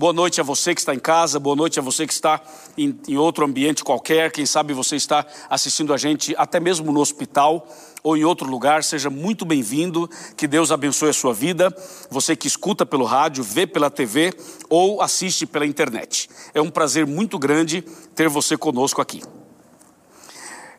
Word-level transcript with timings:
Boa 0.00 0.14
noite 0.14 0.40
a 0.40 0.42
você 0.42 0.74
que 0.74 0.80
está 0.80 0.94
em 0.94 0.98
casa, 0.98 1.38
boa 1.38 1.54
noite 1.54 1.78
a 1.78 1.82
você 1.82 2.06
que 2.06 2.12
está 2.14 2.40
em, 2.78 2.98
em 3.06 3.18
outro 3.18 3.44
ambiente 3.44 3.84
qualquer. 3.84 4.32
Quem 4.32 4.46
sabe 4.46 4.72
você 4.72 4.96
está 4.96 5.26
assistindo 5.50 5.92
a 5.92 5.98
gente 5.98 6.34
até 6.38 6.58
mesmo 6.58 6.90
no 6.90 7.00
hospital 7.00 7.68
ou 8.02 8.16
em 8.16 8.24
outro 8.24 8.48
lugar, 8.48 8.82
seja 8.82 9.10
muito 9.10 9.44
bem-vindo, 9.44 10.08
que 10.38 10.48
Deus 10.48 10.72
abençoe 10.72 11.10
a 11.10 11.12
sua 11.12 11.34
vida. 11.34 11.70
Você 12.08 12.34
que 12.34 12.46
escuta 12.46 12.86
pelo 12.86 13.04
rádio, 13.04 13.44
vê 13.44 13.66
pela 13.66 13.90
TV 13.90 14.32
ou 14.70 15.02
assiste 15.02 15.44
pela 15.44 15.66
internet. 15.66 16.30
É 16.54 16.62
um 16.62 16.70
prazer 16.70 17.06
muito 17.06 17.38
grande 17.38 17.82
ter 18.14 18.26
você 18.26 18.56
conosco 18.56 19.02
aqui. 19.02 19.22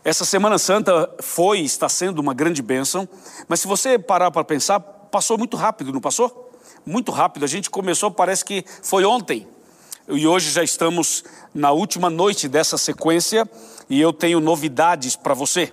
Essa 0.03 0.25
Semana 0.25 0.57
Santa 0.57 1.07
foi 1.21 1.59
e 1.59 1.65
está 1.65 1.87
sendo 1.87 2.17
uma 2.17 2.33
grande 2.33 2.63
bênção, 2.63 3.07
mas 3.47 3.59
se 3.59 3.67
você 3.67 3.99
parar 3.99 4.31
para 4.31 4.43
pensar, 4.43 4.79
passou 4.79 5.37
muito 5.37 5.55
rápido, 5.55 5.93
não 5.93 6.01
passou? 6.01 6.50
Muito 6.85 7.11
rápido. 7.11 7.43
A 7.45 7.47
gente 7.47 7.69
começou, 7.69 8.09
parece 8.09 8.43
que 8.43 8.65
foi 8.81 9.05
ontem. 9.05 9.47
E 10.07 10.25
hoje 10.25 10.49
já 10.51 10.63
estamos 10.63 11.23
na 11.53 11.71
última 11.71 12.09
noite 12.09 12.47
dessa 12.47 12.77
sequência 12.77 13.47
e 13.89 14.01
eu 14.01 14.11
tenho 14.11 14.39
novidades 14.39 15.15
para 15.15 15.33
você. 15.33 15.71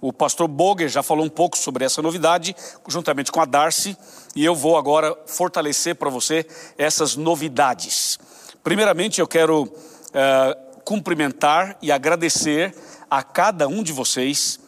O 0.00 0.12
pastor 0.12 0.48
Boger 0.48 0.88
já 0.88 1.02
falou 1.02 1.24
um 1.24 1.28
pouco 1.28 1.56
sobre 1.58 1.84
essa 1.84 2.00
novidade, 2.00 2.54
juntamente 2.88 3.30
com 3.32 3.40
a 3.40 3.44
Darcy, 3.44 3.96
e 4.34 4.44
eu 4.44 4.54
vou 4.54 4.76
agora 4.76 5.16
fortalecer 5.26 5.94
para 5.94 6.10
você 6.10 6.46
essas 6.76 7.16
novidades. 7.16 8.18
Primeiramente, 8.62 9.20
eu 9.20 9.26
quero 9.26 9.64
uh, 9.64 10.80
cumprimentar 10.84 11.76
e 11.82 11.92
agradecer 11.92 12.74
a 13.10 13.22
cada 13.22 13.68
um 13.68 13.82
de 13.82 13.92
vocês 13.92 14.58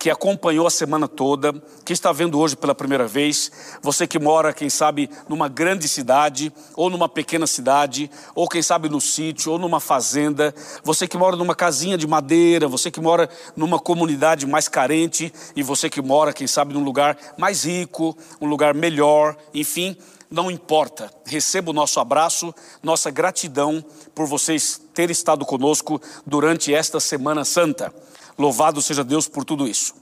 que 0.00 0.08
acompanhou 0.08 0.66
a 0.66 0.70
semana 0.70 1.06
toda, 1.06 1.52
que 1.84 1.92
está 1.92 2.10
vendo 2.10 2.38
hoje 2.40 2.56
pela 2.56 2.74
primeira 2.74 3.06
vez, 3.06 3.52
você 3.82 4.06
que 4.06 4.18
mora, 4.18 4.50
quem 4.50 4.70
sabe, 4.70 5.10
numa 5.28 5.46
grande 5.46 5.86
cidade, 5.86 6.50
ou 6.74 6.88
numa 6.88 7.06
pequena 7.06 7.46
cidade, 7.46 8.10
ou 8.34 8.48
quem 8.48 8.62
sabe 8.62 8.88
no 8.88 8.98
sítio, 8.98 9.52
ou 9.52 9.58
numa 9.58 9.78
fazenda, 9.78 10.54
você 10.82 11.06
que 11.06 11.18
mora 11.18 11.36
numa 11.36 11.54
casinha 11.54 11.98
de 11.98 12.06
madeira, 12.06 12.66
você 12.66 12.90
que 12.90 12.98
mora 12.98 13.28
numa 13.54 13.78
comunidade 13.78 14.46
mais 14.46 14.68
carente, 14.68 15.30
e 15.54 15.62
você 15.62 15.90
que 15.90 16.00
mora, 16.00 16.32
quem 16.32 16.46
sabe, 16.46 16.72
num 16.72 16.82
lugar 16.82 17.18
mais 17.36 17.66
rico, 17.66 18.16
um 18.40 18.46
lugar 18.46 18.72
melhor, 18.72 19.36
enfim, 19.52 19.94
não 20.30 20.50
importa. 20.50 21.12
Receba 21.26 21.72
o 21.72 21.74
nosso 21.74 22.00
abraço, 22.00 22.54
nossa 22.82 23.10
gratidão 23.10 23.84
por 24.14 24.26
vocês 24.26 24.80
terem 24.94 25.12
estado 25.12 25.44
conosco 25.44 26.00
durante 26.26 26.72
esta 26.72 26.98
Semana 26.98 27.44
Santa. 27.44 27.92
Louvado 28.40 28.80
seja 28.80 29.04
Deus 29.04 29.28
por 29.28 29.44
tudo 29.44 29.68
isso. 29.68 29.94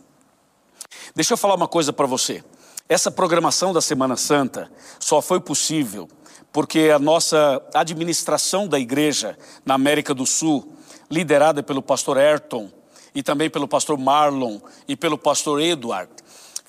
Deixa 1.13 1.33
eu 1.33 1.37
falar 1.37 1.57
uma 1.57 1.67
coisa 1.67 1.93
para 1.93 2.07
você. 2.07 2.45
Essa 2.89 3.11
programação 3.11 3.73
da 3.73 3.81
Semana 3.81 4.17
Santa 4.17 4.71
só 5.01 5.21
foi 5.21 5.41
possível 5.41 6.09
porque 6.53 6.93
a 6.95 7.01
nossa 7.01 7.61
administração 7.75 8.69
da 8.69 8.79
igreja 8.79 9.37
na 9.67 9.75
América 9.75 10.15
do 10.15 10.25
Sul, 10.25 10.73
liderada 11.11 11.65
pelo 11.65 11.83
pastor 11.83 12.17
Ayrton 12.17 12.71
e 13.13 13.25
também 13.25 13.51
pelo 13.51 13.67
pastor 13.67 13.99
Marlon 13.99 14.61
e 14.87 14.95
pelo 14.95 15.19
pastor 15.19 15.61
Edward, 15.61 16.09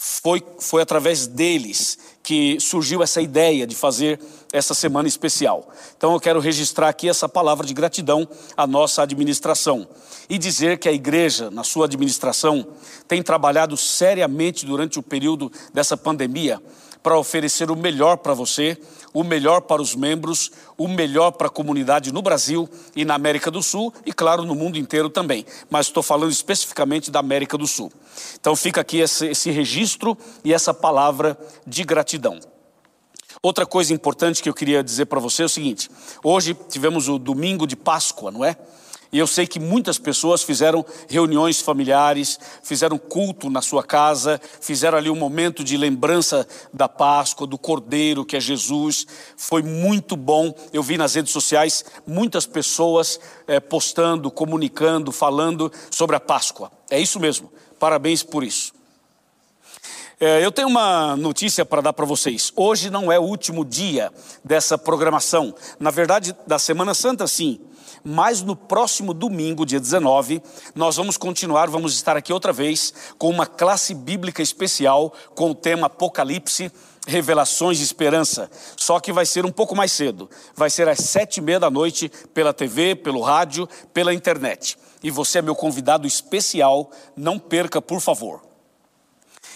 foi, 0.02 0.42
foi 0.60 0.82
através 0.82 1.28
deles 1.28 1.98
que 2.24 2.58
surgiu 2.62 3.04
essa 3.04 3.22
ideia 3.22 3.68
de 3.68 3.76
fazer 3.76 4.18
essa 4.54 4.74
semana 4.74 5.10
especial. 5.10 5.70
Então 5.98 6.14
eu 6.14 6.22
quero 6.22 6.40
registrar 6.40 6.88
aqui 6.88 7.10
essa 7.10 7.28
palavra 7.28 7.68
de 7.68 7.74
gratidão 7.74 8.26
à 8.56 8.66
nossa 8.66 9.02
administração 9.02 9.86
e 10.30 10.38
dizer 10.38 10.80
que 10.80 10.88
a 10.88 10.94
igreja, 10.94 11.52
na 11.52 11.66
sua 11.66 11.86
administração, 11.86 12.66
tem 13.10 13.22
trabalhado 13.22 13.76
seriamente 13.76 14.66
durante 14.66 14.98
o 14.98 15.04
período 15.04 15.52
dessa 15.74 15.98
pandemia 15.98 16.62
para 17.02 17.18
oferecer 17.18 17.72
o 17.72 17.76
melhor 17.76 18.18
para 18.18 18.34
você, 18.34 18.78
o 19.14 19.24
melhor 19.24 19.62
para 19.62 19.82
os 19.82 19.96
membros, 19.96 20.52
o 20.78 20.88
melhor 20.88 21.32
para 21.32 21.48
a 21.48 21.50
comunidade 21.50 22.12
no 22.12 22.22
Brasil 22.22 22.70
e 22.96 23.04
na 23.04 23.16
América 23.16 23.50
do 23.50 23.64
Sul 23.64 23.94
e, 24.06 24.14
claro, 24.14 24.44
no 24.44 24.56
mundo 24.56 24.78
inteiro 24.78 25.10
também. 25.10 25.46
Mas 25.70 25.88
estou 25.88 26.04
falando 26.04 26.32
especificamente 26.32 27.10
da 27.10 27.20
América 27.20 27.58
do 27.58 27.68
Sul. 27.68 27.92
Então 28.40 28.56
fica 28.56 28.82
aqui 28.82 28.98
esse, 29.00 29.28
esse 29.28 29.50
registro 29.52 30.18
e 30.44 30.54
essa 30.54 30.74
palavra 30.74 31.38
de 31.66 31.84
gratidão. 31.84 32.40
Outra 33.42 33.66
coisa 33.66 33.94
importante 33.94 34.44
que 34.44 34.50
eu 34.50 34.54
queria 34.54 34.84
dizer 34.84 35.06
para 35.06 35.20
você 35.20 35.44
é 35.44 35.46
o 35.46 35.50
seguinte: 35.50 35.90
hoje 36.24 36.56
tivemos 36.68 37.08
o 37.08 37.18
domingo 37.18 37.66
de 37.66 37.76
Páscoa, 37.76 38.32
não 38.32 38.44
é? 38.44 38.58
E 39.12 39.18
eu 39.18 39.26
sei 39.26 39.48
que 39.48 39.60
muitas 39.60 39.98
pessoas 39.98 40.44
fizeram 40.44 40.86
reuniões 41.08 41.60
familiares, 41.60 42.40
fizeram 42.62 42.98
culto 43.00 43.50
na 43.50 43.60
sua 43.60 43.84
casa, 43.84 44.40
fizeram 44.62 45.00
ali 45.00 45.10
um 45.10 45.16
momento 45.16 45.64
de 45.64 45.76
lembrança 45.78 46.48
da 46.72 46.88
Páscoa, 46.88 47.48
do 47.48 47.58
Cordeiro 47.58 48.24
que 48.24 48.38
é 48.38 48.40
Jesus. 48.40 49.08
Foi 49.36 49.64
muito 49.64 50.16
bom. 50.16 50.54
Eu 50.72 50.84
vi 50.84 50.96
nas 50.96 51.16
redes 51.16 51.32
sociais 51.32 51.84
muitas 52.06 52.46
pessoas 52.46 53.20
é, 53.48 53.60
postando, 53.60 54.30
comunicando, 54.30 55.12
falando 55.12 55.72
sobre 55.90 56.16
a 56.16 56.20
Páscoa. 56.20 56.72
É 56.88 57.00
isso 57.00 57.20
mesmo. 57.20 57.52
Parabéns 57.80 58.22
por 58.22 58.44
isso. 58.44 58.74
É, 60.20 60.46
eu 60.46 60.52
tenho 60.52 60.68
uma 60.68 61.16
notícia 61.16 61.66
para 61.66 61.82
dar 61.82 61.94
para 61.94 62.06
vocês. 62.06 62.52
Hoje 62.56 62.92
não 62.92 63.12
é 63.12 63.18
o 63.18 63.24
último 63.24 63.66
dia 63.66 64.12
dessa 64.44 64.78
programação. 64.78 65.56
Na 65.80 65.90
verdade, 65.90 66.36
da 66.46 66.60
Semana 66.60 66.94
Santa, 66.94 67.26
sim 67.26 67.60
mas 68.04 68.42
no 68.42 68.56
próximo 68.56 69.14
domingo, 69.14 69.66
dia 69.66 69.80
19, 69.80 70.42
nós 70.76 70.96
vamos 70.96 71.18
continuar, 71.18 71.70
vamos 71.70 71.94
estar 71.94 72.18
aqui 72.18 72.32
outra 72.34 72.54
vez 72.54 72.94
com 73.18 73.30
uma 73.30 73.46
classe 73.46 73.94
bíblica 73.94 74.42
especial 74.42 75.14
com 75.36 75.52
o 75.52 75.56
tema 75.56 75.88
Apocalipse. 75.88 76.72
Revelações 77.08 77.78
de 77.80 77.84
Esperança, 77.84 78.52
só 78.78 79.00
que 79.00 79.12
vai 79.12 79.26
ser 79.26 79.44
um 79.44 79.52
pouco 79.52 79.76
mais 79.76 79.92
cedo, 79.92 80.30
vai 80.54 80.70
ser 80.70 80.88
às 80.88 81.00
sete 81.00 81.38
e 81.38 81.42
meia 81.42 81.60
da 81.60 81.70
noite 81.70 82.12
pela 82.36 82.54
TV, 82.54 82.94
pelo 82.94 83.22
rádio, 83.22 83.68
pela 83.92 84.14
internet. 84.14 84.78
E 85.02 85.10
você 85.10 85.40
é 85.40 85.42
meu 85.42 85.56
convidado 85.56 86.06
especial, 86.06 86.92
não 87.16 87.40
perca, 87.40 87.82
por 87.82 88.00
favor. 88.00 88.42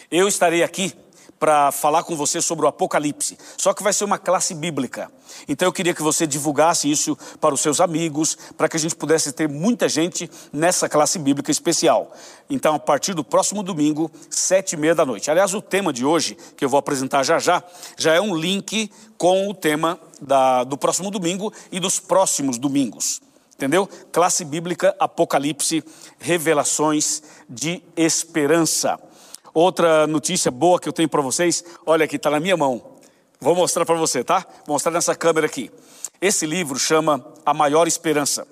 Eu 0.10 0.28
estarei 0.28 0.64
aqui 0.64 0.94
para 1.44 1.74
falar 1.74 2.04
com 2.04 2.16
você 2.16 2.42
sobre 2.42 2.64
o 2.64 2.70
Apocalipse. 2.70 3.38
Só 3.58 3.74
que 3.74 3.84
vai 3.84 3.92
ser 3.92 4.06
uma 4.06 4.18
classe 4.18 4.56
bíblica. 4.56 5.12
Então 5.46 5.68
eu 5.68 5.74
queria 5.74 5.94
que 5.94 6.02
você 6.02 6.26
divulgasse 6.26 6.90
isso 6.90 7.18
para 7.42 7.54
os 7.54 7.60
seus 7.60 7.82
amigos, 7.82 8.38
para 8.56 8.70
que 8.70 8.78
a 8.78 8.80
gente 8.80 8.96
pudesse 8.96 9.34
ter 9.34 9.50
muita 9.50 9.90
gente 9.90 10.32
nessa 10.54 10.88
classe 10.88 11.20
bíblica 11.20 11.52
especial. 11.52 12.14
Então, 12.50 12.76
a 12.76 12.80
partir 12.80 13.14
do 13.14 13.26
próximo 13.26 13.62
domingo, 13.62 14.10
sete 14.30 14.72
e 14.72 14.78
meia 14.78 14.96
da 14.96 15.06
noite. 15.06 15.30
Aliás, 15.30 15.54
o 15.54 15.62
tema 15.62 15.92
de 15.92 16.06
hoje, 16.06 16.38
que 16.56 16.64
eu 16.64 16.70
vou 16.70 16.78
apresentar 16.78 17.24
já 17.24 17.38
já, 17.40 17.62
já 17.98 18.14
é 18.14 18.22
um 18.22 18.34
link 18.34 18.90
com 19.18 19.50
o 19.50 19.54
tema 19.54 20.00
da, 20.22 20.64
do 20.64 20.78
próximo 20.78 21.12
domingo 21.12 21.52
e 21.74 21.78
dos 21.78 22.00
próximos 22.00 22.58
domingos. 22.58 23.22
Entendeu? 23.54 23.86
Classe 24.14 24.46
bíblica, 24.46 24.96
Apocalipse, 24.98 25.84
revelações 26.20 27.22
de 27.50 27.84
esperança. 27.98 28.98
Outra 29.54 30.08
notícia 30.08 30.50
boa 30.50 30.80
que 30.80 30.90
eu 30.90 30.94
tenho 30.94 31.08
para 31.08 31.22
vocês, 31.22 31.64
olha 31.86 32.06
aqui, 32.06 32.16
está 32.16 32.32
na 32.32 32.40
minha 32.40 32.58
mão. 32.58 32.82
Vou 33.40 33.54
mostrar 33.54 33.86
para 33.86 33.96
você, 33.96 34.24
tá? 34.24 34.44
Vou 34.66 34.74
mostrar 34.74 34.92
nessa 34.92 35.14
câmera 35.14 35.46
aqui. 35.46 35.70
Esse 36.20 36.48
livro 36.48 36.80
chama 36.80 37.24
A 37.46 37.54
Maior 37.54 37.88
Esperança. 37.88 38.48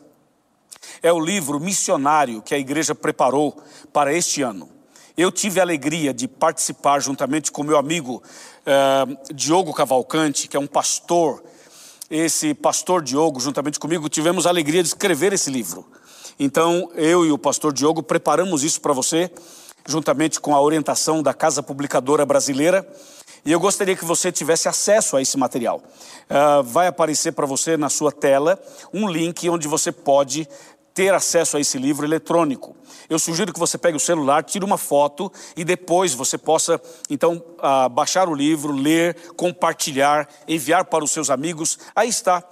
É 1.02 1.12
o 1.12 1.20
livro 1.20 1.60
missionário 1.60 2.44
que 2.44 2.54
a 2.54 2.60
igreja 2.60 2.94
preparou 2.94 3.60
para 3.92 4.14
este 4.14 4.44
ano. 4.44 4.70
Eu 5.18 5.32
tive 5.32 5.60
a 5.60 5.64
alegria 5.64 6.14
de 6.14 6.28
participar 6.28 7.00
juntamente 7.00 7.52
com 7.52 7.64
meu 7.64 7.78
amigo 7.80 8.22
uh, 8.62 9.34
Diogo 9.34 9.74
Cavalcante, 9.74 10.48
que 10.48 10.56
é 10.56 10.60
um 10.60 10.68
pastor. 10.68 11.44
Esse 12.12 12.54
pastor 12.54 13.02
Diogo, 13.02 13.40
juntamente 13.40 13.80
comigo, 13.80 14.08
tivemos 14.08 14.46
a 14.46 14.50
alegria 14.50 14.84
de 14.84 14.90
escrever 14.90 15.34
esse 15.34 15.50
livro. 15.50 15.84
Então, 16.40 16.92
eu 16.94 17.26
e 17.26 17.32
o 17.32 17.40
pastor 17.40 17.74
Diogo 17.74 18.04
preparamos 18.04 18.64
isso 18.64 18.80
para 18.80 18.94
você 18.94 19.32
juntamente 19.86 20.40
com 20.40 20.56
a 20.56 20.62
orientação 20.62 21.22
da 21.22 21.34
Casa 21.34 21.64
Publicadora 21.64 22.26
Brasileira. 22.26 22.88
E 23.44 23.52
eu 23.52 23.60
gostaria 23.60 23.96
que 23.96 24.06
você 24.06 24.32
tivesse 24.32 24.68
acesso 24.68 25.18
a 25.18 25.22
esse 25.22 25.38
material. 25.38 25.82
Uh, 26.30 26.64
vai 26.64 26.88
aparecer 26.88 27.32
para 27.32 27.46
você 27.46 27.76
na 27.76 27.90
sua 27.90 28.12
tela 28.12 28.60
um 28.94 29.10
link 29.10 29.50
onde 29.50 29.68
você 29.68 29.92
pode 29.92 30.48
ter 30.94 31.14
acesso 31.14 31.58
a 31.58 31.60
esse 31.60 31.78
livro 31.78 32.06
eletrônico. 32.06 32.76
Eu 33.10 33.18
sugiro 33.18 33.54
que 33.54 33.60
você 33.60 33.78
pegue 33.78 33.98
o 33.98 34.00
celular, 34.00 34.44
tire 34.44 34.64
uma 34.64 34.78
foto 34.78 35.32
e 35.56 35.64
depois 35.64 36.14
você 36.14 36.38
possa, 36.38 36.80
então, 37.10 37.42
uh, 37.60 37.90
baixar 37.90 38.30
o 38.30 38.36
livro, 38.36 38.74
ler, 38.74 39.16
compartilhar, 39.36 40.28
enviar 40.48 40.86
para 40.86 41.04
os 41.04 41.12
seus 41.12 41.30
amigos. 41.30 41.80
Aí 41.96 42.10
está 42.10 42.44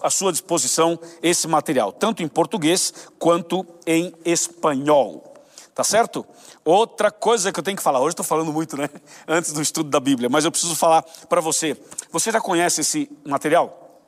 à 0.00 0.10
sua 0.10 0.32
disposição 0.32 0.98
esse 1.22 1.46
material, 1.46 1.92
tanto 1.92 2.22
em 2.22 2.28
português 2.28 2.92
quanto 3.18 3.66
em 3.86 4.14
espanhol. 4.24 5.37
Tá 5.78 5.84
certo? 5.84 6.26
Outra 6.64 7.08
coisa 7.08 7.52
que 7.52 7.60
eu 7.60 7.62
tenho 7.62 7.76
que 7.76 7.82
falar, 7.84 8.00
hoje 8.00 8.08
estou 8.08 8.26
falando 8.26 8.52
muito, 8.52 8.76
né? 8.76 8.90
Antes 9.28 9.52
do 9.52 9.62
estudo 9.62 9.88
da 9.88 10.00
Bíblia, 10.00 10.28
mas 10.28 10.44
eu 10.44 10.50
preciso 10.50 10.74
falar 10.74 11.02
para 11.28 11.40
você. 11.40 11.80
Você 12.10 12.32
já 12.32 12.40
conhece 12.40 12.80
esse 12.80 13.08
material? 13.24 14.02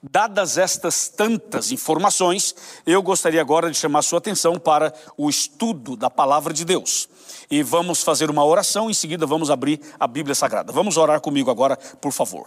Dadas 0.00 0.56
estas 0.56 1.08
tantas 1.08 1.72
informações, 1.72 2.54
eu 2.86 3.02
gostaria 3.02 3.40
agora 3.40 3.68
de 3.68 3.76
chamar 3.76 4.02
sua 4.02 4.18
atenção 4.18 4.56
para 4.56 4.94
o 5.16 5.28
estudo 5.28 5.96
da 5.96 6.08
palavra 6.08 6.54
de 6.54 6.64
Deus. 6.64 7.08
E 7.50 7.64
vamos 7.64 8.02
fazer 8.02 8.30
uma 8.30 8.44
oração, 8.44 8.88
em 8.88 8.94
seguida 8.94 9.26
vamos 9.26 9.50
abrir 9.50 9.80
a 9.98 10.06
Bíblia 10.06 10.36
Sagrada. 10.36 10.72
Vamos 10.72 10.96
orar 10.96 11.20
comigo 11.20 11.50
agora, 11.50 11.76
por 11.76 12.12
favor. 12.12 12.46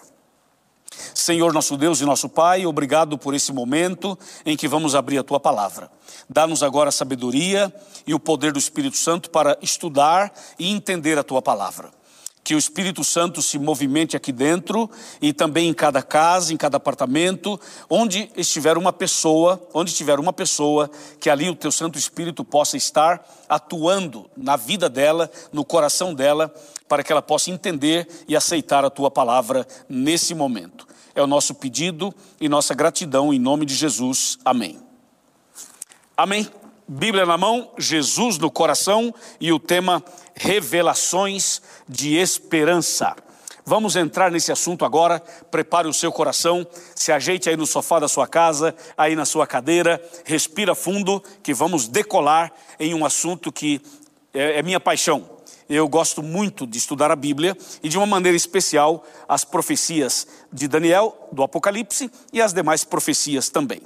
Senhor 1.13 1.51
nosso 1.51 1.75
Deus 1.75 1.99
e 1.99 2.05
nosso 2.05 2.29
Pai, 2.29 2.65
obrigado 2.65 3.17
por 3.17 3.33
esse 3.33 3.51
momento 3.51 4.17
em 4.45 4.55
que 4.55 4.67
vamos 4.67 4.95
abrir 4.95 5.17
a 5.17 5.23
tua 5.23 5.39
palavra. 5.39 5.91
Dá-nos 6.29 6.63
agora 6.63 6.87
a 6.87 6.91
sabedoria 6.91 7.73
e 8.07 8.13
o 8.13 8.19
poder 8.19 8.53
do 8.53 8.59
Espírito 8.59 8.97
Santo 8.97 9.29
para 9.29 9.57
estudar 9.61 10.31
e 10.57 10.71
entender 10.71 11.17
a 11.17 11.23
tua 11.23 11.41
palavra 11.41 11.91
que 12.43 12.55
o 12.55 12.57
Espírito 12.57 13.03
Santo 13.03 13.41
se 13.41 13.59
movimente 13.59 14.17
aqui 14.17 14.31
dentro 14.31 14.89
e 15.21 15.31
também 15.31 15.69
em 15.69 15.73
cada 15.73 16.01
casa, 16.01 16.53
em 16.53 16.57
cada 16.57 16.77
apartamento, 16.77 17.59
onde 17.89 18.31
estiver 18.35 18.77
uma 18.77 18.91
pessoa, 18.91 19.61
onde 19.73 19.93
tiver 19.93 20.19
uma 20.19 20.33
pessoa, 20.33 20.89
que 21.19 21.29
ali 21.29 21.49
o 21.49 21.55
teu 21.55 21.71
Santo 21.71 21.99
Espírito 21.99 22.43
possa 22.43 22.77
estar 22.77 23.23
atuando 23.47 24.29
na 24.35 24.55
vida 24.55 24.89
dela, 24.89 25.29
no 25.51 25.63
coração 25.63 26.13
dela, 26.13 26.53
para 26.87 27.03
que 27.03 27.11
ela 27.11 27.21
possa 27.21 27.51
entender 27.51 28.07
e 28.27 28.35
aceitar 28.35 28.83
a 28.83 28.89
tua 28.89 29.11
palavra 29.11 29.65
nesse 29.87 30.33
momento. 30.33 30.87
É 31.13 31.21
o 31.21 31.27
nosso 31.27 31.53
pedido 31.53 32.13
e 32.39 32.49
nossa 32.49 32.73
gratidão 32.73 33.33
em 33.33 33.39
nome 33.39 33.65
de 33.65 33.75
Jesus. 33.75 34.37
Amém. 34.43 34.79
Amém. 36.17 36.60
Bíblia 36.93 37.25
na 37.25 37.37
mão, 37.37 37.71
Jesus 37.77 38.37
no 38.37 38.51
coração 38.51 39.15
e 39.39 39.53
o 39.53 39.57
tema 39.57 40.03
revelações 40.35 41.61
de 41.87 42.17
esperança. 42.17 43.15
Vamos 43.65 43.95
entrar 43.95 44.29
nesse 44.29 44.51
assunto 44.51 44.83
agora. 44.83 45.21
Prepare 45.49 45.87
o 45.87 45.93
seu 45.93 46.11
coração, 46.11 46.67
se 46.93 47.09
ajeite 47.13 47.49
aí 47.49 47.55
no 47.55 47.65
sofá 47.65 47.97
da 47.97 48.09
sua 48.09 48.27
casa, 48.27 48.75
aí 48.97 49.15
na 49.15 49.23
sua 49.23 49.47
cadeira, 49.47 50.03
respira 50.25 50.75
fundo, 50.75 51.23
que 51.41 51.53
vamos 51.53 51.87
decolar 51.87 52.51
em 52.77 52.93
um 52.93 53.05
assunto 53.05 53.53
que 53.53 53.81
é, 54.33 54.59
é 54.59 54.61
minha 54.61 54.79
paixão. 54.81 55.29
Eu 55.69 55.87
gosto 55.87 56.21
muito 56.21 56.67
de 56.67 56.77
estudar 56.77 57.09
a 57.09 57.15
Bíblia 57.15 57.57
e, 57.81 57.87
de 57.87 57.97
uma 57.97 58.05
maneira 58.05 58.35
especial, 58.35 59.05
as 59.29 59.45
profecias 59.45 60.27
de 60.51 60.67
Daniel, 60.67 61.29
do 61.31 61.41
Apocalipse 61.41 62.11
e 62.33 62.41
as 62.41 62.51
demais 62.51 62.83
profecias 62.83 63.49
também. 63.49 63.81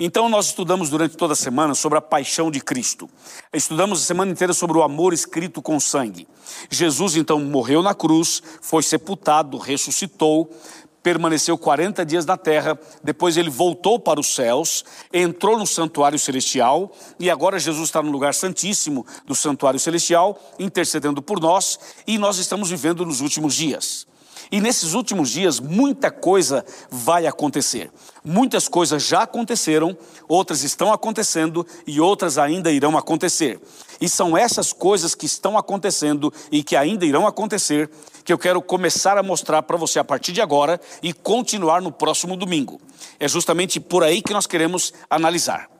Então, 0.00 0.28
nós 0.28 0.46
estudamos 0.46 0.90
durante 0.90 1.16
toda 1.16 1.32
a 1.32 1.36
semana 1.36 1.74
sobre 1.74 1.98
a 1.98 2.00
paixão 2.00 2.52
de 2.52 2.60
Cristo. 2.60 3.10
Estudamos 3.52 4.00
a 4.00 4.04
semana 4.04 4.30
inteira 4.30 4.52
sobre 4.52 4.78
o 4.78 4.82
amor 4.82 5.12
escrito 5.12 5.60
com 5.60 5.80
sangue. 5.80 6.28
Jesus, 6.70 7.16
então, 7.16 7.40
morreu 7.40 7.82
na 7.82 7.92
cruz, 7.92 8.40
foi 8.62 8.84
sepultado, 8.84 9.58
ressuscitou, 9.58 10.54
permaneceu 11.02 11.58
40 11.58 12.04
dias 12.06 12.24
na 12.24 12.36
terra, 12.36 12.78
depois 13.02 13.36
ele 13.36 13.50
voltou 13.50 13.98
para 13.98 14.20
os 14.20 14.34
céus, 14.34 14.84
entrou 15.12 15.58
no 15.58 15.66
santuário 15.66 16.18
celestial 16.18 16.92
e 17.18 17.28
agora 17.28 17.58
Jesus 17.58 17.88
está 17.88 18.00
no 18.00 18.10
lugar 18.10 18.34
santíssimo 18.34 19.04
do 19.26 19.34
santuário 19.34 19.80
celestial, 19.80 20.40
intercedendo 20.58 21.20
por 21.20 21.40
nós 21.40 21.78
e 22.06 22.18
nós 22.18 22.38
estamos 22.38 22.70
vivendo 22.70 23.04
nos 23.04 23.20
últimos 23.20 23.54
dias. 23.54 24.07
E 24.50 24.60
nesses 24.60 24.94
últimos 24.94 25.30
dias, 25.30 25.60
muita 25.60 26.10
coisa 26.10 26.64
vai 26.90 27.26
acontecer. 27.26 27.90
Muitas 28.24 28.68
coisas 28.68 29.02
já 29.02 29.22
aconteceram, 29.22 29.96
outras 30.26 30.62
estão 30.62 30.92
acontecendo 30.92 31.66
e 31.86 32.00
outras 32.00 32.38
ainda 32.38 32.70
irão 32.70 32.96
acontecer. 32.96 33.60
E 34.00 34.08
são 34.08 34.36
essas 34.36 34.72
coisas 34.72 35.14
que 35.14 35.26
estão 35.26 35.58
acontecendo 35.58 36.32
e 36.50 36.62
que 36.62 36.76
ainda 36.76 37.04
irão 37.04 37.26
acontecer 37.26 37.90
que 38.24 38.32
eu 38.32 38.38
quero 38.38 38.60
começar 38.60 39.16
a 39.18 39.22
mostrar 39.22 39.62
para 39.62 39.76
você 39.76 39.98
a 39.98 40.04
partir 40.04 40.32
de 40.32 40.40
agora 40.40 40.80
e 41.02 41.12
continuar 41.12 41.80
no 41.80 41.90
próximo 41.90 42.36
domingo. 42.36 42.80
É 43.18 43.26
justamente 43.26 43.80
por 43.80 44.04
aí 44.04 44.20
que 44.22 44.32
nós 44.32 44.46
queremos 44.46 44.92
analisar. 45.08 45.70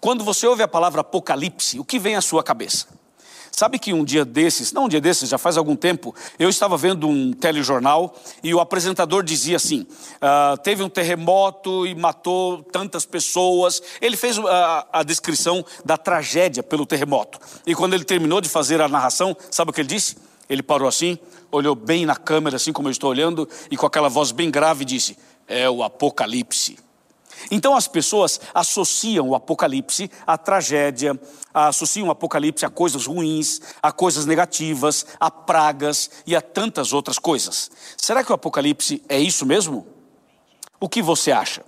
Quando 0.00 0.24
você 0.24 0.46
ouve 0.46 0.62
a 0.62 0.68
palavra 0.68 1.00
Apocalipse, 1.00 1.78
o 1.78 1.84
que 1.84 1.98
vem 1.98 2.16
à 2.16 2.20
sua 2.20 2.42
cabeça? 2.42 2.99
Sabe 3.52 3.78
que 3.78 3.92
um 3.92 4.04
dia 4.04 4.24
desses, 4.24 4.72
não 4.72 4.84
um 4.84 4.88
dia 4.88 5.00
desses, 5.00 5.28
já 5.28 5.38
faz 5.38 5.56
algum 5.56 5.76
tempo, 5.76 6.14
eu 6.38 6.48
estava 6.48 6.76
vendo 6.76 7.08
um 7.08 7.32
telejornal 7.32 8.14
e 8.42 8.54
o 8.54 8.60
apresentador 8.60 9.22
dizia 9.22 9.56
assim: 9.56 9.80
uh, 9.82 10.56
teve 10.62 10.82
um 10.82 10.88
terremoto 10.88 11.86
e 11.86 11.94
matou 11.94 12.62
tantas 12.62 13.04
pessoas. 13.04 13.82
Ele 14.00 14.16
fez 14.16 14.38
a, 14.38 14.42
ah, 14.42 15.00
a 15.00 15.02
descrição 15.02 15.64
da 15.84 15.96
tragédia 15.96 16.62
pelo 16.62 16.86
terremoto. 16.86 17.38
E 17.66 17.74
quando 17.74 17.94
ele 17.94 18.04
terminou 18.04 18.40
de 18.40 18.48
fazer 18.48 18.80
a 18.80 18.88
narração, 18.88 19.36
sabe 19.50 19.70
o 19.70 19.74
que 19.74 19.80
ele 19.80 19.88
disse? 19.88 20.16
Ele 20.48 20.62
parou 20.62 20.88
assim, 20.88 21.18
olhou 21.52 21.74
bem 21.74 22.04
na 22.04 22.16
câmera, 22.16 22.56
assim 22.56 22.72
como 22.72 22.88
eu 22.88 22.92
estou 22.92 23.10
olhando, 23.10 23.48
e 23.70 23.76
com 23.76 23.86
aquela 23.86 24.08
voz 24.08 24.32
bem 24.32 24.50
grave 24.50 24.84
disse: 24.84 25.16
É 25.46 25.68
o 25.68 25.82
Apocalipse. 25.82 26.89
Então 27.50 27.76
as 27.76 27.86
pessoas 27.86 28.40
associam 28.54 29.28
o 29.28 29.34
Apocalipse 29.34 30.10
à 30.26 30.36
tragédia, 30.36 31.18
associam 31.52 32.08
o 32.08 32.10
Apocalipse 32.10 32.64
a 32.64 32.70
coisas 32.70 33.06
ruins, 33.06 33.60
a 33.82 33.92
coisas 33.92 34.26
negativas, 34.26 35.06
a 35.18 35.30
pragas 35.30 36.10
e 36.26 36.34
a 36.34 36.40
tantas 36.40 36.92
outras 36.92 37.18
coisas. 37.18 37.70
Será 37.96 38.24
que 38.24 38.32
o 38.32 38.34
Apocalipse 38.34 39.02
é 39.08 39.18
isso 39.18 39.46
mesmo? 39.46 39.86
O 40.80 40.88
que 40.88 41.02
você 41.02 41.30
acha? 41.30 41.62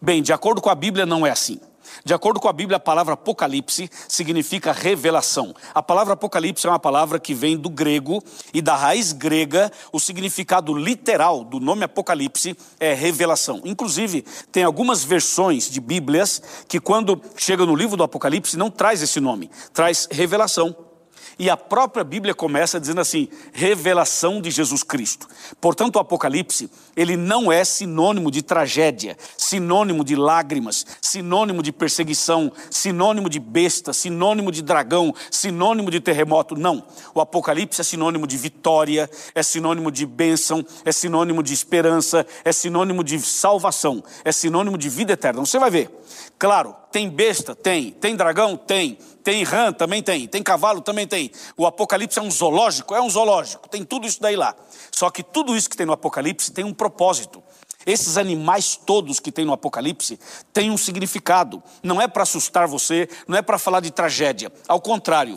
Bem, 0.00 0.22
de 0.22 0.32
acordo 0.32 0.60
com 0.60 0.68
a 0.68 0.74
Bíblia, 0.74 1.06
não 1.06 1.26
é 1.26 1.30
assim. 1.30 1.60
De 2.04 2.12
acordo 2.12 2.40
com 2.40 2.48
a 2.48 2.52
Bíblia, 2.52 2.76
a 2.76 2.80
palavra 2.80 3.14
Apocalipse 3.14 3.88
significa 4.08 4.72
revelação. 4.72 5.54
A 5.74 5.82
palavra 5.82 6.14
Apocalipse 6.14 6.66
é 6.66 6.70
uma 6.70 6.78
palavra 6.78 7.20
que 7.20 7.34
vem 7.34 7.56
do 7.56 7.70
grego 7.70 8.22
e 8.52 8.60
da 8.60 8.74
raiz 8.74 9.12
grega, 9.12 9.70
o 9.92 10.00
significado 10.00 10.74
literal 10.74 11.44
do 11.44 11.60
nome 11.60 11.84
Apocalipse 11.84 12.56
é 12.80 12.92
revelação. 12.92 13.60
Inclusive, 13.64 14.24
tem 14.50 14.64
algumas 14.64 15.04
versões 15.04 15.70
de 15.70 15.80
Bíblias 15.80 16.42
que, 16.68 16.80
quando 16.80 17.20
chega 17.36 17.64
no 17.64 17.76
livro 17.76 17.96
do 17.96 18.02
Apocalipse, 18.02 18.56
não 18.56 18.70
traz 18.70 19.02
esse 19.02 19.20
nome, 19.20 19.50
traz 19.72 20.08
revelação. 20.10 20.91
E 21.38 21.48
a 21.48 21.56
própria 21.56 22.04
Bíblia 22.04 22.34
começa 22.34 22.80
dizendo 22.80 23.00
assim: 23.00 23.28
revelação 23.52 24.40
de 24.40 24.50
Jesus 24.50 24.82
Cristo. 24.82 25.28
Portanto, 25.60 25.96
o 25.96 25.98
Apocalipse, 25.98 26.70
ele 26.96 27.16
não 27.16 27.50
é 27.50 27.64
sinônimo 27.64 28.30
de 28.30 28.42
tragédia, 28.42 29.16
sinônimo 29.36 30.04
de 30.04 30.16
lágrimas, 30.16 30.86
sinônimo 31.00 31.62
de 31.62 31.72
perseguição, 31.72 32.52
sinônimo 32.70 33.28
de 33.28 33.38
besta, 33.38 33.92
sinônimo 33.92 34.52
de 34.52 34.62
dragão, 34.62 35.14
sinônimo 35.30 35.90
de 35.90 36.00
terremoto. 36.00 36.56
Não. 36.56 36.84
O 37.14 37.20
Apocalipse 37.20 37.80
é 37.80 37.84
sinônimo 37.84 38.26
de 38.26 38.36
vitória, 38.36 39.10
é 39.34 39.42
sinônimo 39.42 39.90
de 39.90 40.06
bênção, 40.06 40.64
é 40.84 40.92
sinônimo 40.92 41.42
de 41.42 41.52
esperança, 41.52 42.26
é 42.44 42.52
sinônimo 42.52 43.02
de 43.02 43.18
salvação, 43.20 44.02
é 44.24 44.32
sinônimo 44.32 44.76
de 44.78 44.88
vida 44.88 45.12
eterna. 45.12 45.40
Você 45.40 45.58
vai 45.58 45.70
ver. 45.70 45.90
Claro, 46.38 46.74
tem 46.90 47.08
besta? 47.08 47.54
Tem. 47.54 47.90
Tem 47.92 48.16
dragão? 48.16 48.56
Tem. 48.56 48.98
Tem 49.22 49.42
rã? 49.44 49.72
Também 49.72 50.02
tem. 50.02 50.26
Tem 50.26 50.42
cavalo? 50.42 50.80
Também 50.80 51.06
tem. 51.06 51.30
O 51.56 51.66
Apocalipse 51.66 52.18
é 52.18 52.22
um 52.22 52.30
zoológico? 52.30 52.94
É 52.94 53.00
um 53.00 53.08
zoológico. 53.08 53.68
Tem 53.68 53.84
tudo 53.84 54.06
isso 54.06 54.20
daí 54.20 54.36
lá. 54.36 54.54
Só 54.90 55.10
que 55.10 55.22
tudo 55.22 55.56
isso 55.56 55.70
que 55.70 55.76
tem 55.76 55.86
no 55.86 55.92
Apocalipse 55.92 56.52
tem 56.52 56.64
um 56.64 56.74
propósito. 56.74 57.42
Esses 57.84 58.16
animais 58.16 58.76
todos 58.76 59.18
que 59.18 59.32
tem 59.32 59.44
no 59.44 59.52
Apocalipse 59.52 60.18
têm 60.52 60.70
um 60.70 60.76
significado. 60.76 61.62
Não 61.82 62.00
é 62.00 62.06
para 62.06 62.22
assustar 62.22 62.66
você, 62.68 63.08
não 63.26 63.36
é 63.36 63.42
para 63.42 63.58
falar 63.58 63.80
de 63.80 63.90
tragédia. 63.90 64.52
Ao 64.68 64.80
contrário, 64.80 65.36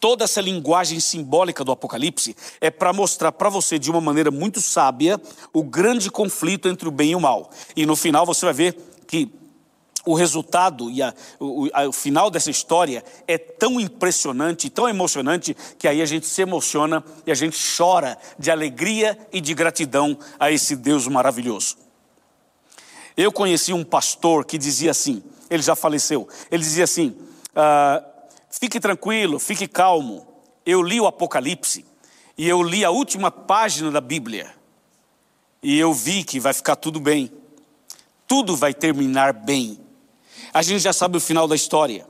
Toda 0.00 0.24
essa 0.24 0.40
linguagem 0.40 1.00
simbólica 1.00 1.64
do 1.64 1.72
Apocalipse 1.72 2.36
é 2.60 2.70
para 2.70 2.92
mostrar 2.92 3.32
para 3.32 3.48
você, 3.48 3.78
de 3.78 3.90
uma 3.90 4.00
maneira 4.00 4.30
muito 4.30 4.60
sábia, 4.60 5.20
o 5.52 5.62
grande 5.62 6.10
conflito 6.10 6.68
entre 6.68 6.88
o 6.88 6.90
bem 6.90 7.10
e 7.10 7.14
o 7.14 7.20
mal. 7.20 7.50
E 7.74 7.84
no 7.84 7.96
final 7.96 8.24
você 8.24 8.46
vai 8.46 8.54
ver 8.54 8.76
que 9.06 9.30
o 10.06 10.14
resultado 10.14 10.88
e 10.88 11.02
a, 11.02 11.12
o, 11.40 11.68
a, 11.72 11.88
o, 11.88 11.92
final 11.92 12.30
dessa 12.30 12.48
história 12.48 13.04
é 13.26 13.36
tão 13.36 13.80
impressionante, 13.80 14.70
tão 14.70 14.88
emocionante, 14.88 15.54
que 15.76 15.88
aí 15.88 16.00
a 16.00 16.06
gente 16.06 16.26
se 16.26 16.40
emociona 16.40 17.04
e 17.26 17.32
a 17.32 17.34
gente 17.34 17.58
chora 17.76 18.16
de 18.38 18.50
alegria 18.50 19.18
e 19.32 19.40
de 19.40 19.52
gratidão 19.52 20.16
a 20.38 20.50
esse 20.50 20.76
Deus 20.76 21.08
maravilhoso. 21.08 21.76
Eu 23.16 23.32
conheci 23.32 23.72
um 23.72 23.82
pastor 23.82 24.44
que 24.44 24.56
dizia 24.56 24.92
assim, 24.92 25.22
ele 25.50 25.62
já 25.62 25.74
faleceu, 25.74 26.28
ele 26.50 26.62
dizia 26.62 26.84
assim: 26.84 27.16
ah, 27.54 28.04
fique 28.48 28.78
tranquilo, 28.78 29.38
fique 29.38 29.66
calmo. 29.66 30.26
Eu 30.64 30.82
li 30.82 31.00
o 31.00 31.06
Apocalipse 31.06 31.84
e 32.38 32.48
eu 32.48 32.62
li 32.62 32.84
a 32.84 32.90
última 32.90 33.30
página 33.30 33.90
da 33.90 34.00
Bíblia 34.00 34.54
e 35.62 35.78
eu 35.78 35.92
vi 35.92 36.22
que 36.22 36.38
vai 36.38 36.52
ficar 36.52 36.76
tudo 36.76 37.00
bem, 37.00 37.32
tudo 38.28 38.56
vai 38.56 38.74
terminar 38.74 39.32
bem. 39.32 39.85
A 40.52 40.62
gente 40.62 40.80
já 40.80 40.92
sabe 40.92 41.16
o 41.16 41.20
final 41.20 41.46
da 41.46 41.54
história. 41.54 42.06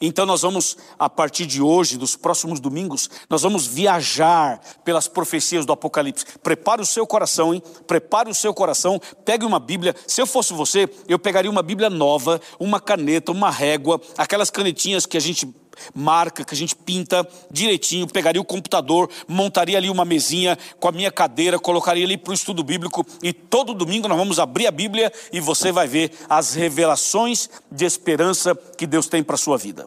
Então 0.00 0.24
nós 0.24 0.42
vamos, 0.42 0.76
a 0.96 1.10
partir 1.10 1.44
de 1.44 1.60
hoje, 1.60 1.98
dos 1.98 2.14
próximos 2.14 2.60
domingos, 2.60 3.10
nós 3.28 3.42
vamos 3.42 3.66
viajar 3.66 4.60
pelas 4.84 5.08
profecias 5.08 5.66
do 5.66 5.72
Apocalipse. 5.72 6.24
Prepare 6.40 6.80
o 6.80 6.86
seu 6.86 7.04
coração, 7.06 7.52
hein? 7.52 7.62
Prepare 7.86 8.30
o 8.30 8.34
seu 8.34 8.54
coração, 8.54 9.00
pegue 9.24 9.44
uma 9.44 9.58
Bíblia. 9.58 9.96
Se 10.06 10.22
eu 10.22 10.26
fosse 10.26 10.52
você, 10.52 10.88
eu 11.08 11.18
pegaria 11.18 11.50
uma 11.50 11.62
Bíblia 11.62 11.90
nova, 11.90 12.40
uma 12.60 12.80
caneta, 12.80 13.32
uma 13.32 13.50
régua, 13.50 14.00
aquelas 14.16 14.50
canetinhas 14.50 15.04
que 15.04 15.16
a 15.16 15.20
gente 15.20 15.52
marca, 15.94 16.44
que 16.44 16.54
a 16.54 16.56
gente 16.56 16.74
pinta 16.74 17.26
direitinho, 17.50 18.06
pegaria 18.06 18.40
o 18.40 18.44
computador, 18.44 19.10
montaria 19.26 19.76
ali 19.76 19.90
uma 19.90 20.04
mesinha 20.04 20.58
com 20.78 20.88
a 20.88 20.92
minha 20.92 21.10
cadeira, 21.10 21.58
colocaria 21.58 22.04
ali 22.04 22.16
para 22.16 22.30
o 22.30 22.34
estudo 22.34 22.62
bíblico 22.62 23.06
e 23.22 23.32
todo 23.32 23.74
domingo 23.74 24.08
nós 24.08 24.18
vamos 24.18 24.38
abrir 24.38 24.66
a 24.66 24.70
Bíblia 24.70 25.12
e 25.32 25.40
você 25.40 25.72
vai 25.72 25.86
ver 25.86 26.12
as 26.28 26.54
revelações 26.54 27.48
de 27.70 27.84
esperança 27.84 28.54
que 28.76 28.86
Deus 28.86 29.06
tem 29.06 29.22
para 29.22 29.34
a 29.34 29.38
sua 29.38 29.56
vida. 29.56 29.86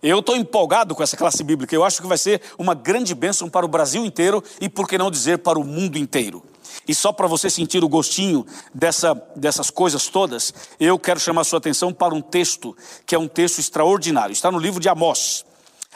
Eu 0.00 0.20
estou 0.20 0.36
empolgado 0.36 0.94
com 0.94 1.02
essa 1.02 1.16
classe 1.16 1.42
bíblica, 1.42 1.74
eu 1.74 1.82
acho 1.82 2.00
que 2.00 2.06
vai 2.06 2.18
ser 2.18 2.40
uma 2.56 2.72
grande 2.72 3.14
bênção 3.14 3.48
para 3.48 3.66
o 3.66 3.68
Brasil 3.68 4.04
inteiro 4.04 4.42
e, 4.60 4.68
por 4.68 4.86
que 4.86 4.96
não 4.96 5.10
dizer, 5.10 5.38
para 5.38 5.58
o 5.58 5.64
mundo 5.64 5.98
inteiro. 5.98 6.42
E 6.88 6.94
só 6.94 7.12
para 7.12 7.26
você 7.26 7.50
sentir 7.50 7.84
o 7.84 7.88
gostinho 7.88 8.46
dessa, 8.74 9.14
dessas 9.36 9.68
coisas 9.68 10.08
todas, 10.08 10.54
eu 10.80 10.98
quero 10.98 11.20
chamar 11.20 11.44
sua 11.44 11.58
atenção 11.58 11.92
para 11.92 12.14
um 12.14 12.22
texto 12.22 12.74
que 13.04 13.14
é 13.14 13.18
um 13.18 13.28
texto 13.28 13.58
extraordinário. 13.58 14.32
Está 14.32 14.50
no 14.50 14.58
livro 14.58 14.80
de 14.80 14.88
Amós. 14.88 15.44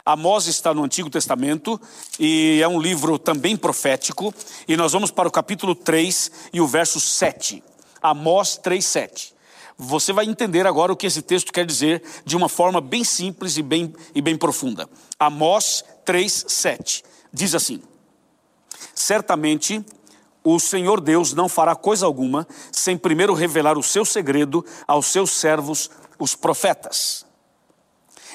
Amós 0.05 0.47
está 0.47 0.75
no 0.75 0.85
Antigo 0.85 1.09
Testamento 1.09 1.81
e 2.19 2.61
é 2.63 2.69
um 2.69 2.79
livro 2.79 3.19
também 3.19 3.57
profético. 3.57 4.35
E 4.69 4.77
nós 4.77 4.93
vamos 4.93 5.11
para 5.11 5.29
o 5.29 5.33
capítulo 5.33 5.75
3 5.75 6.31
e 6.53 6.61
o 6.61 6.67
verso 6.67 7.01
7. 7.01 7.65
Amós 8.03 8.59
3, 8.59 8.85
7. 8.85 9.35
Você 9.79 10.13
vai 10.13 10.27
entender 10.27 10.67
agora 10.67 10.93
o 10.93 10.97
que 10.97 11.07
esse 11.07 11.23
texto 11.23 11.53
quer 11.53 11.65
dizer 11.65 12.03
de 12.25 12.37
uma 12.37 12.49
forma 12.49 12.81
bem 12.81 13.03
simples 13.03 13.57
e 13.57 13.63
bem, 13.63 13.95
e 14.15 14.21
bem 14.21 14.37
profunda. 14.37 14.89
Amós 15.19 15.83
3, 16.05 16.45
7. 16.49 17.03
Diz 17.33 17.55
assim: 17.55 17.81
Certamente 18.95 19.85
o 20.45 20.59
Senhor 20.59 21.01
Deus 21.01 21.33
não 21.33 21.49
fará 21.49 21.75
coisa 21.75 22.07
alguma 22.07 22.47
sem 22.71 22.97
primeiro 22.97 23.35
revelar 23.35 23.79
o 23.79 23.83
seu 23.83 24.05
segredo 24.05 24.65
aos 24.87 25.07
seus 25.07 25.31
servos, 25.31 25.91
os 26.19 26.35
profetas. 26.35 27.25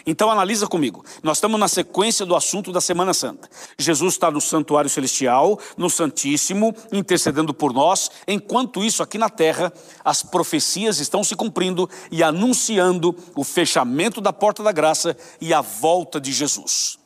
Então 0.06 0.32
analisa 0.32 0.68
comigo. 0.68 1.04
Nós 1.22 1.38
estamos 1.38 1.60
na 1.60 1.68
sequência 1.68 2.26
do 2.26 2.34
assunto 2.34 2.72
da 2.72 2.80
Semana 2.80 3.14
Santa. 3.14 3.50
Jesus 3.78 4.14
está 4.14 4.32
no 4.32 4.40
santuário 4.40 4.90
celestial, 4.90 5.60
no 5.76 5.90
Santíssimo, 5.90 6.74
intercedendo 6.94 7.54
por 7.54 7.74
nós. 7.74 8.10
Enquanto 8.26 8.86
isso, 8.86 9.04
aqui 9.04 9.18
na 9.18 9.30
terra, 9.30 9.74
as 10.06 10.24
profecias 10.24 11.00
estão 11.00 11.26
se 11.26 11.36
cumprindo 11.36 11.90
e 12.10 12.24
anunciando 12.24 13.14
o 13.36 13.44
fechamento 13.44 14.22
da 14.22 14.32
porta 14.32 14.64
da 14.64 14.72
graça 14.72 15.18
e 15.42 15.54
a 15.54 15.60
volta 15.60 16.22
de 16.22 16.32
Jesus. 16.32 16.98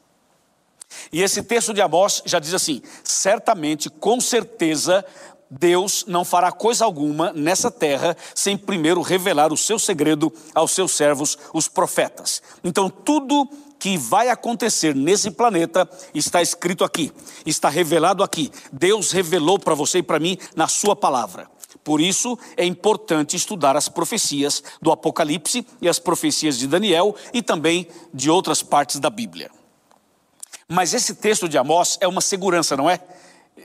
E 1.11 1.21
esse 1.21 1.43
texto 1.43 1.73
de 1.73 1.81
Amós 1.81 2.21
já 2.25 2.39
diz 2.39 2.53
assim: 2.53 2.81
certamente, 3.03 3.89
com 3.89 4.19
certeza, 4.19 5.05
Deus 5.49 6.05
não 6.07 6.23
fará 6.23 6.49
coisa 6.49 6.85
alguma 6.85 7.33
nessa 7.33 7.69
terra 7.69 8.15
sem 8.33 8.55
primeiro 8.55 9.01
revelar 9.01 9.51
o 9.51 9.57
seu 9.57 9.77
segredo 9.77 10.31
aos 10.55 10.71
seus 10.71 10.93
servos, 10.93 11.37
os 11.53 11.67
profetas. 11.67 12.41
Então, 12.63 12.89
tudo 12.89 13.49
que 13.77 13.97
vai 13.97 14.29
acontecer 14.29 14.95
nesse 14.95 15.31
planeta 15.31 15.89
está 16.13 16.41
escrito 16.41 16.83
aqui, 16.83 17.11
está 17.45 17.67
revelado 17.67 18.23
aqui. 18.23 18.49
Deus 18.71 19.11
revelou 19.11 19.59
para 19.59 19.75
você 19.75 19.97
e 19.97 20.03
para 20.03 20.19
mim 20.19 20.37
na 20.55 20.67
Sua 20.67 20.95
palavra. 20.95 21.49
Por 21.83 21.99
isso 21.99 22.37
é 22.55 22.63
importante 22.63 23.35
estudar 23.35 23.75
as 23.75 23.89
profecias 23.89 24.63
do 24.81 24.91
Apocalipse 24.91 25.65
e 25.81 25.89
as 25.89 25.99
profecias 25.99 26.57
de 26.57 26.67
Daniel 26.67 27.15
e 27.33 27.41
também 27.41 27.87
de 28.13 28.29
outras 28.29 28.61
partes 28.61 28.99
da 28.99 29.09
Bíblia. 29.09 29.49
Mas 30.71 30.93
esse 30.93 31.13
texto 31.15 31.49
de 31.49 31.57
Amós 31.57 31.97
é 31.99 32.07
uma 32.07 32.21
segurança, 32.21 32.77
não 32.77 32.89
é? 32.89 32.97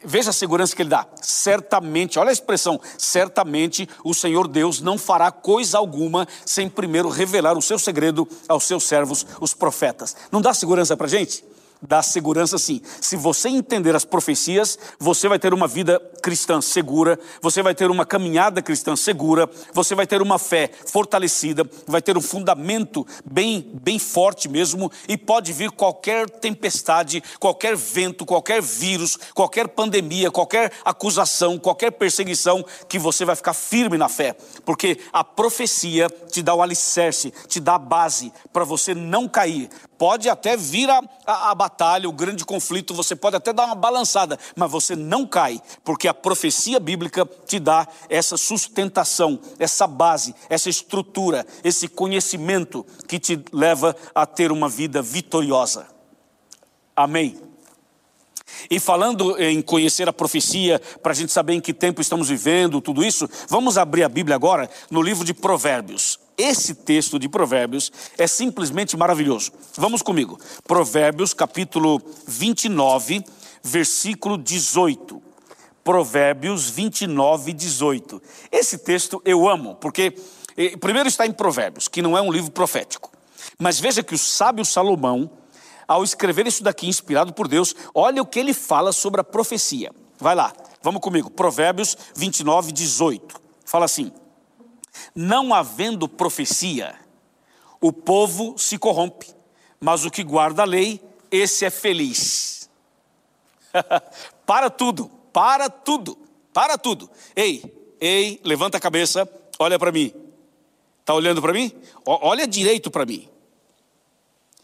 Veja 0.04 0.30
a 0.30 0.32
segurança 0.32 0.74
que 0.74 0.82
ele 0.82 0.88
dá. 0.88 1.06
Certamente, 1.22 2.18
olha 2.18 2.30
a 2.30 2.32
expressão, 2.32 2.80
certamente 2.98 3.88
o 4.02 4.12
Senhor 4.12 4.48
Deus 4.48 4.80
não 4.80 4.98
fará 4.98 5.30
coisa 5.30 5.78
alguma 5.78 6.26
sem 6.44 6.68
primeiro 6.68 7.08
revelar 7.08 7.56
o 7.56 7.62
seu 7.62 7.78
segredo 7.78 8.28
aos 8.48 8.64
seus 8.64 8.82
servos, 8.82 9.24
os 9.40 9.54
profetas. 9.54 10.16
Não 10.32 10.40
dá 10.40 10.52
segurança 10.52 10.96
para 10.96 11.06
gente? 11.06 11.44
Dá 11.80 12.02
segurança 12.02 12.58
sim. 12.58 12.80
Se 13.00 13.16
você 13.16 13.48
entender 13.48 13.94
as 13.94 14.04
profecias, 14.04 14.78
você 14.98 15.28
vai 15.28 15.38
ter 15.38 15.52
uma 15.52 15.68
vida 15.68 16.00
cristã 16.22 16.60
segura, 16.60 17.18
você 17.40 17.62
vai 17.62 17.74
ter 17.74 17.90
uma 17.90 18.04
caminhada 18.04 18.62
cristã 18.62 18.96
segura, 18.96 19.48
você 19.72 19.94
vai 19.94 20.06
ter 20.06 20.22
uma 20.22 20.38
fé 20.38 20.70
fortalecida, 20.86 21.68
vai 21.86 22.02
ter 22.02 22.16
um 22.16 22.20
fundamento 22.20 23.06
bem, 23.24 23.70
bem 23.82 23.98
forte 23.98 24.48
mesmo, 24.48 24.90
e 25.08 25.16
pode 25.16 25.52
vir 25.52 25.70
qualquer 25.70 26.28
tempestade, 26.28 27.22
qualquer 27.38 27.76
vento, 27.76 28.24
qualquer 28.24 28.60
vírus, 28.62 29.18
qualquer 29.34 29.68
pandemia, 29.68 30.30
qualquer 30.30 30.72
acusação, 30.84 31.58
qualquer 31.58 31.92
perseguição, 31.92 32.64
que 32.88 32.98
você 32.98 33.24
vai 33.24 33.36
ficar 33.36 33.54
firme 33.54 33.98
na 33.98 34.08
fé, 34.08 34.36
porque 34.64 34.98
a 35.12 35.22
profecia 35.22 36.08
te 36.30 36.42
dá 36.42 36.54
o 36.54 36.62
alicerce, 36.62 37.32
te 37.46 37.60
dá 37.60 37.74
a 37.74 37.78
base 37.78 38.32
para 38.52 38.64
você 38.64 38.94
não 38.94 39.28
cair, 39.28 39.68
Pode 39.98 40.28
até 40.28 40.56
vir 40.56 40.90
a, 40.90 41.02
a, 41.26 41.50
a, 41.50 41.54
batalha, 41.54 42.08
o 42.08 42.12
grande 42.12 42.44
conflito, 42.44 42.94
você 42.94 43.16
pode 43.16 43.36
até 43.36 43.52
dar 43.52 43.64
uma 43.64 43.74
balançada, 43.74 44.38
mas 44.54 44.70
você 44.70 44.94
não 44.94 45.26
cai, 45.26 45.60
porque 45.82 46.06
a 46.06 46.14
profecia 46.14 46.78
bíblica 46.78 47.26
te 47.46 47.58
dá 47.58 47.86
essa 48.08 48.36
sustentação, 48.36 49.38
essa 49.58 49.86
base, 49.86 50.34
essa 50.50 50.68
estrutura, 50.68 51.46
esse 51.64 51.88
conhecimento 51.88 52.84
que 53.08 53.18
te 53.18 53.42
leva 53.52 53.96
a 54.14 54.26
ter 54.26 54.52
uma 54.52 54.68
vida 54.68 55.00
vitoriosa. 55.00 55.86
Amém. 56.94 57.38
E 58.70 58.78
falando 58.80 59.40
em 59.40 59.60
conhecer 59.62 60.08
a 60.08 60.12
profecia, 60.12 60.80
para 61.02 61.12
a 61.12 61.14
gente 61.14 61.32
saber 61.32 61.54
em 61.54 61.60
que 61.60 61.72
tempo 61.72 62.00
estamos 62.00 62.28
vivendo, 62.28 62.80
tudo 62.80 63.04
isso, 63.04 63.28
vamos 63.48 63.78
abrir 63.78 64.02
a 64.02 64.08
Bíblia 64.08 64.36
agora 64.36 64.68
no 64.90 65.02
livro 65.02 65.24
de 65.24 65.34
Provérbios. 65.34 66.25
Esse 66.38 66.74
texto 66.74 67.18
de 67.18 67.28
Provérbios 67.28 67.90
é 68.18 68.26
simplesmente 68.26 68.96
maravilhoso. 68.96 69.52
Vamos 69.76 70.02
comigo. 70.02 70.38
Provérbios, 70.66 71.32
capítulo 71.32 72.00
29, 72.26 73.24
versículo 73.62 74.36
18. 74.36 75.22
Provérbios 75.82 76.68
29, 76.68 77.52
18. 77.54 78.22
Esse 78.52 78.78
texto 78.78 79.22
eu 79.24 79.48
amo, 79.48 79.76
porque 79.76 80.14
eh, 80.56 80.76
primeiro 80.76 81.08
está 81.08 81.26
em 81.26 81.32
Provérbios, 81.32 81.88
que 81.88 82.02
não 82.02 82.18
é 82.18 82.20
um 82.20 82.30
livro 82.30 82.50
profético. 82.50 83.10
Mas 83.58 83.80
veja 83.80 84.02
que 84.02 84.14
o 84.14 84.18
sábio 84.18 84.64
Salomão, 84.64 85.30
ao 85.88 86.04
escrever 86.04 86.46
isso 86.46 86.62
daqui, 86.62 86.86
inspirado 86.86 87.32
por 87.32 87.48
Deus, 87.48 87.74
olha 87.94 88.20
o 88.20 88.26
que 88.26 88.38
ele 88.38 88.52
fala 88.52 88.92
sobre 88.92 89.20
a 89.20 89.24
profecia. 89.24 89.90
Vai 90.18 90.34
lá, 90.34 90.52
vamos 90.82 91.00
comigo. 91.00 91.30
Provérbios 91.30 91.96
29, 92.14 92.72
18. 92.72 93.40
Fala 93.64 93.84
assim: 93.86 94.12
não 95.14 95.52
havendo 95.54 96.08
profecia, 96.08 96.94
o 97.80 97.92
povo 97.92 98.56
se 98.58 98.78
corrompe, 98.78 99.34
mas 99.80 100.04
o 100.04 100.10
que 100.10 100.24
guarda 100.24 100.62
a 100.62 100.66
lei, 100.66 101.00
esse 101.30 101.64
é 101.64 101.70
feliz. 101.70 102.70
para 104.46 104.70
tudo, 104.70 105.10
para 105.32 105.68
tudo, 105.68 106.16
para 106.52 106.78
tudo. 106.78 107.10
Ei, 107.34 107.94
ei, 108.00 108.40
levanta 108.44 108.78
a 108.78 108.80
cabeça, 108.80 109.28
olha 109.58 109.78
para 109.78 109.92
mim. 109.92 110.12
Está 111.00 111.14
olhando 111.14 111.40
para 111.40 111.52
mim? 111.52 111.70
olha 112.04 112.46
direito 112.46 112.90
para 112.90 113.06
mim. 113.06 113.28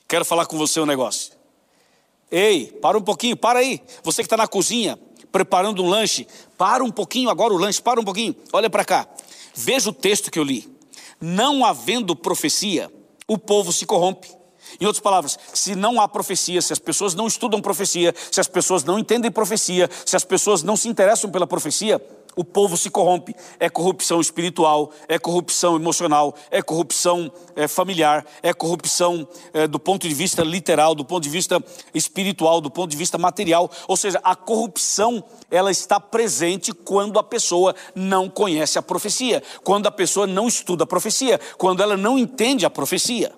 Quero 0.08 0.24
falar 0.24 0.46
com 0.46 0.58
você 0.58 0.80
um 0.80 0.86
negócio. 0.86 1.32
Ei, 2.30 2.66
para 2.66 2.98
um 2.98 3.02
pouquinho, 3.02 3.36
para 3.36 3.60
aí. 3.60 3.80
Você 4.02 4.22
que 4.22 4.26
está 4.26 4.36
na 4.36 4.48
cozinha, 4.48 4.98
preparando 5.30 5.82
um 5.82 5.88
lanche, 5.88 6.26
para 6.58 6.82
um 6.82 6.90
pouquinho 6.90 7.30
agora 7.30 7.52
o 7.54 7.56
lanche, 7.56 7.80
para 7.80 8.00
um 8.00 8.04
pouquinho, 8.04 8.34
olha 8.52 8.68
para 8.68 8.84
cá. 8.84 9.08
Veja 9.54 9.90
o 9.90 9.92
texto 9.92 10.30
que 10.30 10.38
eu 10.38 10.44
li. 10.44 10.70
Não 11.20 11.64
havendo 11.64 12.16
profecia, 12.16 12.90
o 13.26 13.38
povo 13.38 13.72
se 13.72 13.86
corrompe. 13.86 14.28
Em 14.80 14.86
outras 14.86 15.02
palavras, 15.02 15.38
se 15.52 15.74
não 15.74 16.00
há 16.00 16.08
profecia, 16.08 16.62
se 16.62 16.72
as 16.72 16.78
pessoas 16.78 17.14
não 17.14 17.26
estudam 17.26 17.60
profecia, 17.60 18.14
se 18.30 18.40
as 18.40 18.48
pessoas 18.48 18.84
não 18.84 18.98
entendem 18.98 19.30
profecia, 19.30 19.88
se 20.06 20.16
as 20.16 20.24
pessoas 20.24 20.62
não 20.62 20.76
se 20.76 20.88
interessam 20.88 21.30
pela 21.30 21.46
profecia, 21.46 22.00
o 22.34 22.44
povo 22.44 22.76
se 22.76 22.90
corrompe. 22.90 23.34
É 23.60 23.68
corrupção 23.68 24.20
espiritual, 24.20 24.90
é 25.08 25.18
corrupção 25.18 25.76
emocional, 25.76 26.34
é 26.50 26.62
corrupção 26.62 27.30
é, 27.54 27.68
familiar, 27.68 28.24
é 28.42 28.52
corrupção 28.52 29.26
é, 29.52 29.66
do 29.66 29.78
ponto 29.78 30.08
de 30.08 30.14
vista 30.14 30.42
literal, 30.42 30.94
do 30.94 31.04
ponto 31.04 31.22
de 31.22 31.28
vista 31.28 31.62
espiritual, 31.94 32.60
do 32.60 32.70
ponto 32.70 32.90
de 32.90 32.96
vista 32.96 33.18
material. 33.18 33.70
Ou 33.86 33.96
seja, 33.96 34.20
a 34.24 34.34
corrupção 34.34 35.22
ela 35.50 35.70
está 35.70 36.00
presente 36.00 36.72
quando 36.72 37.18
a 37.18 37.22
pessoa 37.22 37.74
não 37.94 38.28
conhece 38.28 38.78
a 38.78 38.82
profecia, 38.82 39.42
quando 39.62 39.86
a 39.86 39.90
pessoa 39.90 40.26
não 40.26 40.48
estuda 40.48 40.84
a 40.84 40.86
profecia, 40.86 41.38
quando 41.58 41.82
ela 41.82 41.96
não 41.96 42.18
entende 42.18 42.64
a 42.64 42.70
profecia. 42.70 43.32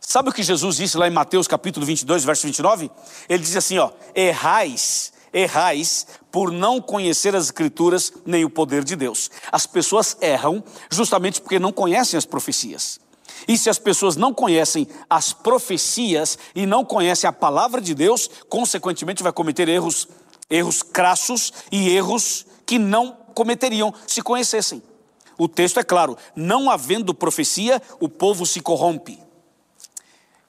Sabe 0.00 0.30
o 0.30 0.32
que 0.32 0.42
Jesus 0.42 0.76
disse 0.76 0.96
lá 0.96 1.06
em 1.06 1.10
Mateus 1.10 1.46
capítulo 1.46 1.84
22, 1.84 2.24
verso 2.24 2.46
29? 2.46 2.90
Ele 3.28 3.42
diz 3.42 3.54
assim, 3.54 3.78
ó: 3.78 3.90
"Errais 4.14 5.12
errais 5.32 6.06
por 6.30 6.50
não 6.50 6.80
conhecer 6.80 7.34
as 7.34 7.44
Escrituras 7.44 8.12
nem 8.24 8.44
o 8.44 8.50
poder 8.50 8.84
de 8.84 8.96
Deus. 8.96 9.30
As 9.50 9.66
pessoas 9.66 10.16
erram 10.20 10.62
justamente 10.90 11.40
porque 11.40 11.58
não 11.58 11.72
conhecem 11.72 12.16
as 12.16 12.24
profecias. 12.24 13.00
E 13.48 13.56
se 13.56 13.70
as 13.70 13.78
pessoas 13.78 14.16
não 14.16 14.34
conhecem 14.34 14.86
as 15.08 15.32
profecias 15.32 16.38
e 16.54 16.66
não 16.66 16.84
conhecem 16.84 17.28
a 17.28 17.32
palavra 17.32 17.80
de 17.80 17.94
Deus, 17.94 18.28
consequentemente 18.48 19.22
vai 19.22 19.32
cometer 19.32 19.68
erros, 19.68 20.08
erros 20.48 20.82
crassos 20.82 21.52
e 21.70 21.88
erros 21.90 22.46
que 22.66 22.78
não 22.78 23.16
cometeriam 23.34 23.94
se 24.06 24.22
conhecessem. 24.22 24.82
O 25.38 25.48
texto 25.48 25.80
é 25.80 25.82
claro: 25.82 26.16
não 26.36 26.70
havendo 26.70 27.14
profecia, 27.14 27.80
o 27.98 28.08
povo 28.08 28.44
se 28.44 28.60
corrompe. 28.60 29.18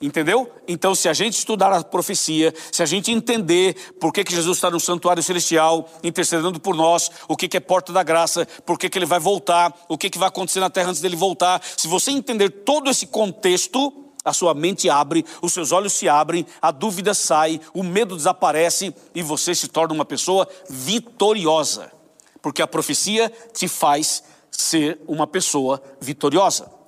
Entendeu? 0.01 0.51
Então, 0.67 0.95
se 0.95 1.07
a 1.07 1.13
gente 1.13 1.37
estudar 1.37 1.71
a 1.71 1.83
profecia, 1.83 2.51
se 2.71 2.81
a 2.81 2.85
gente 2.87 3.11
entender 3.11 3.93
por 3.99 4.11
que, 4.11 4.23
que 4.23 4.33
Jesus 4.33 4.57
está 4.57 4.69
no 4.71 4.79
santuário 4.79 5.21
celestial, 5.21 5.87
intercedendo 6.03 6.59
por 6.59 6.75
nós, 6.75 7.11
o 7.27 7.37
que, 7.37 7.47
que 7.47 7.57
é 7.57 7.59
porta 7.59 7.93
da 7.93 8.01
graça, 8.01 8.47
por 8.65 8.79
que, 8.79 8.89
que 8.89 8.97
ele 8.97 9.05
vai 9.05 9.19
voltar, 9.19 9.71
o 9.87 9.97
que, 9.97 10.09
que 10.09 10.17
vai 10.17 10.27
acontecer 10.27 10.59
na 10.59 10.71
terra 10.71 10.89
antes 10.89 11.01
dele 11.01 11.15
voltar, 11.15 11.61
se 11.77 11.87
você 11.87 12.09
entender 12.09 12.49
todo 12.49 12.89
esse 12.89 13.05
contexto, 13.05 13.93
a 14.25 14.33
sua 14.33 14.55
mente 14.55 14.89
abre, 14.89 15.23
os 15.39 15.53
seus 15.53 15.71
olhos 15.71 15.93
se 15.93 16.09
abrem, 16.09 16.47
a 16.59 16.71
dúvida 16.71 17.13
sai, 17.13 17.61
o 17.71 17.83
medo 17.83 18.15
desaparece 18.15 18.95
e 19.13 19.21
você 19.21 19.53
se 19.53 19.67
torna 19.67 19.93
uma 19.93 20.05
pessoa 20.05 20.47
vitoriosa, 20.67 21.91
porque 22.41 22.61
a 22.61 22.67
profecia 22.67 23.31
te 23.53 23.67
faz 23.67 24.23
ser 24.49 24.99
uma 25.07 25.27
pessoa 25.27 25.81
vitoriosa. 25.99 26.80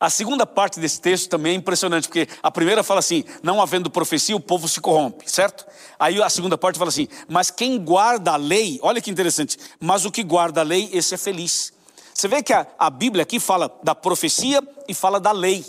A 0.00 0.08
segunda 0.08 0.46
parte 0.46 0.78
desse 0.78 1.00
texto 1.00 1.28
também 1.28 1.52
é 1.52 1.56
impressionante, 1.56 2.06
porque 2.06 2.28
a 2.40 2.50
primeira 2.52 2.84
fala 2.84 3.00
assim: 3.00 3.24
não 3.42 3.60
havendo 3.60 3.90
profecia, 3.90 4.36
o 4.36 4.40
povo 4.40 4.68
se 4.68 4.80
corrompe, 4.80 5.28
certo? 5.28 5.66
Aí 5.98 6.22
a 6.22 6.30
segunda 6.30 6.56
parte 6.56 6.78
fala 6.78 6.88
assim: 6.88 7.08
mas 7.28 7.50
quem 7.50 7.82
guarda 7.82 8.32
a 8.32 8.36
lei, 8.36 8.78
olha 8.80 9.00
que 9.00 9.10
interessante, 9.10 9.58
mas 9.80 10.04
o 10.04 10.12
que 10.12 10.22
guarda 10.22 10.60
a 10.60 10.64
lei, 10.64 10.88
esse 10.92 11.14
é 11.14 11.18
feliz. 11.18 11.72
Você 12.14 12.28
vê 12.28 12.42
que 12.42 12.52
a, 12.52 12.66
a 12.78 12.90
Bíblia 12.90 13.22
aqui 13.22 13.40
fala 13.40 13.76
da 13.82 13.94
profecia 13.94 14.62
e 14.86 14.94
fala 14.94 15.18
da 15.18 15.32
lei. 15.32 15.64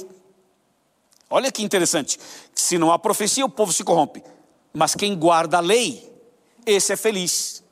Olha 1.27 1.51
que 1.51 1.63
interessante. 1.63 2.19
Se 2.53 2.77
não 2.77 2.91
há 2.91 2.99
profecia, 2.99 3.45
o 3.45 3.49
povo 3.49 3.73
se 3.73 3.83
corrompe. 3.83 4.23
Mas 4.73 4.95
quem 4.95 5.15
guarda 5.15 5.57
a 5.57 5.61
lei, 5.61 6.11
esse 6.65 6.93
é 6.93 6.97
feliz 6.97 7.63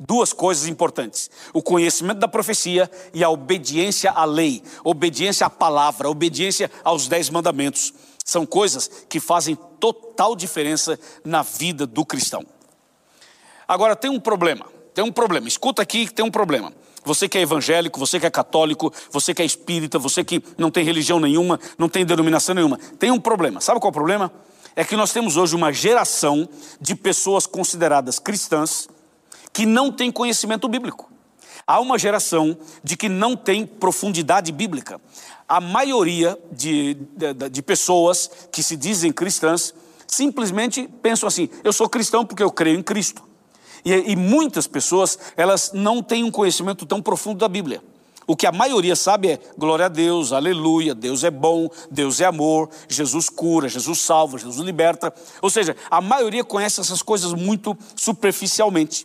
duas 0.00 0.32
coisas 0.32 0.66
importantes: 0.66 1.30
o 1.52 1.62
conhecimento 1.62 2.18
da 2.18 2.26
profecia 2.26 2.90
e 3.12 3.22
a 3.22 3.28
obediência 3.28 4.10
à 4.10 4.24
lei, 4.24 4.62
obediência 4.82 5.46
à 5.46 5.50
palavra, 5.50 6.08
obediência 6.08 6.70
aos 6.82 7.06
dez 7.06 7.28
mandamentos. 7.28 7.92
São 8.24 8.46
coisas 8.46 8.88
que 9.08 9.20
fazem 9.20 9.56
total 9.78 10.34
diferença 10.34 10.98
na 11.24 11.42
vida 11.42 11.86
do 11.86 12.04
cristão. 12.04 12.44
Agora 13.66 13.94
tem 13.94 14.10
um 14.10 14.20
problema, 14.20 14.66
tem 14.94 15.04
um 15.04 15.12
problema. 15.12 15.48
Escuta 15.48 15.82
aqui 15.82 16.06
que 16.06 16.14
tem 16.14 16.24
um 16.24 16.30
problema. 16.30 16.72
Você 17.04 17.28
que 17.28 17.38
é 17.38 17.40
evangélico, 17.40 17.98
você 17.98 18.20
que 18.20 18.26
é 18.26 18.30
católico, 18.30 18.92
você 19.10 19.32
que 19.32 19.40
é 19.40 19.44
espírita, 19.44 19.98
você 19.98 20.22
que 20.22 20.42
não 20.58 20.70
tem 20.70 20.84
religião 20.84 21.18
nenhuma, 21.18 21.58
não 21.78 21.88
tem 21.88 22.04
denominação 22.04 22.54
nenhuma, 22.54 22.78
tem 22.98 23.10
um 23.10 23.18
problema. 23.18 23.60
Sabe 23.60 23.80
qual 23.80 23.88
é 23.88 23.90
o 23.90 23.94
problema? 23.94 24.32
É 24.76 24.84
que 24.84 24.96
nós 24.96 25.10
temos 25.10 25.36
hoje 25.36 25.56
uma 25.56 25.72
geração 25.72 26.48
de 26.80 26.94
pessoas 26.94 27.46
consideradas 27.46 28.18
cristãs 28.18 28.86
que 29.52 29.66
não 29.66 29.90
tem 29.90 30.10
conhecimento 30.10 30.68
bíblico. 30.68 31.10
Há 31.66 31.80
uma 31.80 31.98
geração 31.98 32.56
de 32.82 32.96
que 32.96 33.08
não 33.08 33.36
tem 33.36 33.66
profundidade 33.66 34.50
bíblica. 34.50 35.00
A 35.48 35.60
maioria 35.60 36.38
de, 36.50 36.94
de, 37.16 37.48
de 37.50 37.62
pessoas 37.62 38.30
que 38.50 38.62
se 38.62 38.76
dizem 38.76 39.12
cristãs 39.12 39.74
simplesmente 40.06 40.88
pensam 41.02 41.26
assim: 41.26 41.48
eu 41.62 41.72
sou 41.72 41.88
cristão 41.88 42.26
porque 42.26 42.42
eu 42.42 42.50
creio 42.50 42.78
em 42.78 42.82
Cristo. 42.82 43.22
E, 43.84 43.92
e 43.92 44.16
muitas 44.16 44.66
pessoas, 44.66 45.18
elas 45.36 45.72
não 45.72 46.02
têm 46.02 46.24
um 46.24 46.30
conhecimento 46.30 46.84
tão 46.84 47.00
profundo 47.00 47.38
da 47.38 47.48
Bíblia. 47.48 47.82
O 48.26 48.36
que 48.36 48.46
a 48.46 48.52
maioria 48.52 48.94
sabe 48.94 49.28
é 49.28 49.40
glória 49.58 49.86
a 49.86 49.88
Deus, 49.88 50.32
aleluia, 50.32 50.94
Deus 50.94 51.24
é 51.24 51.30
bom, 51.32 51.68
Deus 51.90 52.20
é 52.20 52.26
amor, 52.26 52.70
Jesus 52.88 53.28
cura, 53.28 53.68
Jesus 53.68 53.98
salva, 53.98 54.38
Jesus 54.38 54.64
liberta. 54.64 55.12
Ou 55.42 55.50
seja, 55.50 55.76
a 55.90 56.00
maioria 56.00 56.44
conhece 56.44 56.80
essas 56.80 57.02
coisas 57.02 57.32
muito 57.32 57.76
superficialmente. 57.96 59.04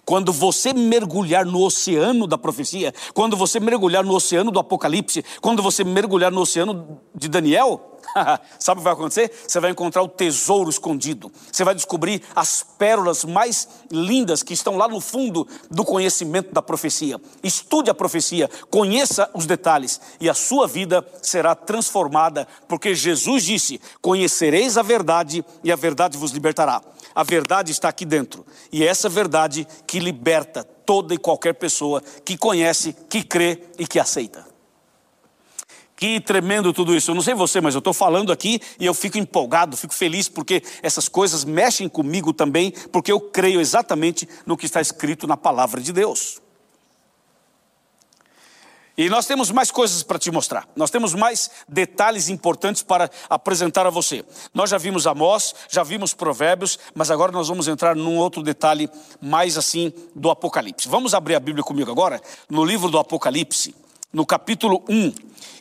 Quando 0.11 0.33
você 0.33 0.73
mergulhar 0.73 1.45
no 1.45 1.61
oceano 1.63 2.27
da 2.27 2.37
profecia, 2.37 2.93
quando 3.13 3.37
você 3.37 3.61
mergulhar 3.61 4.03
no 4.03 4.13
oceano 4.13 4.51
do 4.51 4.59
Apocalipse, 4.59 5.23
quando 5.39 5.63
você 5.63 5.85
mergulhar 5.85 6.29
no 6.29 6.41
oceano 6.41 6.99
de 7.15 7.29
Daniel, 7.29 7.91
sabe 8.59 8.79
o 8.79 8.81
que 8.81 8.83
vai 8.83 8.93
acontecer? 8.93 9.31
Você 9.47 9.59
vai 9.61 9.71
encontrar 9.71 10.01
o 10.01 10.09
tesouro 10.09 10.69
escondido. 10.69 11.31
Você 11.49 11.63
vai 11.63 11.73
descobrir 11.73 12.21
as 12.35 12.61
pérolas 12.77 13.23
mais 13.23 13.67
lindas 13.89 14.43
que 14.43 14.53
estão 14.53 14.75
lá 14.75 14.87
no 14.87 14.99
fundo 14.99 15.47
do 15.69 15.85
conhecimento 15.85 16.53
da 16.53 16.61
profecia. 16.61 17.19
Estude 17.41 17.89
a 17.89 17.93
profecia, 17.93 18.49
conheça 18.69 19.29
os 19.33 19.45
detalhes 19.45 20.01
e 20.19 20.29
a 20.29 20.33
sua 20.33 20.67
vida 20.67 21.07
será 21.21 21.55
transformada, 21.55 22.47
porque 22.67 22.93
Jesus 22.93 23.43
disse: 23.43 23.79
Conhecereis 24.01 24.77
a 24.77 24.81
verdade 24.81 25.45
e 25.63 25.71
a 25.71 25.75
verdade 25.75 26.17
vos 26.17 26.31
libertará. 26.31 26.81
A 27.13 27.23
verdade 27.23 27.71
está 27.71 27.89
aqui 27.89 28.05
dentro. 28.05 28.45
E 28.71 28.83
é 28.83 28.87
essa 28.87 29.09
verdade 29.09 29.67
que 29.85 29.99
liberta 30.01 30.63
toda 30.63 31.13
e 31.13 31.17
qualquer 31.17 31.53
pessoa 31.53 32.01
que 32.25 32.37
conhece, 32.37 32.95
que 33.09 33.23
crê 33.23 33.63
e 33.79 33.87
que 33.87 33.99
aceita. 33.99 34.45
Que 35.95 36.19
tremendo 36.19 36.73
tudo 36.73 36.95
isso. 36.95 37.11
Eu 37.11 37.15
não 37.15 37.21
sei 37.21 37.35
você, 37.35 37.61
mas 37.61 37.75
eu 37.75 37.79
estou 37.79 37.93
falando 37.93 38.31
aqui 38.31 38.59
e 38.79 38.87
eu 38.87 38.93
fico 38.93 39.19
empolgado, 39.19 39.77
fico 39.77 39.93
feliz 39.93 40.27
porque 40.27 40.63
essas 40.81 41.07
coisas 41.07 41.45
mexem 41.45 41.87
comigo 41.87 42.33
também, 42.33 42.71
porque 42.91 43.11
eu 43.11 43.19
creio 43.19 43.61
exatamente 43.61 44.27
no 44.43 44.57
que 44.57 44.65
está 44.65 44.81
escrito 44.81 45.27
na 45.27 45.37
palavra 45.37 45.79
de 45.79 45.93
Deus. 45.93 46.40
E 49.01 49.09
nós 49.09 49.25
temos 49.25 49.49
mais 49.49 49.71
coisas 49.71 50.03
para 50.03 50.19
te 50.19 50.29
mostrar. 50.29 50.69
Nós 50.75 50.91
temos 50.91 51.15
mais 51.15 51.49
detalhes 51.67 52.29
importantes 52.29 52.83
para 52.83 53.09
apresentar 53.27 53.87
a 53.87 53.89
você. 53.89 54.23
Nós 54.53 54.69
já 54.69 54.77
vimos 54.77 55.07
Amós, 55.07 55.55
já 55.67 55.81
vimos 55.81 56.13
Provérbios, 56.13 56.77
mas 56.93 57.09
agora 57.09 57.31
nós 57.31 57.47
vamos 57.47 57.67
entrar 57.67 57.95
num 57.95 58.17
outro 58.17 58.43
detalhe 58.43 58.87
mais 59.19 59.57
assim 59.57 59.91
do 60.15 60.29
Apocalipse. 60.29 60.87
Vamos 60.87 61.15
abrir 61.15 61.33
a 61.33 61.39
Bíblia 61.39 61.63
comigo 61.63 61.89
agora 61.89 62.21
no 62.47 62.63
livro 62.63 62.91
do 62.91 62.99
Apocalipse, 62.99 63.73
no 64.13 64.23
capítulo 64.23 64.83
1 64.87 65.13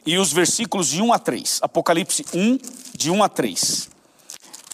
e 0.05 0.19
os 0.19 0.31
versículos 0.31 0.89
de 0.89 1.01
1 1.01 1.11
a 1.11 1.19
3. 1.19 1.61
Apocalipse 1.63 2.27
1, 2.35 2.59
de 2.95 3.11
1 3.11 3.23
a 3.23 3.29
3. 3.31 3.89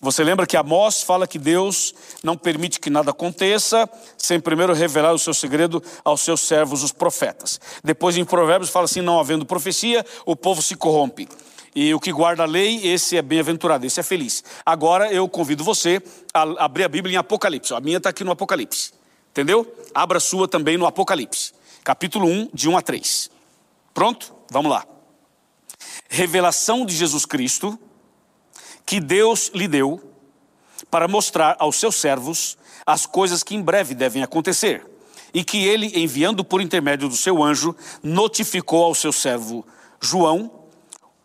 Você 0.02 0.22
lembra 0.22 0.46
que 0.46 0.56
Amós 0.56 1.02
fala 1.02 1.26
que 1.26 1.38
Deus 1.38 1.94
não 2.22 2.36
permite 2.36 2.78
que 2.78 2.90
nada 2.90 3.12
aconteça 3.12 3.88
sem 4.18 4.38
primeiro 4.38 4.74
revelar 4.74 5.14
o 5.14 5.18
seu 5.18 5.32
segredo 5.32 5.82
aos 6.04 6.20
seus 6.20 6.42
servos, 6.42 6.82
os 6.82 6.92
profetas. 6.92 7.58
Depois 7.82 8.16
em 8.16 8.24
Provérbios 8.24 8.70
fala 8.70 8.84
assim: 8.84 9.00
não 9.00 9.18
havendo 9.18 9.46
profecia, 9.46 10.04
o 10.26 10.36
povo 10.36 10.60
se 10.60 10.76
corrompe. 10.76 11.26
E 11.74 11.92
o 11.94 12.00
que 12.00 12.12
guarda 12.12 12.42
a 12.42 12.46
lei, 12.46 12.86
esse 12.86 13.16
é 13.16 13.22
bem-aventurado, 13.22 13.86
esse 13.86 14.00
é 14.00 14.02
feliz. 14.02 14.44
Agora 14.64 15.12
eu 15.12 15.28
convido 15.28 15.64
você 15.64 16.02
a 16.32 16.64
abrir 16.64 16.84
a 16.84 16.88
Bíblia 16.88 17.14
em 17.14 17.18
Apocalipse. 17.18 17.74
A 17.74 17.80
minha 17.80 17.98
está 17.98 18.10
aqui 18.10 18.24
no 18.24 18.30
Apocalipse. 18.30 18.92
Entendeu? 19.30 19.70
Abra 19.94 20.16
a 20.16 20.20
sua 20.20 20.48
também 20.48 20.78
no 20.78 20.86
Apocalipse. 20.86 21.52
Capítulo 21.84 22.26
1, 22.26 22.50
de 22.52 22.68
1 22.68 22.76
a 22.78 22.82
3. 22.82 23.30
Pronto? 23.92 24.34
Vamos 24.50 24.70
lá. 24.70 24.86
Revelação 26.08 26.86
de 26.86 26.94
Jesus 26.94 27.26
Cristo 27.26 27.78
que 28.86 29.00
Deus 29.00 29.50
lhe 29.52 29.66
deu 29.66 30.00
para 30.90 31.08
mostrar 31.08 31.56
aos 31.58 31.76
seus 31.76 31.96
servos 31.96 32.56
as 32.86 33.04
coisas 33.04 33.42
que 33.42 33.56
em 33.56 33.60
breve 33.60 33.94
devem 33.94 34.22
acontecer, 34.22 34.86
e 35.34 35.42
que 35.42 35.64
ele, 35.64 35.90
enviando 36.00 36.44
por 36.44 36.60
intermédio 36.60 37.08
do 37.08 37.16
seu 37.16 37.42
anjo, 37.42 37.74
notificou 38.02 38.84
ao 38.84 38.94
seu 38.94 39.12
servo 39.12 39.66
João, 40.00 40.50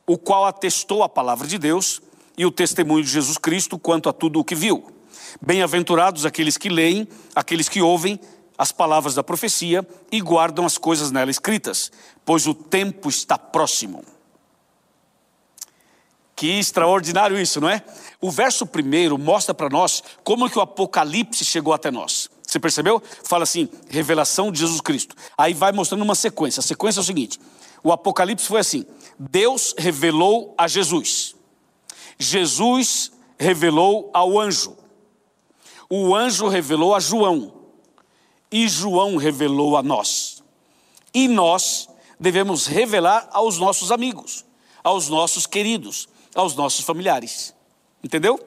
o 0.08 0.18
qual 0.18 0.46
atestou 0.46 1.04
a 1.04 1.10
palavra 1.10 1.48
de 1.48 1.60
Deus 1.60 2.02
e 2.36 2.46
o 2.46 2.52
testemunho 2.52 3.04
de 3.04 3.12
Jesus 3.12 3.38
Cristo 3.38 3.78
quanto 3.78 4.10
a 4.10 4.14
tudo 4.14 4.40
o 4.40 4.44
que 4.44 4.56
viu. 4.56 4.92
Bem-aventurados 5.40 6.26
aqueles 6.26 6.58
que 6.58 6.68
leem, 6.68 7.08
aqueles 7.36 7.70
que 7.70 7.82
ouvem 7.82 8.20
as 8.58 8.72
palavras 8.72 9.16
da 9.16 9.24
profecia 9.24 9.88
e 10.12 10.20
guardam 10.20 10.66
as 10.66 10.78
coisas 10.78 11.12
nela 11.12 11.32
escritas, 11.32 11.92
pois 12.26 12.48
o 12.48 12.54
tempo 12.54 13.10
está 13.10 13.38
próximo. 13.38 14.04
Que 16.42 16.58
extraordinário 16.58 17.40
isso, 17.40 17.62
não 17.62 17.70
é? 17.70 17.84
O 18.20 18.32
verso 18.32 18.66
primeiro 18.66 19.16
mostra 19.16 19.54
para 19.54 19.70
nós 19.70 20.02
como 20.24 20.50
que 20.50 20.58
o 20.58 20.62
Apocalipse 20.64 21.46
chegou 21.46 21.72
até 21.72 21.92
nós. 21.92 22.32
Você 22.42 22.60
percebeu? 22.60 23.00
Fala 23.24 23.44
assim, 23.44 23.70
revelação 23.92 24.52
de 24.52 24.58
Jesus 24.58 24.82
Cristo. 24.82 25.16
Aí 25.38 25.54
vai 25.54 25.72
mostrando 25.72 26.02
uma 26.02 26.16
sequência. 26.16 26.60
A 26.60 26.64
sequência 26.64 27.00
é 27.00 27.02
o 27.02 27.04
seguinte: 27.04 27.40
o 27.84 27.92
Apocalipse 27.92 28.48
foi 28.48 28.60
assim: 28.60 28.88
Deus 29.20 29.76
revelou 29.78 30.56
a 30.58 30.68
Jesus. 30.68 31.36
Jesus 32.18 33.12
revelou 33.38 34.10
ao 34.12 34.40
anjo. 34.40 34.76
O 35.88 36.16
anjo 36.16 36.48
revelou 36.48 36.96
a 36.96 37.00
João. 37.00 37.54
E 38.52 38.68
João 38.68 39.16
revelou 39.16 39.78
a 39.78 39.84
nós. 39.84 40.42
E 41.14 41.28
nós 41.28 41.88
devemos 42.20 42.66
revelar 42.66 43.30
aos 43.32 43.60
nossos 43.60 43.92
amigos, 43.92 44.44
aos 44.84 45.08
nossos 45.08 45.46
queridos, 45.46 46.10
aos 46.36 46.56
nossos 46.56 46.86
familiares. 46.86 47.54
Entendeu? 48.04 48.40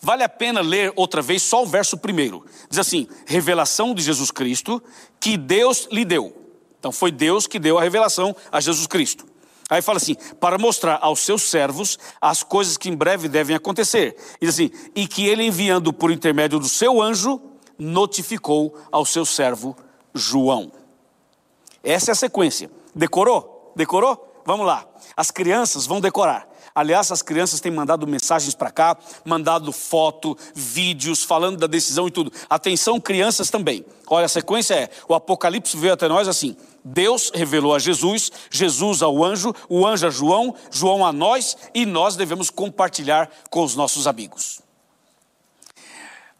Vale 0.00 0.22
a 0.22 0.28
pena 0.28 0.60
ler 0.60 0.92
outra 0.96 1.22
vez 1.22 1.42
só 1.42 1.62
o 1.62 1.66
verso 1.66 1.96
primeiro. 1.96 2.44
Diz 2.68 2.78
assim: 2.78 3.08
revelação 3.26 3.94
de 3.94 4.02
Jesus 4.02 4.30
Cristo 4.30 4.82
que 5.18 5.36
Deus 5.36 5.88
lhe 5.90 6.04
deu. 6.04 6.36
Então 6.78 6.92
foi 6.92 7.10
Deus 7.10 7.46
que 7.46 7.58
deu 7.58 7.78
a 7.78 7.82
revelação 7.82 8.34
a 8.52 8.60
Jesus 8.60 8.86
Cristo. 8.86 9.26
Aí 9.68 9.82
fala 9.82 9.96
assim: 9.96 10.14
para 10.38 10.58
mostrar 10.58 10.98
aos 11.00 11.20
seus 11.20 11.42
servos 11.42 11.98
as 12.20 12.42
coisas 12.42 12.76
que 12.76 12.88
em 12.88 12.94
breve 12.94 13.28
devem 13.28 13.56
acontecer. 13.56 14.16
E 14.40 14.46
diz 14.46 14.54
assim: 14.54 14.70
e 14.94 15.06
que 15.06 15.26
ele 15.26 15.44
enviando 15.44 15.92
por 15.92 16.10
intermédio 16.10 16.58
do 16.58 16.68
seu 16.68 17.00
anjo, 17.00 17.40
notificou 17.78 18.78
ao 18.92 19.04
seu 19.04 19.24
servo 19.24 19.76
João. 20.14 20.72
Essa 21.82 22.10
é 22.10 22.12
a 22.12 22.16
sequência. 22.16 22.70
Decorou? 22.94 23.72
Decorou? 23.76 24.35
Vamos 24.46 24.64
lá. 24.64 24.86
As 25.16 25.32
crianças 25.32 25.86
vão 25.86 26.00
decorar. 26.00 26.48
Aliás, 26.72 27.10
as 27.10 27.22
crianças 27.22 27.58
têm 27.58 27.72
mandado 27.72 28.06
mensagens 28.06 28.54
para 28.54 28.70
cá, 28.70 28.96
mandado 29.24 29.72
foto, 29.72 30.36
vídeos, 30.54 31.24
falando 31.24 31.56
da 31.56 31.66
decisão 31.66 32.06
e 32.06 32.10
tudo. 32.10 32.30
Atenção, 32.48 33.00
crianças 33.00 33.50
também. 33.50 33.84
Olha, 34.06 34.26
a 34.26 34.28
sequência 34.28 34.74
é: 34.74 34.90
o 35.08 35.14
Apocalipse 35.14 35.76
veio 35.76 35.94
até 35.94 36.06
nós 36.06 36.28
assim. 36.28 36.54
Deus 36.84 37.32
revelou 37.34 37.74
a 37.74 37.78
Jesus, 37.78 38.30
Jesus 38.50 39.02
ao 39.02 39.24
anjo, 39.24 39.54
o 39.68 39.86
anjo 39.86 40.06
a 40.06 40.10
João, 40.10 40.54
João 40.70 41.04
a 41.04 41.12
nós, 41.12 41.56
e 41.74 41.84
nós 41.84 42.14
devemos 42.14 42.50
compartilhar 42.50 43.28
com 43.50 43.64
os 43.64 43.74
nossos 43.74 44.06
amigos. 44.06 44.60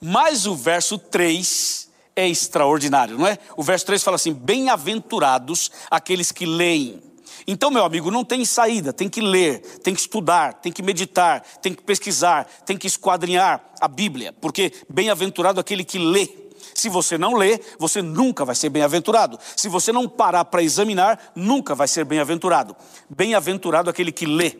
Mas 0.01 0.47
o 0.47 0.55
verso 0.55 0.99
3 0.99 1.90
é 2.14 2.29
extraordinário, 2.29 3.19
não 3.19 3.27
é? 3.27 3.38
O 3.57 3.62
verso 3.62 3.87
3 3.87 4.03
fala 4.03 4.16
assim: 4.16 4.35
Bem-aventurados 4.35 5.71
aqueles 5.90 6.31
que 6.31 6.45
leem 6.45 7.06
então, 7.47 7.71
meu 7.71 7.85
amigo, 7.85 8.11
não 8.11 8.25
tem 8.25 8.45
saída, 8.45 8.93
tem 8.93 9.09
que 9.09 9.21
ler, 9.21 9.61
tem 9.83 9.95
que 9.95 10.01
estudar, 10.01 10.55
tem 10.55 10.73
que 10.73 10.83
meditar, 10.83 11.43
tem 11.61 11.75
que 11.75 11.83
pesquisar, 11.83 12.45
tem 12.65 12.77
que 12.77 12.87
esquadrinhar 12.87 13.65
a 13.81 13.89
Bíblia, 13.89 14.33
porque 14.41 14.73
bem-aventurado 14.89 15.61
aquele 15.61 15.85
que 15.85 15.99
lê. 15.99 16.29
Se 16.75 16.89
você 16.89 17.17
não 17.17 17.35
lê, 17.35 17.59
você 17.79 18.03
nunca 18.03 18.45
vai 18.45 18.55
ser 18.55 18.69
bem-aventurado. 18.69 19.39
Se 19.57 19.69
você 19.69 19.93
não 19.93 20.09
parar 20.09 20.45
para 20.45 20.62
examinar, 20.62 21.33
nunca 21.35 21.75
vai 21.75 21.89
ser 21.89 22.05
bem-aventurado. 22.05 22.77
Bem-aventurado 23.09 23.89
aquele 23.89 24.12
que 24.12 24.27
lê. 24.27 24.59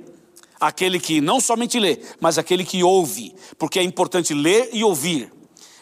Aquele 0.59 0.99
que 0.99 1.21
não 1.21 1.39
somente 1.39 1.79
lê, 1.79 1.99
mas 2.19 2.39
aquele 2.39 2.65
que 2.65 2.83
ouve, 2.83 3.35
porque 3.59 3.79
é 3.79 3.83
importante 3.83 4.33
ler 4.33 4.71
e 4.73 4.83
ouvir. 4.83 5.31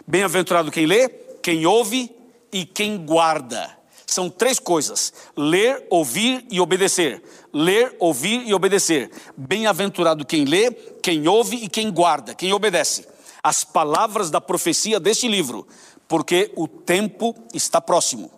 Bem-aventurado 0.04 0.72
quem 0.72 0.84
lê, 0.84 1.08
quem 1.40 1.64
ouve 1.64 2.10
e 2.52 2.64
quem 2.64 2.96
guarda. 3.06 3.83
São 4.06 4.28
três 4.28 4.58
coisas: 4.58 5.12
ler, 5.36 5.86
ouvir 5.90 6.46
e 6.50 6.60
obedecer. 6.60 7.22
Ler, 7.52 7.94
ouvir 7.98 8.46
e 8.46 8.54
obedecer. 8.54 9.10
Bem-aventurado 9.36 10.24
quem 10.24 10.44
lê, 10.44 10.70
quem 11.02 11.26
ouve 11.28 11.56
e 11.56 11.68
quem 11.68 11.90
guarda, 11.90 12.34
quem 12.34 12.52
obedece. 12.52 13.06
As 13.42 13.62
palavras 13.62 14.30
da 14.30 14.40
profecia 14.40 14.98
deste 14.98 15.28
livro, 15.28 15.66
porque 16.08 16.52
o 16.56 16.66
tempo 16.66 17.34
está 17.52 17.80
próximo. 17.80 18.30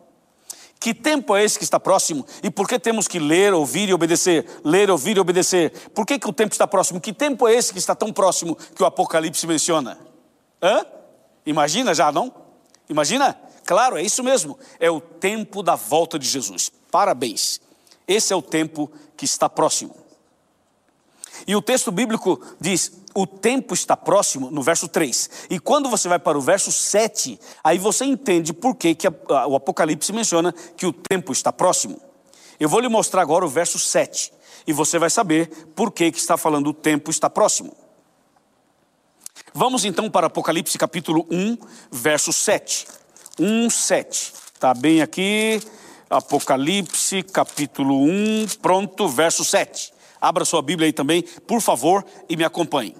Que 0.78 0.92
tempo 0.92 1.34
é 1.34 1.42
esse 1.42 1.58
que 1.58 1.64
está 1.64 1.80
próximo? 1.80 2.24
E 2.42 2.50
por 2.50 2.68
que 2.68 2.78
temos 2.78 3.08
que 3.08 3.18
ler, 3.18 3.54
ouvir 3.54 3.88
e 3.88 3.94
obedecer? 3.94 4.46
Ler, 4.62 4.90
ouvir 4.90 5.16
e 5.16 5.20
obedecer. 5.20 5.72
Por 5.94 6.06
que, 6.06 6.18
que 6.18 6.28
o 6.28 6.32
tempo 6.32 6.52
está 6.52 6.66
próximo? 6.66 7.00
Que 7.00 7.12
tempo 7.12 7.48
é 7.48 7.54
esse 7.54 7.72
que 7.72 7.78
está 7.78 7.94
tão 7.94 8.12
próximo 8.12 8.56
que 8.74 8.82
o 8.82 8.86
Apocalipse 8.86 9.46
menciona? 9.46 9.98
Hã? 10.62 10.84
Imagina 11.44 11.94
já, 11.94 12.12
não? 12.12 12.32
Imagina? 12.88 13.36
Claro, 13.66 13.98
é 13.98 14.02
isso 14.02 14.22
mesmo. 14.22 14.56
É 14.78 14.88
o 14.88 15.00
tempo 15.00 15.62
da 15.62 15.74
volta 15.74 16.18
de 16.18 16.26
Jesus. 16.26 16.70
Parabéns. 16.90 17.60
Esse 18.06 18.32
é 18.32 18.36
o 18.36 18.40
tempo 18.40 18.90
que 19.16 19.24
está 19.24 19.48
próximo. 19.48 19.96
E 21.46 21.56
o 21.56 21.60
texto 21.60 21.90
bíblico 21.90 22.40
diz: 22.60 22.92
o 23.12 23.26
tempo 23.26 23.74
está 23.74 23.96
próximo, 23.96 24.50
no 24.52 24.62
verso 24.62 24.86
3. 24.86 25.48
E 25.50 25.58
quando 25.58 25.88
você 25.88 26.08
vai 26.08 26.18
para 26.18 26.38
o 26.38 26.40
verso 26.40 26.70
7, 26.70 27.40
aí 27.64 27.76
você 27.76 28.04
entende 28.04 28.52
por 28.52 28.76
que, 28.76 28.94
que 28.94 29.08
o 29.08 29.56
Apocalipse 29.56 30.12
menciona 30.12 30.54
que 30.76 30.86
o 30.86 30.92
tempo 30.92 31.32
está 31.32 31.52
próximo. 31.52 32.00
Eu 32.60 32.68
vou 32.68 32.78
lhe 32.78 32.88
mostrar 32.88 33.22
agora 33.22 33.44
o 33.44 33.48
verso 33.48 33.78
7. 33.78 34.32
E 34.66 34.72
você 34.72 34.98
vai 34.98 35.10
saber 35.10 35.48
por 35.74 35.90
que, 35.90 36.12
que 36.12 36.18
está 36.18 36.36
falando 36.36 36.68
o 36.68 36.74
tempo 36.74 37.10
está 37.10 37.28
próximo. 37.28 37.76
Vamos 39.52 39.84
então 39.84 40.10
para 40.10 40.26
Apocalipse 40.26 40.78
capítulo 40.78 41.26
1, 41.30 41.58
verso 41.90 42.32
7. 42.32 42.86
1, 43.38 43.70
7. 43.70 44.32
Está 44.54 44.72
bem 44.72 45.02
aqui, 45.02 45.60
Apocalipse, 46.08 47.22
capítulo 47.22 48.02
1, 48.02 48.46
pronto, 48.62 49.08
verso 49.08 49.44
7. 49.44 49.92
Abra 50.20 50.44
sua 50.44 50.62
Bíblia 50.62 50.86
aí 50.86 50.92
também, 50.92 51.22
por 51.46 51.60
favor, 51.60 52.04
e 52.28 52.36
me 52.36 52.44
acompanhe. 52.44 52.96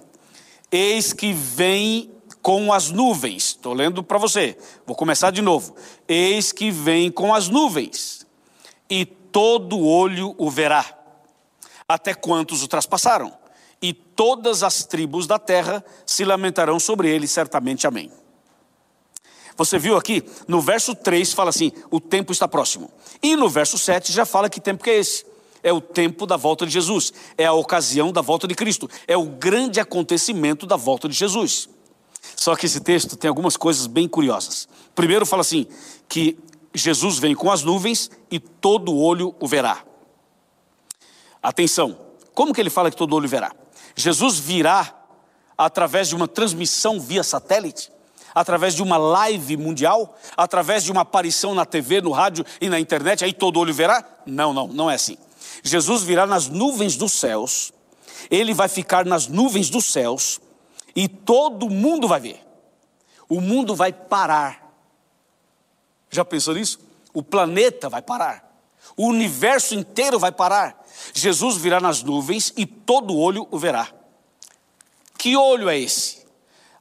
Eis 0.71 1.13
que 1.13 1.33
vem 1.33 2.11
com 2.41 2.71
as 2.71 2.91
nuvens. 2.91 3.47
Estou 3.47 3.73
lendo 3.73 4.03
para 4.03 4.17
você. 4.17 4.57
Vou 4.85 4.95
começar 4.95 5.31
de 5.31 5.41
novo. 5.41 5.75
Eis 6.07 6.51
que 6.51 6.69
vem 6.69 7.11
com 7.11 7.33
as 7.33 7.49
nuvens, 7.49 8.25
e 8.89 9.05
todo 9.05 9.79
olho 9.79 10.35
o 10.37 10.49
verá, 10.49 10.85
até 11.87 12.13
quantos 12.13 12.63
o 12.63 12.67
traspassaram, 12.67 13.33
e 13.81 13.93
todas 13.93 14.63
as 14.63 14.85
tribos 14.85 15.25
da 15.27 15.39
terra 15.39 15.83
se 16.05 16.23
lamentarão 16.23 16.79
sobre 16.79 17.09
ele, 17.09 17.27
certamente. 17.27 17.87
Amém. 17.87 18.11
Você 19.57 19.79
viu 19.79 19.97
aqui, 19.97 20.23
no 20.47 20.61
verso 20.61 20.93
3 20.93 21.33
fala 21.33 21.49
assim: 21.49 21.71
o 21.89 21.99
tempo 21.99 22.31
está 22.31 22.47
próximo. 22.47 22.91
E 23.21 23.35
no 23.35 23.49
verso 23.49 23.77
7 23.77 24.13
já 24.13 24.25
fala 24.25 24.49
que 24.49 24.61
tempo 24.61 24.83
que 24.83 24.89
é 24.91 24.99
esse. 24.99 25.25
É 25.63 25.73
o 25.73 25.81
tempo 25.81 26.27
da 26.27 26.37
volta 26.37 26.65
de 26.65 26.71
Jesus, 26.71 27.11
é 27.35 27.45
a 27.45 27.51
ocasião 27.51 28.11
da 28.11 28.21
volta 28.21 28.47
de 28.47 28.53
Cristo, 28.53 28.87
é 29.07 29.17
o 29.17 29.25
grande 29.25 29.79
acontecimento 29.79 30.67
da 30.67 30.75
volta 30.75 31.09
de 31.09 31.15
Jesus. 31.15 31.67
Só 32.35 32.55
que 32.55 32.67
esse 32.67 32.79
texto 32.79 33.17
tem 33.17 33.27
algumas 33.27 33.57
coisas 33.57 33.87
bem 33.87 34.07
curiosas. 34.07 34.69
Primeiro 34.93 35.25
fala 35.25 35.41
assim: 35.41 35.65
que 36.07 36.37
Jesus 36.73 37.17
vem 37.17 37.33
com 37.33 37.51
as 37.51 37.63
nuvens 37.63 38.11
e 38.29 38.39
todo 38.39 38.95
olho 38.95 39.35
o 39.39 39.47
verá. 39.47 39.83
Atenção, 41.41 41.97
como 42.35 42.53
que 42.53 42.61
ele 42.61 42.69
fala 42.69 42.91
que 42.91 42.97
todo 42.97 43.15
olho 43.15 43.27
verá? 43.27 43.51
Jesus 43.95 44.37
virá 44.37 44.93
através 45.57 46.07
de 46.07 46.15
uma 46.15 46.27
transmissão 46.27 46.99
via 46.99 47.23
satélite? 47.23 47.91
Através 48.37 48.75
de 48.75 48.83
uma 48.83 48.97
live 48.97 49.57
mundial, 49.57 50.15
através 50.35 50.83
de 50.83 50.91
uma 50.91 51.01
aparição 51.01 51.55
na 51.55 51.65
TV, 51.65 52.01
no 52.01 52.11
rádio 52.11 52.45
e 52.61 52.69
na 52.69 52.79
internet, 52.79 53.25
aí 53.25 53.33
todo 53.33 53.59
olho 53.59 53.73
verá? 53.73 54.05
Não, 54.27 54.53
não, 54.53 54.67
não 54.67 54.91
é 54.91 54.93
assim. 54.93 55.17
Jesus 55.63 56.03
virá 56.03 56.27
nas 56.27 56.47
nuvens 56.47 56.95
dos 56.95 57.13
céus, 57.13 57.73
ele 58.29 58.53
vai 58.53 58.67
ficar 58.67 59.05
nas 59.05 59.27
nuvens 59.27 59.71
dos 59.71 59.85
céus 59.85 60.39
e 60.95 61.07
todo 61.07 61.67
mundo 61.67 62.07
vai 62.07 62.19
ver. 62.19 62.39
O 63.27 63.41
mundo 63.41 63.75
vai 63.75 63.91
parar. 63.91 64.71
Já 66.11 66.23
pensou 66.23 66.53
nisso? 66.53 66.79
O 67.15 67.23
planeta 67.23 67.89
vai 67.89 68.03
parar. 68.03 68.61
O 68.95 69.07
universo 69.07 69.73
inteiro 69.73 70.19
vai 70.19 70.31
parar. 70.31 70.85
Jesus 71.11 71.57
virá 71.57 71.79
nas 71.79 72.03
nuvens 72.03 72.53
e 72.55 72.67
todo 72.67 73.17
olho 73.17 73.47
o 73.49 73.57
verá. 73.57 73.89
Que 75.17 75.35
olho 75.35 75.67
é 75.69 75.79
esse? 75.79 76.26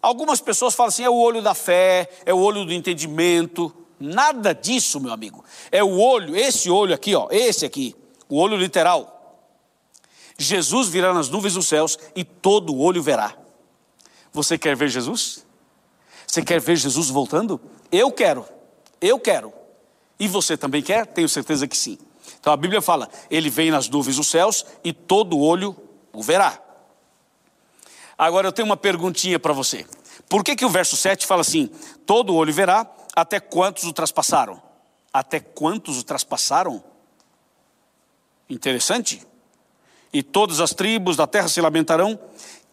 Algumas 0.07 0.41
pessoas 0.41 0.73
falam 0.73 0.87
assim: 0.87 1.03
é 1.03 1.11
o 1.11 1.17
olho 1.17 1.43
da 1.43 1.53
fé, 1.53 2.09
é 2.25 2.33
o 2.33 2.39
olho 2.39 2.65
do 2.65 2.73
entendimento. 2.73 3.75
Nada 3.99 4.55
disso, 4.55 5.01
meu 5.01 5.13
amigo. 5.13 5.45
É 5.73 5.83
o 5.83 5.99
olho, 5.99 6.37
esse 6.37 6.71
olho 6.71 6.95
aqui, 6.95 7.13
ó, 7.17 7.27
esse 7.29 7.67
aqui, 7.67 7.93
o 8.29 8.39
olho 8.39 8.57
literal. 8.57 9.41
Jesus 10.39 10.87
virá 10.87 11.13
nas 11.13 11.29
nuvens 11.29 11.55
dos 11.55 11.67
céus 11.67 11.99
e 12.15 12.23
todo 12.23 12.79
olho 12.79 13.03
verá. 13.03 13.35
Você 14.33 14.57
quer 14.57 14.77
ver 14.77 14.89
Jesus? 14.89 15.45
Você 16.25 16.41
quer 16.41 16.61
ver 16.61 16.77
Jesus 16.77 17.09
voltando? 17.09 17.61
Eu 17.91 18.13
quero, 18.13 18.47
eu 19.01 19.19
quero. 19.19 19.53
E 20.21 20.29
você 20.29 20.57
também 20.57 20.83
quer? 20.83 21.05
Tenho 21.09 21.29
certeza 21.29 21.67
que 21.67 21.77
sim. 21.77 21.99
Então 22.39 22.53
a 22.53 22.57
Bíblia 22.57 22.81
fala: 22.81 23.09
Ele 23.29 23.51
vem 23.51 23.73
nas 23.73 23.89
nuvens 23.89 24.15
dos 24.15 24.29
céus 24.29 24.65
e 24.85 24.93
todo 24.93 25.37
olho 25.37 25.77
o 26.13 26.23
verá. 26.23 26.63
Agora 28.17 28.47
eu 28.47 28.53
tenho 28.53 28.67
uma 28.67 28.77
perguntinha 28.77 29.39
para 29.39 29.53
você. 29.53 29.85
Por 30.29 30.43
que, 30.43 30.57
que 30.57 30.65
o 30.65 30.71
verso 30.71 30.97
7 30.97 31.27
fala 31.27 31.43
assim: 31.43 31.71
todo 32.05 32.35
olho 32.35 32.53
verá, 32.53 32.87
até 33.15 33.41
quantos 33.41 33.85
o 33.85 33.93
traspassaram? 33.93 34.61
Até 35.13 35.41
quantos 35.41 35.99
o 35.99 36.05
traspassaram? 36.05 36.83
Interessante. 38.49 39.27
E 40.13 40.23
todas 40.23 40.61
as 40.61 40.75
tribos 40.75 41.17
da 41.17 41.27
terra 41.27 41.49
se 41.49 41.61
lamentarão. 41.61 42.19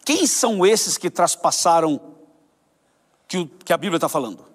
Quem 0.05 0.27
são 0.27 0.65
esses 0.65 0.97
que 0.97 1.09
traspassaram 1.09 1.99
que, 3.27 3.37
o, 3.37 3.47
que 3.47 3.73
a 3.73 3.77
Bíblia 3.77 3.97
está 3.97 4.09
falando? 4.09 4.45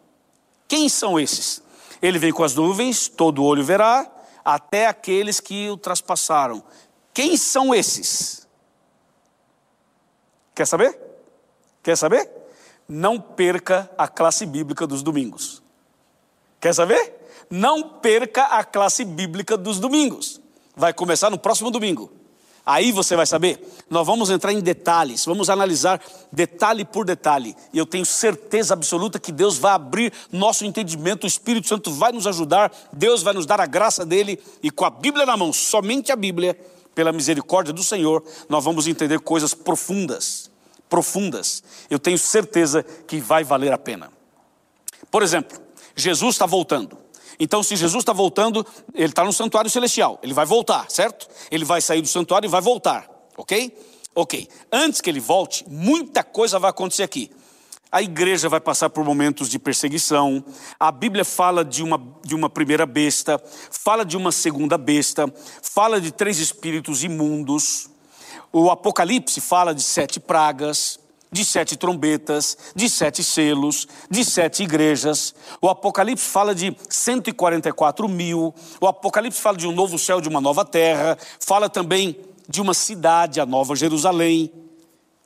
Quem 0.67 0.89
são 0.89 1.19
esses? 1.19 1.63
Ele 2.01 2.19
vem 2.19 2.33
com 2.33 2.45
as 2.45 2.55
nuvens, 2.55 3.09
todo 3.09 3.43
olho 3.43 3.65
verá, 3.65 4.11
até 4.45 4.87
aqueles 4.87 5.41
que 5.41 5.69
o 5.71 5.77
traspassaram. 5.77 6.63
Quem 7.13 7.37
são 7.37 7.75
esses? 7.75 8.47
Quer 10.55 10.67
saber? 10.67 10.99
Quer 11.83 11.97
saber? 11.97 12.38
Não 12.89 13.21
perca 13.21 13.91
a 13.99 14.09
classe 14.09 14.47
bíblica 14.47 14.87
dos 14.87 15.03
domingos. 15.03 15.63
Quer 16.61 16.75
saber? 16.75 17.15
Não 17.51 17.83
perca 17.83 18.45
a 18.45 18.65
classe 18.65 19.05
bíblica 19.05 19.57
dos 19.57 19.79
domingos. 19.79 20.41
Vai 20.75 20.93
começar 20.93 21.29
no 21.29 21.39
próximo 21.39 21.71
domingo. 21.71 22.11
Aí 22.65 22.93
você 22.93 23.17
vai 23.17 23.27
saber. 23.27 23.67
Nós 23.89 24.07
vamos 24.07 24.29
entrar 24.29 24.53
em 24.53 24.61
detalhes, 24.61 25.25
vamos 25.25 25.49
analisar 25.49 26.03
detalhe 26.31 26.85
por 26.85 27.07
detalhe. 27.07 27.57
E 27.73 27.79
eu 27.79 27.87
tenho 27.87 28.05
certeza 28.05 28.75
absoluta 28.75 29.19
que 29.19 29.33
Deus 29.33 29.57
vai 29.57 29.73
abrir 29.73 30.13
nosso 30.31 30.67
entendimento, 30.67 31.25
o 31.25 31.27
Espírito 31.27 31.67
Santo 31.67 31.91
vai 31.91 32.13
nos 32.13 32.27
ajudar, 32.27 32.71
Deus 32.93 33.23
vai 33.23 33.33
nos 33.33 33.47
dar 33.47 33.59
a 33.59 33.67
graça 33.67 34.05
dele 34.05 34.39
e 34.63 34.71
com 34.71 34.85
a 34.85 34.91
Bíblia 34.91 35.25
na 35.25 35.35
mão, 35.35 35.51
somente 35.51 36.13
a 36.13 36.17
Bíblia, 36.17 36.59
pela 36.95 37.13
misericórdia 37.13 37.73
do 37.73 37.83
Senhor, 37.83 38.23
nós 38.49 38.65
vamos 38.65 38.87
entender 38.87 39.21
coisas 39.21 39.55
profundas, 39.55 40.48
profundas. 40.89 41.63
Eu 41.89 41.99
tenho 41.99 42.19
certeza 42.19 42.83
que 42.83 43.21
vai 43.21 43.45
valer 43.45 43.73
a 43.73 43.79
pena. 43.79 44.11
Por 45.11 45.23
exemplo, 45.23 45.59
Jesus 45.95 46.35
está 46.35 46.47
voltando. 46.47 46.99
Então, 47.41 47.63
se 47.63 47.77
Jesus 47.77 48.03
está 48.03 48.13
voltando, 48.13 48.67
ele 48.95 49.07
está 49.07 49.25
no 49.25 49.33
santuário 49.33 49.71
celestial, 49.71 50.19
ele 50.23 50.35
vai 50.35 50.45
voltar, 50.45 50.91
certo? 50.91 51.29
Ele 51.51 51.65
vai 51.65 51.81
sair 51.81 52.03
do 52.03 52.09
santuário 52.09 52.49
e 52.49 52.51
vai 52.51 52.61
voltar, 52.61 53.09
ok? 53.37 53.73
Ok. 54.15 54.49
Antes 54.73 55.01
que 55.01 55.09
ele 55.09 55.21
volte, 55.21 55.65
muita 55.69 56.25
coisa 56.25 56.59
vai 56.59 56.71
acontecer 56.71 57.05
aqui. 57.05 57.31
A 57.91 58.03
igreja 58.03 58.49
vai 58.49 58.61
passar 58.61 58.91
por 58.91 59.05
momentos 59.05 59.49
de 59.49 59.59
perseguição. 59.59 60.45
A 60.79 60.91
Bíblia 60.91 61.25
fala 61.25 61.65
de 61.65 61.83
uma, 61.83 62.03
de 62.25 62.35
uma 62.35 62.51
primeira 62.51 62.85
besta, 62.85 63.41
fala 63.71 64.05
de 64.05 64.17
uma 64.17 64.33
segunda 64.33 64.77
besta, 64.77 65.33
fala 65.63 66.01
de 66.01 66.11
três 66.11 66.39
espíritos 66.39 67.05
imundos. 67.05 67.89
O 68.53 68.71
Apocalipse 68.71 69.41
fala 69.41 69.75
de 69.75 69.83
sete 69.83 70.19
pragas 70.19 70.99
de 71.31 71.45
sete 71.45 71.77
trombetas, 71.77 72.57
de 72.75 72.89
sete 72.89 73.23
selos, 73.23 73.87
de 74.11 74.25
sete 74.25 74.63
igrejas. 74.63 75.35
O 75.61 75.69
Apocalipse 75.69 76.25
fala 76.25 76.55
de 76.55 76.75
144 76.89 78.09
mil. 78.09 78.55
O 78.81 78.87
Apocalipse 78.87 79.41
fala 79.41 79.57
de 79.57 79.67
um 79.67 79.73
novo 79.73 79.99
céu, 79.99 80.21
de 80.21 80.29
uma 80.29 80.41
nova 80.41 80.65
terra. 80.65 81.19
Fala 81.39 81.69
também 81.69 82.17
de 82.49 82.61
uma 82.61 82.73
cidade, 82.73 83.41
a 83.41 83.47
Nova 83.47 83.77
Jerusalém. 83.77 84.51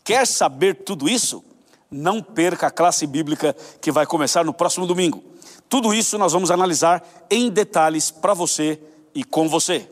Quer 0.03 0.27
saber 0.27 0.75
tudo 0.83 1.09
isso? 1.09 1.45
Não 1.91 2.23
perca 2.23 2.67
a 2.67 2.71
classe 2.71 3.07
bíblica 3.07 3.55
que 3.81 3.93
vai 3.93 4.07
começar 4.07 4.45
no 4.45 4.53
próximo 4.53 4.87
domingo. 4.87 5.23
Tudo 5.69 5.95
isso 5.95 6.19
nós 6.19 6.33
vamos 6.33 6.51
analisar 6.51 7.03
em 7.31 7.49
detalhes 7.49 8.11
para 8.11 8.35
você 8.35 8.81
e 9.15 9.23
com 9.23 9.49
você. 9.49 9.89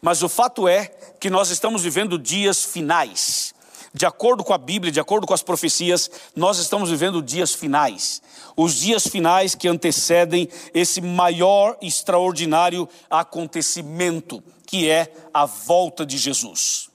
Mas 0.00 0.22
o 0.22 0.28
fato 0.28 0.68
é 0.68 0.86
que 1.20 1.28
nós 1.28 1.50
estamos 1.50 1.82
vivendo 1.82 2.18
dias 2.18 2.64
finais 2.64 3.54
de 3.92 4.04
acordo 4.06 4.44
com 4.44 4.52
a 4.52 4.58
Bíblia, 4.58 4.92
de 4.92 5.00
acordo 5.00 5.26
com 5.26 5.34
as 5.34 5.42
profecias, 5.42 6.10
nós 6.36 6.58
estamos 6.58 6.90
vivendo 6.90 7.22
dias 7.22 7.54
finais. 7.54 8.22
Os 8.56 8.74
dias 8.76 9.06
finais 9.06 9.54
que 9.54 9.66
antecedem 9.66 10.48
esse 10.74 11.00
maior 11.00 11.76
extraordinário 11.80 12.88
acontecimento, 13.08 14.42
que 14.66 14.88
é 14.88 15.12
a 15.32 15.46
volta 15.46 16.04
de 16.04 16.18
Jesus. 16.18 16.90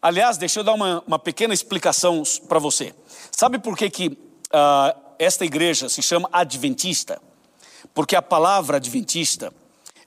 Aliás, 0.00 0.36
deixa 0.36 0.60
eu 0.60 0.64
dar 0.64 0.74
uma, 0.74 1.02
uma 1.06 1.18
pequena 1.18 1.54
explicação 1.54 2.22
para 2.48 2.58
você. 2.58 2.94
Sabe 3.30 3.58
por 3.58 3.76
que, 3.76 3.88
que 3.90 4.08
uh, 4.08 4.98
esta 5.18 5.44
igreja 5.44 5.88
se 5.88 6.02
chama 6.02 6.28
Adventista? 6.32 7.20
Porque 7.94 8.16
a 8.16 8.22
palavra 8.22 8.78
Adventista, 8.78 9.52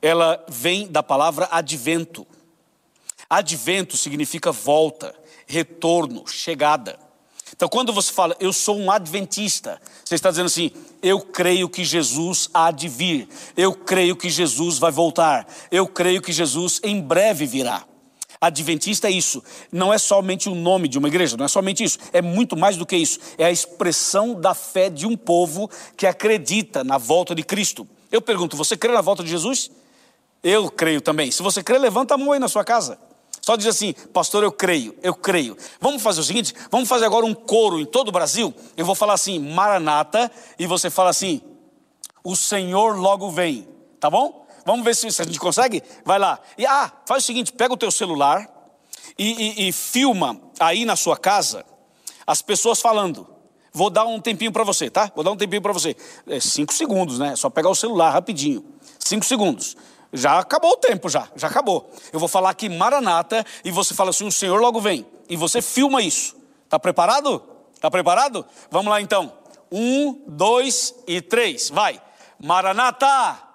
ela 0.02 0.44
vem 0.48 0.88
da 0.88 1.02
palavra 1.02 1.48
advento. 1.52 2.26
Advento 3.30 3.98
significa 3.98 4.52
volta, 4.52 5.14
retorno, 5.46 6.28
chegada. 6.28 7.00
Então, 7.56 7.68
quando 7.68 7.94
você 7.94 8.12
fala, 8.12 8.36
eu 8.40 8.52
sou 8.52 8.78
um 8.78 8.92
adventista, 8.92 9.82
você 10.04 10.16
está 10.16 10.30
dizendo 10.30 10.48
assim, 10.48 10.72
eu 11.02 11.20
creio 11.20 11.70
que 11.70 11.84
Jesus 11.84 12.50
há 12.54 12.72
de 12.72 12.88
vir, 12.88 13.28
eu 13.56 13.74
creio 13.74 14.16
que 14.16 14.30
Jesus 14.30 14.78
vai 14.78 14.92
voltar, 14.92 15.48
eu 15.72 15.88
creio 15.88 16.22
que 16.22 16.32
Jesus 16.32 16.80
em 16.84 17.02
breve 17.02 17.46
virá. 17.46 17.86
Adventista 18.40 19.08
é 19.08 19.12
isso, 19.12 19.44
não 19.72 19.92
é 19.92 19.98
somente 19.98 20.48
o 20.48 20.54
nome 20.54 20.88
de 20.88 21.00
uma 21.00 21.08
igreja, 21.08 21.36
não 21.36 21.46
é 21.46 21.48
somente 21.48 21.84
isso, 21.84 21.98
é 22.14 22.22
muito 22.22 22.56
mais 22.56 22.78
do 22.78 22.86
que 22.86 22.96
isso, 22.96 23.20
é 23.38 23.46
a 23.46 23.52
expressão 23.52 24.40
da 24.40 24.54
fé 24.54 24.90
de 24.90 25.08
um 25.08 25.18
povo 25.18 25.70
que 25.96 26.06
acredita 26.06 26.84
na 26.84 27.00
volta 27.00 27.34
de 27.34 27.42
Cristo. 27.42 27.88
Eu 28.12 28.22
pergunto, 28.22 28.56
você 28.56 28.78
crê 28.78 28.94
na 28.94 29.02
volta 29.02 29.24
de 29.24 29.30
Jesus? 29.30 29.72
Eu 30.44 30.70
creio 30.70 31.02
também. 31.02 31.32
Se 31.32 31.42
você 31.42 31.64
crê, 31.64 31.78
levanta 31.78 32.14
a 32.14 32.18
mão 32.18 32.32
aí 32.32 32.40
na 32.40 32.48
sua 32.48 32.64
casa. 32.64 32.98
Só 33.42 33.56
diz 33.56 33.68
assim, 33.68 33.94
pastor, 34.14 34.44
eu 34.44 34.52
creio, 34.52 34.94
eu 35.02 35.14
creio. 35.14 35.56
Vamos 35.80 36.02
fazer 36.02 36.20
o 36.20 36.24
seguinte: 36.24 36.54
vamos 36.70 36.90
fazer 36.90 37.06
agora 37.06 37.26
um 37.26 37.34
coro 37.34 37.80
em 37.80 37.86
todo 37.86 38.10
o 38.10 38.12
Brasil. 38.12 38.54
Eu 38.76 38.86
vou 38.86 38.96
falar 38.96 39.14
assim, 39.14 39.40
Maranata, 39.40 40.32
e 40.60 40.66
você 40.66 40.90
fala 40.90 41.10
assim, 41.10 41.42
o 42.24 42.36
Senhor 42.36 42.98
logo 42.98 43.30
vem. 43.32 43.68
Tá 44.00 44.10
bom? 44.10 44.46
Vamos 44.66 44.84
ver 44.84 44.96
se, 44.96 45.08
a 45.08 45.26
gente 45.26 45.40
consegue? 45.40 45.82
Vai 46.04 46.20
lá. 46.20 46.40
E 46.58 46.66
ah, 46.66 46.92
faz 47.06 47.24
o 47.24 47.26
seguinte: 47.26 47.54
pega 47.54 47.74
o 47.74 47.78
teu 47.78 47.90
celular 47.90 48.50
e, 49.18 49.64
e, 49.64 49.70
e 49.70 49.72
filma 49.72 50.40
aí 50.60 50.84
na 50.84 50.98
sua 50.98 51.16
casa 51.16 51.66
as 52.28 52.42
pessoas 52.42 52.82
falando. 52.82 53.26
Vou 53.72 53.90
dar 53.90 54.06
um 54.06 54.20
tempinho 54.20 54.52
para 54.52 54.66
você, 54.66 54.90
tá? 54.90 55.10
Vou 55.16 55.24
dar 55.24 55.32
um 55.32 55.38
tempinho 55.38 55.62
para 55.62 55.72
você. 55.72 55.96
É 56.28 56.40
cinco 56.42 56.74
segundos, 56.74 57.18
né? 57.18 57.36
Só 57.38 57.50
pegar 57.50 57.70
o 57.70 57.76
celular 57.76 58.10
rapidinho. 58.10 58.66
Cinco 59.00 59.24
segundos. 59.24 59.78
Já 60.12 60.40
acabou 60.40 60.72
o 60.72 60.78
tempo, 60.78 61.10
já, 61.10 61.28
já 61.36 61.48
acabou. 61.48 61.92
Eu 62.14 62.20
vou 62.20 62.30
falar 62.30 62.50
aqui 62.50 62.70
Maranata 62.70 63.46
e 63.64 63.72
você 63.72 63.94
fala 63.94 64.12
assim: 64.12 64.26
o 64.26 64.32
Senhor 64.32 64.60
logo 64.60 64.80
vem. 64.80 65.06
E 65.30 65.36
você 65.36 65.62
filma 65.62 66.02
isso. 66.02 66.36
Está 66.64 66.80
preparado? 66.80 67.44
Está 67.74 67.92
preparado? 67.92 68.46
Vamos 68.72 68.90
lá 68.90 69.02
então. 69.02 69.32
Um, 69.72 70.24
dois 70.28 70.96
e 71.06 71.22
três. 71.22 71.70
Vai. 71.70 72.02
Maranata! 72.40 73.48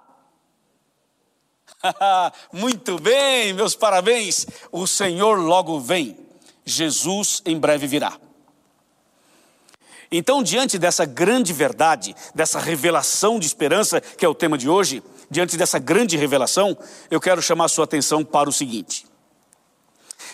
Muito 2.53 2.99
bem, 2.99 3.53
meus 3.53 3.75
parabéns. 3.75 4.47
O 4.71 4.87
Senhor 4.87 5.39
logo 5.39 5.81
vem. 5.81 6.17
Jesus 6.65 7.43
em 7.45 7.59
breve 7.59 7.87
virá. 7.87 8.17
Então, 10.11 10.43
diante 10.43 10.79
dessa 10.79 11.07
grande 11.07 11.55
verdade, 11.55 12.15
dessa 12.35 12.61
revelação 12.61 13.39
de 13.39 13.47
esperança, 13.47 14.01
que 14.01 14.25
é 14.25 14.29
o 14.29 14.35
tema 14.35 14.59
de 14.59 14.69
hoje, 14.69 15.03
diante 15.33 15.57
dessa 15.57 15.79
grande 15.79 16.15
revelação, 16.17 16.77
eu 17.11 17.19
quero 17.19 17.41
chamar 17.41 17.65
a 17.65 17.69
sua 17.69 17.85
atenção 17.85 18.23
para 18.23 18.51
o 18.51 18.53
seguinte: 18.53 19.07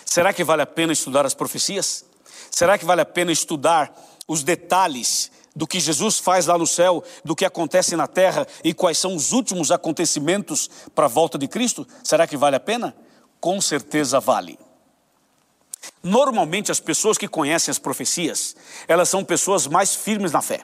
será 0.05 0.33
que 0.33 0.43
vale 0.43 0.61
a 0.61 0.67
pena 0.67 0.91
estudar 0.91 1.25
as 1.25 1.33
profecias? 1.33 2.05
Será 2.51 2.77
que 2.77 2.83
vale 2.83 2.99
a 2.99 3.05
pena 3.05 3.31
estudar 3.31 3.93
os 4.27 4.43
detalhes 4.43 5.31
do 5.55 5.65
que 5.65 5.79
Jesus 5.79 6.19
faz 6.19 6.47
lá 6.47 6.57
no 6.57 6.67
céu, 6.67 7.01
do 7.23 7.33
que 7.33 7.45
acontece 7.45 7.95
na 7.95 8.07
terra 8.07 8.45
e 8.61 8.73
quais 8.73 8.97
são 8.97 9.15
os 9.15 9.31
últimos 9.31 9.71
acontecimentos 9.71 10.69
para 10.93 11.05
a 11.05 11.09
volta 11.09 11.37
de 11.37 11.47
Cristo? 11.47 11.87
Será 12.03 12.27
que 12.27 12.35
vale 12.35 12.57
a 12.57 12.59
pena? 12.59 12.93
Com 13.39 13.61
certeza 13.61 14.19
vale. 14.19 14.59
Normalmente 16.03 16.73
as 16.73 16.81
pessoas 16.81 17.17
que 17.17 17.27
conhecem 17.27 17.71
as 17.71 17.79
profecias, 17.79 18.53
elas 18.85 19.07
são 19.07 19.23
pessoas 19.23 19.65
mais 19.65 19.95
firmes 19.95 20.33
na 20.33 20.41
fé. 20.41 20.61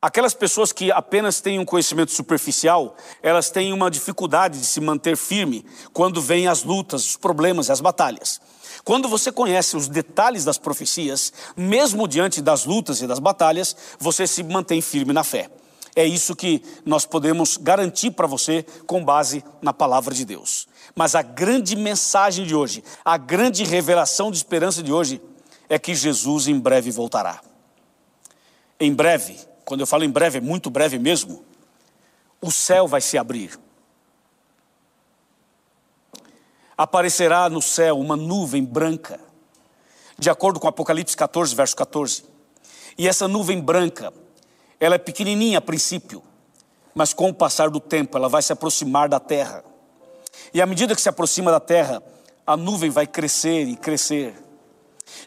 Aquelas 0.00 0.34
pessoas 0.34 0.72
que 0.72 0.90
apenas 0.90 1.40
têm 1.40 1.58
um 1.58 1.64
conhecimento 1.64 2.12
superficial, 2.12 2.96
elas 3.22 3.50
têm 3.50 3.72
uma 3.72 3.90
dificuldade 3.90 4.58
de 4.58 4.66
se 4.66 4.80
manter 4.80 5.16
firme 5.16 5.64
quando 5.92 6.20
vêm 6.20 6.48
as 6.48 6.62
lutas, 6.62 7.04
os 7.06 7.16
problemas, 7.16 7.70
as 7.70 7.80
batalhas. 7.80 8.40
Quando 8.84 9.08
você 9.08 9.30
conhece 9.30 9.76
os 9.76 9.88
detalhes 9.88 10.44
das 10.44 10.58
profecias, 10.58 11.32
mesmo 11.56 12.08
diante 12.08 12.40
das 12.40 12.64
lutas 12.64 13.00
e 13.00 13.06
das 13.06 13.18
batalhas, 13.18 13.76
você 13.98 14.26
se 14.26 14.42
mantém 14.42 14.80
firme 14.80 15.12
na 15.12 15.22
fé. 15.22 15.50
É 15.94 16.04
isso 16.06 16.34
que 16.34 16.62
nós 16.86 17.04
podemos 17.04 17.58
garantir 17.58 18.12
para 18.12 18.26
você 18.26 18.64
com 18.86 19.04
base 19.04 19.44
na 19.60 19.72
palavra 19.72 20.14
de 20.14 20.24
Deus. 20.24 20.66
Mas 20.94 21.14
a 21.14 21.22
grande 21.22 21.76
mensagem 21.76 22.46
de 22.46 22.54
hoje, 22.54 22.82
a 23.04 23.16
grande 23.18 23.62
revelação 23.62 24.30
de 24.30 24.38
esperança 24.38 24.82
de 24.82 24.92
hoje, 24.92 25.20
é 25.68 25.78
que 25.78 25.94
Jesus 25.94 26.48
em 26.48 26.58
breve 26.58 26.90
voltará. 26.90 27.40
Em 28.80 28.92
breve, 28.92 29.38
quando 29.64 29.80
eu 29.80 29.86
falo 29.86 30.04
em 30.04 30.10
breve, 30.10 30.38
é 30.38 30.40
muito 30.40 30.70
breve 30.70 30.98
mesmo, 30.98 31.44
o 32.40 32.50
céu 32.50 32.86
vai 32.86 33.00
se 33.00 33.16
abrir. 33.16 33.58
Aparecerá 36.76 37.48
no 37.48 37.62
céu 37.62 37.98
uma 37.98 38.16
nuvem 38.16 38.64
branca, 38.64 39.20
de 40.18 40.28
acordo 40.28 40.58
com 40.58 40.66
Apocalipse 40.66 41.16
14, 41.16 41.54
verso 41.54 41.76
14. 41.76 42.24
E 42.98 43.08
essa 43.08 43.28
nuvem 43.28 43.60
branca, 43.60 44.12
ela 44.80 44.96
é 44.96 44.98
pequenininha 44.98 45.58
a 45.58 45.60
princípio, 45.60 46.22
mas 46.94 47.12
com 47.12 47.28
o 47.28 47.34
passar 47.34 47.70
do 47.70 47.80
tempo 47.80 48.16
ela 48.16 48.28
vai 48.28 48.42
se 48.42 48.52
aproximar 48.52 49.08
da 49.08 49.20
terra. 49.20 49.64
E 50.52 50.60
à 50.60 50.66
medida 50.66 50.94
que 50.94 51.00
se 51.00 51.08
aproxima 51.08 51.50
da 51.50 51.60
terra, 51.60 52.02
a 52.46 52.56
nuvem 52.56 52.90
vai 52.90 53.06
crescer 53.06 53.68
e 53.68 53.76
crescer. 53.76 54.34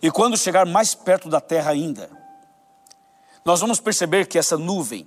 E 0.02 0.12
quando 0.12 0.38
chegar 0.38 0.66
mais 0.66 0.94
perto 0.94 1.30
da 1.30 1.40
terra 1.40 1.72
ainda, 1.72 2.10
nós 3.46 3.60
vamos 3.60 3.80
perceber 3.80 4.26
que 4.26 4.40
essa 4.40 4.58
nuvem 4.58 5.06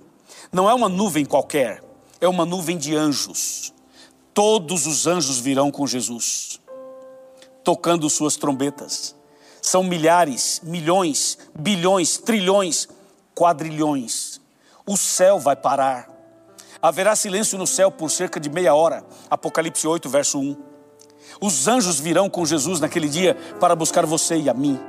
não 0.49 0.69
é 0.69 0.73
uma 0.73 0.87
nuvem 0.87 1.25
qualquer, 1.25 1.83
é 2.21 2.27
uma 2.27 2.45
nuvem 2.45 2.77
de 2.77 2.95
anjos. 2.95 3.73
Todos 4.33 4.87
os 4.87 5.05
anjos 5.05 5.39
virão 5.39 5.69
com 5.69 5.85
Jesus, 5.85 6.61
tocando 7.65 8.09
suas 8.09 8.37
trombetas. 8.37 9.13
São 9.61 9.83
milhares, 9.83 10.61
milhões, 10.63 11.37
bilhões, 11.53 12.17
trilhões, 12.17 12.87
quadrilhões. 13.35 14.39
O 14.85 14.95
céu 14.95 15.37
vai 15.37 15.57
parar. 15.57 16.09
Haverá 16.81 17.17
silêncio 17.17 17.57
no 17.57 17.67
céu 17.67 17.91
por 17.91 18.09
cerca 18.09 18.39
de 18.39 18.49
meia 18.49 18.73
hora. 18.73 19.05
Apocalipse 19.29 19.85
8, 19.85 20.07
verso 20.07 20.39
1. 20.39 20.55
Os 21.41 21.67
anjos 21.67 21.99
virão 21.99 22.29
com 22.29 22.45
Jesus 22.45 22.79
naquele 22.79 23.09
dia 23.09 23.35
para 23.59 23.75
buscar 23.75 24.05
você 24.05 24.37
e 24.37 24.49
a 24.49 24.53
mim. 24.53 24.79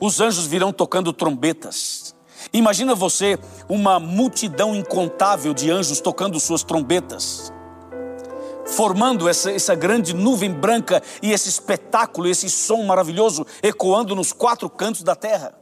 Os 0.00 0.20
anjos 0.20 0.46
virão 0.46 0.72
tocando 0.72 1.12
trombetas. 1.12 2.14
Imagina 2.52 2.94
você 2.94 3.38
uma 3.68 3.98
multidão 3.98 4.74
incontável 4.74 5.52
de 5.52 5.70
anjos 5.70 6.00
tocando 6.00 6.38
suas 6.38 6.62
trombetas, 6.62 7.52
formando 8.64 9.28
essa, 9.28 9.50
essa 9.50 9.74
grande 9.74 10.14
nuvem 10.14 10.52
branca 10.52 11.02
e 11.20 11.32
esse 11.32 11.48
espetáculo, 11.48 12.28
esse 12.28 12.48
som 12.48 12.84
maravilhoso 12.84 13.44
ecoando 13.60 14.14
nos 14.14 14.32
quatro 14.32 14.70
cantos 14.70 15.02
da 15.02 15.16
terra. 15.16 15.52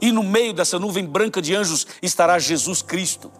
E 0.00 0.10
no 0.10 0.22
meio 0.22 0.54
dessa 0.54 0.78
nuvem 0.78 1.04
branca 1.04 1.42
de 1.42 1.54
anjos 1.54 1.86
estará 2.02 2.38
Jesus 2.38 2.80
Cristo, 2.80 3.30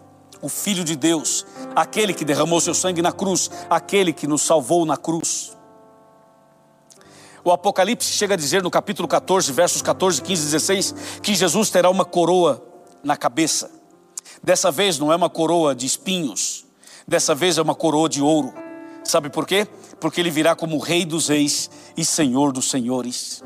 o 0.41 0.47
Filho 0.47 0.83
de 0.83 0.95
Deus, 0.95 1.45
aquele 1.75 2.13
que 2.13 2.23
derramou 2.23 2.61
seu 2.61 2.73
sangue 2.73 3.01
na 3.01 3.11
cruz, 3.11 3.49
aquele 3.67 4.13
que 4.13 4.27
nos 4.27 4.43
salvou 4.43 4.85
na 4.85 4.95
cruz. 4.95 5.57
O 7.45 7.51
Apocalipse 7.51 8.11
chega 8.11 8.33
a 8.33 8.37
dizer 8.37 8.63
no 8.63 8.71
capítulo 8.71 9.07
14, 9.07 9.51
versos 9.51 9.79
14, 9.79 10.19
15 10.19 10.41
e 10.41 10.45
16, 10.45 10.95
que 11.21 11.35
Jesus 11.35 11.69
terá 11.69 11.91
uma 11.91 12.03
coroa 12.03 12.59
na 13.03 13.15
cabeça. 13.15 13.69
Dessa 14.41 14.71
vez 14.71 14.97
não 14.97 15.13
é 15.13 15.15
uma 15.15 15.29
coroa 15.29 15.75
de 15.75 15.85
espinhos, 15.85 16.65
dessa 17.07 17.35
vez 17.35 17.59
é 17.59 17.61
uma 17.61 17.75
coroa 17.75 18.09
de 18.09 18.19
ouro. 18.19 18.51
Sabe 19.03 19.29
por 19.29 19.45
quê? 19.45 19.67
Porque 19.99 20.19
ele 20.19 20.31
virá 20.31 20.55
como 20.55 20.79
Rei 20.79 21.05
dos 21.05 21.27
Reis 21.27 21.69
e 21.95 22.03
Senhor 22.03 22.51
dos 22.51 22.67
Senhores. 22.71 23.43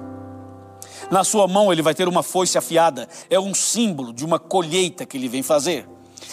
Na 1.11 1.25
sua 1.25 1.45
mão 1.45 1.69
ele 1.69 1.81
vai 1.81 1.93
ter 1.93 2.07
uma 2.07 2.23
foice 2.23 2.57
afiada, 2.57 3.05
é 3.29 3.37
um 3.37 3.53
símbolo 3.53 4.13
de 4.13 4.23
uma 4.23 4.39
colheita 4.39 5.05
que 5.05 5.17
ele 5.17 5.27
vem 5.27 5.43
fazer. 5.43 5.85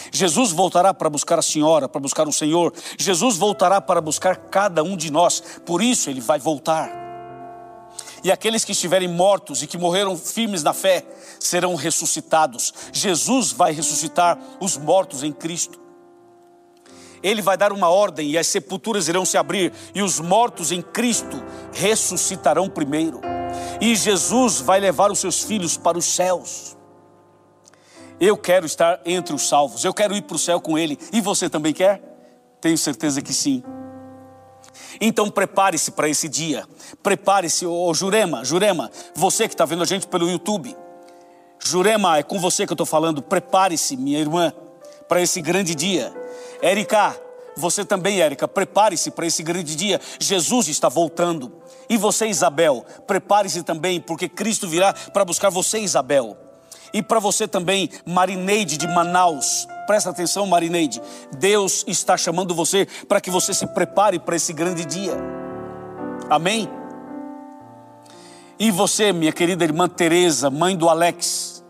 Jesus 0.09 0.53
voltará 0.53 0.93
para 0.93 1.09
buscar 1.09 1.37
a 1.37 1.41
senhora, 1.41 1.89
para 1.89 1.99
buscar 1.99 2.29
o 2.29 2.31
Senhor. 2.31 2.73
Jesus 2.97 3.35
voltará 3.35 3.81
para 3.81 3.99
buscar 3.99 4.37
cada 4.37 4.81
um 4.83 4.95
de 4.95 5.11
nós. 5.11 5.43
Por 5.65 5.81
isso 5.81 6.09
ele 6.09 6.21
vai 6.21 6.39
voltar 6.39 7.06
e 8.23 8.31
aqueles 8.31 8.65
que 8.65 8.71
estiverem 8.71 9.07
mortos 9.07 9.61
e 9.61 9.67
que 9.67 9.77
morreram 9.77 10.17
firmes 10.17 10.63
na 10.63 10.73
fé 10.73 11.05
serão 11.39 11.75
ressuscitados. 11.75 12.73
Jesus 12.91 13.51
vai 13.51 13.71
ressuscitar 13.71 14.37
os 14.59 14.77
mortos 14.77 15.23
em 15.23 15.31
Cristo. 15.31 15.79
Ele 17.21 17.41
vai 17.41 17.57
dar 17.57 17.71
uma 17.71 17.89
ordem 17.89 18.29
e 18.31 18.37
as 18.37 18.47
sepulturas 18.47 19.07
irão 19.07 19.25
se 19.25 19.37
abrir 19.37 19.73
e 19.93 20.01
os 20.01 20.19
mortos 20.19 20.71
em 20.71 20.81
Cristo 20.81 21.43
ressuscitarão 21.73 22.69
primeiro. 22.69 23.21
E 23.81 23.95
Jesus 23.95 24.59
vai 24.59 24.79
levar 24.79 25.11
os 25.11 25.19
seus 25.19 25.43
filhos 25.43 25.77
para 25.77 25.97
os 25.97 26.05
céus. 26.05 26.75
Eu 28.19 28.35
quero 28.35 28.65
estar 28.65 28.99
entre 29.05 29.33
os 29.35 29.47
salvos, 29.47 29.83
eu 29.83 29.93
quero 29.93 30.15
ir 30.15 30.23
para 30.23 30.35
o 30.35 30.39
céu 30.39 30.59
com 30.59 30.77
Ele. 30.77 30.97
E 31.13 31.21
você 31.21 31.49
também 31.49 31.73
quer? 31.73 32.01
Tenho 32.59 32.77
certeza 32.77 33.21
que 33.21 33.33
sim. 33.33 33.63
Então 34.99 35.29
prepare-se 35.29 35.91
para 35.91 36.09
esse 36.09 36.27
dia. 36.27 36.65
Prepare-se, 37.03 37.65
ô 37.65 37.93
Jurema, 37.93 38.43
Jurema, 38.43 38.91
você 39.15 39.47
que 39.47 39.53
está 39.53 39.65
vendo 39.65 39.83
a 39.83 39.85
gente 39.85 40.07
pelo 40.07 40.29
YouTube. 40.29 40.75
Jurema, 41.63 42.17
é 42.17 42.23
com 42.23 42.39
você 42.39 42.65
que 42.65 42.71
eu 42.71 42.75
estou 42.75 42.85
falando. 42.85 43.21
Prepare-se, 43.21 43.97
minha 43.97 44.19
irmã, 44.19 44.53
para 45.07 45.21
esse 45.21 45.41
grande 45.41 45.75
dia. 45.75 46.13
Érica, 46.61 47.15
você 47.55 47.83
também, 47.83 48.21
Érica, 48.21 48.47
prepare-se 48.47 49.11
para 49.11 49.25
esse 49.25 49.43
grande 49.43 49.75
dia. 49.75 49.99
Jesus 50.19 50.67
está 50.67 50.89
voltando. 50.89 51.51
E 51.89 51.97
você, 51.97 52.27
Isabel, 52.27 52.85
prepare-se 53.05 53.63
também, 53.63 53.99
porque 53.99 54.27
Cristo 54.27 54.67
virá 54.67 54.93
para 54.93 55.25
buscar 55.25 55.49
você, 55.49 55.79
Isabel. 55.79 56.37
E 56.93 57.01
para 57.01 57.19
você 57.19 57.47
também, 57.47 57.89
Marineide 58.05 58.77
de 58.77 58.87
Manaus, 58.87 59.67
presta 59.87 60.11
atenção, 60.11 60.45
Marineide. 60.45 61.01
Deus 61.39 61.83
está 61.87 62.15
chamando 62.17 62.53
você 62.53 62.85
para 63.07 63.21
que 63.21 63.31
você 63.31 63.53
se 63.53 63.65
prepare 63.65 64.19
para 64.19 64.35
esse 64.35 64.53
grande 64.53 64.85
dia. 64.85 65.17
Amém? 66.29 66.69
E 68.59 68.69
você, 68.69 69.13
minha 69.13 69.31
querida 69.31 69.63
irmã 69.63 69.87
Teresa, 69.87 70.49
mãe 70.49 70.75
do 70.75 70.89
Alex, 70.89 71.63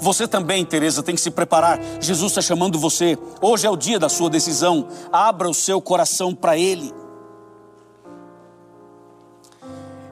você 0.00 0.28
também, 0.28 0.64
Teresa, 0.64 1.02
tem 1.02 1.14
que 1.14 1.20
se 1.20 1.30
preparar. 1.30 1.78
Jesus 2.00 2.32
está 2.32 2.40
chamando 2.40 2.78
você. 2.78 3.18
Hoje 3.40 3.66
é 3.66 3.70
o 3.70 3.76
dia 3.76 3.98
da 3.98 4.08
sua 4.08 4.30
decisão. 4.30 4.88
Abra 5.12 5.48
o 5.48 5.54
seu 5.54 5.80
coração 5.80 6.34
para 6.34 6.56
Ele. 6.56 6.92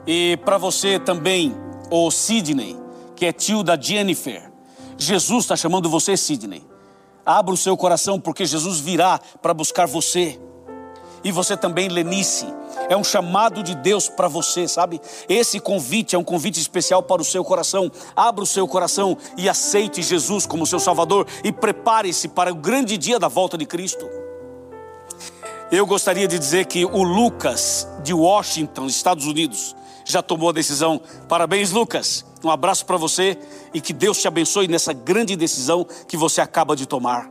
E 0.05 0.37
para 0.45 0.57
você 0.57 0.99
também, 0.99 1.55
o 1.89 2.09
Sidney, 2.11 2.77
que 3.15 3.25
é 3.25 3.31
tio 3.31 3.63
da 3.63 3.79
Jennifer. 3.79 4.51
Jesus 4.97 5.45
está 5.45 5.55
chamando 5.55 5.89
você, 5.89 6.15
Sidney. 6.15 6.63
Abra 7.27 7.53
o 7.53 7.57
seu 7.57 7.75
coração, 7.75 8.21
porque 8.21 8.45
Jesus 8.45 8.79
virá 8.79 9.19
para 9.41 9.53
buscar 9.53 9.85
você. 9.85 10.39
E 11.25 11.29
você 11.29 11.57
também, 11.57 11.89
Lenice. 11.89 12.47
É 12.89 12.95
um 12.95 13.03
chamado 13.03 13.61
de 13.61 13.75
Deus 13.75 14.07
para 14.07 14.29
você, 14.29 14.65
sabe? 14.65 15.01
Esse 15.27 15.59
convite 15.59 16.15
é 16.15 16.17
um 16.17 16.23
convite 16.23 16.57
especial 16.57 17.03
para 17.03 17.21
o 17.21 17.25
seu 17.25 17.43
coração. 17.43 17.91
Abra 18.15 18.45
o 18.45 18.47
seu 18.47 18.65
coração 18.65 19.17
e 19.35 19.49
aceite 19.49 20.01
Jesus 20.01 20.45
como 20.45 20.65
seu 20.65 20.79
Salvador 20.79 21.27
e 21.43 21.51
prepare-se 21.51 22.29
para 22.29 22.53
o 22.53 22.55
grande 22.55 22.97
dia 22.97 23.19
da 23.19 23.27
volta 23.27 23.57
de 23.57 23.65
Cristo. 23.65 24.07
Eu 25.69 25.85
gostaria 25.85 26.29
de 26.29 26.39
dizer 26.39 26.65
que 26.65 26.85
o 26.85 27.03
Lucas 27.03 27.85
de 28.03 28.13
Washington, 28.13 28.85
Estados 28.85 29.25
Unidos, 29.25 29.75
já 30.07 30.21
tomou 30.21 30.49
a 30.49 30.53
decisão. 30.53 31.01
Parabéns, 31.27 31.71
Lucas. 31.71 32.25
Um 32.43 32.49
abraço 32.49 32.85
para 32.85 32.97
você 32.97 33.37
e 33.73 33.81
que 33.81 33.93
Deus 33.93 34.19
te 34.19 34.27
abençoe 34.27 34.67
nessa 34.67 34.93
grande 34.93 35.35
decisão 35.35 35.85
que 36.07 36.15
você 36.15 36.39
acaba 36.39 36.75
de 36.75 36.85
tomar. 36.85 37.29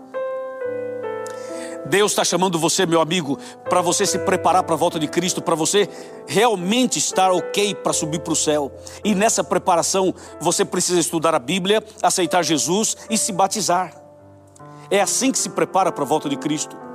Deus 1.87 2.13
está 2.13 2.25
chamando 2.25 2.59
você, 2.59 2.85
meu 2.85 3.01
amigo, 3.01 3.39
para 3.71 3.81
você 3.81 4.05
se 4.05 4.19
preparar 4.19 4.65
para 4.65 4.75
a 4.75 4.79
volta 4.79 4.99
de 4.99 5.07
Cristo, 5.07 5.41
para 5.41 5.55
você 5.55 5.89
realmente 6.27 6.99
estar 6.99 7.31
ok 7.31 7.77
para 7.77 7.93
subir 7.93 8.21
para 8.21 8.33
o 8.33 8.37
céu. 8.37 8.73
E 9.05 9.15
nessa 9.15 9.45
preparação, 9.45 10.13
você 10.41 10.65
precisa 10.65 10.99
estudar 10.99 11.35
a 11.35 11.39
Bíblia, 11.39 11.83
aceitar 12.03 12.43
Jesus 12.43 12.97
e 13.09 13.17
se 13.17 13.33
batizar. 13.33 13.95
É 14.91 15.01
assim 15.01 15.31
que 15.31 15.39
se 15.39 15.51
prepara 15.51 15.93
para 15.93 16.03
a 16.03 16.07
volta 16.07 16.29
de 16.29 16.37
Cristo. 16.37 16.86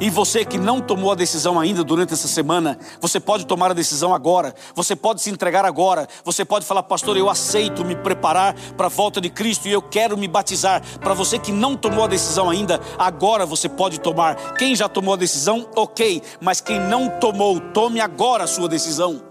E 0.00 0.08
você 0.08 0.46
que 0.46 0.56
não 0.56 0.80
tomou 0.80 1.12
a 1.12 1.14
decisão 1.14 1.60
ainda 1.60 1.84
durante 1.84 2.14
essa 2.14 2.26
semana, 2.26 2.78
você 3.02 3.20
pode 3.20 3.44
tomar 3.44 3.70
a 3.70 3.74
decisão 3.74 4.14
agora. 4.14 4.54
Você 4.74 4.96
pode 4.96 5.20
se 5.20 5.28
entregar 5.28 5.66
agora. 5.66 6.08
Você 6.24 6.42
pode 6.42 6.64
falar, 6.64 6.82
pastor, 6.84 7.18
eu 7.18 7.28
aceito 7.28 7.84
me 7.84 7.94
preparar 7.94 8.54
para 8.78 8.86
a 8.86 8.88
volta 8.88 9.20
de 9.20 9.28
Cristo 9.28 9.68
e 9.68 9.72
eu 9.72 9.82
quero 9.82 10.16
me 10.16 10.26
batizar. 10.26 10.82
Para 11.00 11.12
você 11.12 11.38
que 11.38 11.52
não 11.52 11.76
tomou 11.76 12.04
a 12.04 12.08
decisão 12.08 12.48
ainda, 12.48 12.80
agora 12.98 13.44
você 13.44 13.68
pode 13.68 14.00
tomar. 14.00 14.54
Quem 14.54 14.74
já 14.74 14.88
tomou 14.88 15.12
a 15.12 15.18
decisão, 15.18 15.68
ok. 15.76 16.22
Mas 16.40 16.62
quem 16.62 16.80
não 16.80 17.10
tomou, 17.20 17.60
tome 17.60 18.00
agora 18.00 18.44
a 18.44 18.46
sua 18.46 18.68
decisão. 18.68 19.22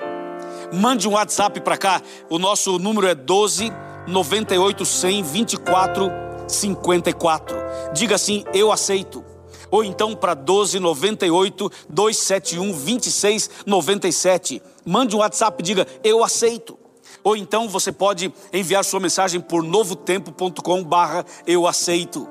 Mande 0.72 1.08
um 1.08 1.14
WhatsApp 1.14 1.62
para 1.62 1.78
cá. 1.78 2.00
O 2.30 2.38
nosso 2.38 2.78
número 2.78 3.08
é 3.08 3.16
12 3.16 3.74
98 4.06 4.86
100 4.86 5.24
24 5.24 6.12
54. 6.48 7.58
Diga 7.94 8.16
assim: 8.16 8.44
Eu 8.54 8.72
aceito 8.72 9.29
ou 9.72 9.84
então 9.84 10.16
para 10.16 10.36
1298 10.36 11.72
271 11.90 12.72
2697. 12.72 14.62
Mande 14.86 15.16
um 15.16 15.20
WhatsApp 15.20 15.62
e 15.62 15.64
diga: 15.64 15.88
Eu 16.04 16.24
aceito. 16.24 16.78
Ou 17.24 17.36
então 17.36 17.68
você 17.68 17.92
pode 17.92 18.34
enviar 18.54 18.84
sua 18.84 19.00
mensagem 19.00 19.42
por 19.42 19.64
novotempo.com 19.64 20.84
barra 20.84 21.26
eu 21.46 21.68
aceito. 21.68 22.28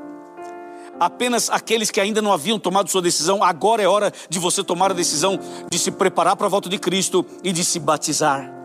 Apenas 0.98 1.48
aqueles 1.48 1.90
que 1.90 2.00
ainda 2.00 2.20
não 2.20 2.32
haviam 2.32 2.58
tomado 2.58 2.90
sua 2.90 3.02
decisão, 3.02 3.44
agora 3.44 3.82
é 3.82 3.86
hora 3.86 4.12
de 4.28 4.38
você 4.38 4.64
tomar 4.64 4.90
a 4.90 4.94
decisão 4.94 5.38
de 5.70 5.78
se 5.78 5.92
preparar 5.92 6.36
para 6.36 6.46
a 6.46 6.50
volta 6.50 6.68
de 6.68 6.78
Cristo 6.78 7.24
e 7.44 7.52
de 7.52 7.64
se 7.64 7.78
batizar. 7.78 8.57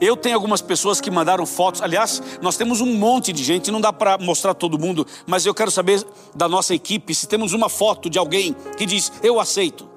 Eu 0.00 0.16
tenho 0.16 0.34
algumas 0.34 0.60
pessoas 0.60 1.00
que 1.00 1.10
mandaram 1.10 1.46
fotos. 1.46 1.82
Aliás, 1.82 2.22
nós 2.40 2.56
temos 2.56 2.80
um 2.80 2.94
monte 2.94 3.32
de 3.32 3.42
gente, 3.42 3.70
não 3.70 3.80
dá 3.80 3.92
para 3.92 4.18
mostrar 4.18 4.54
todo 4.54 4.78
mundo, 4.78 5.06
mas 5.26 5.46
eu 5.46 5.54
quero 5.54 5.70
saber 5.70 6.04
da 6.34 6.48
nossa 6.48 6.74
equipe 6.74 7.14
se 7.14 7.26
temos 7.26 7.52
uma 7.52 7.68
foto 7.68 8.10
de 8.10 8.18
alguém 8.18 8.54
que 8.76 8.86
diz: 8.86 9.12
Eu 9.22 9.40
aceito. 9.40 9.92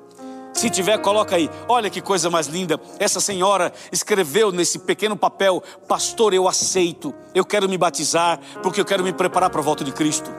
Se 0.56 0.70
tiver, 0.70 0.98
coloca 1.00 1.36
aí. 1.36 1.50
Olha 1.68 1.90
que 1.90 2.00
coisa 2.00 2.30
mais 2.30 2.48
linda. 2.48 2.80
Essa 2.98 3.20
senhora 3.20 3.74
escreveu 3.92 4.54
nesse 4.54 4.80
pequeno 4.80 5.18
papel: 5.18 5.62
Pastor, 5.86 6.34
eu 6.34 6.48
aceito. 6.48 7.14
Eu 7.34 7.44
quero 7.44 7.68
me 7.68 7.78
batizar 7.78 8.40
porque 8.64 8.80
eu 8.80 8.86
quero 8.86 9.04
me 9.04 9.12
preparar 9.12 9.50
para 9.50 9.60
a 9.60 9.64
volta 9.64 9.84
de 9.84 9.92
Cristo. 9.92 10.32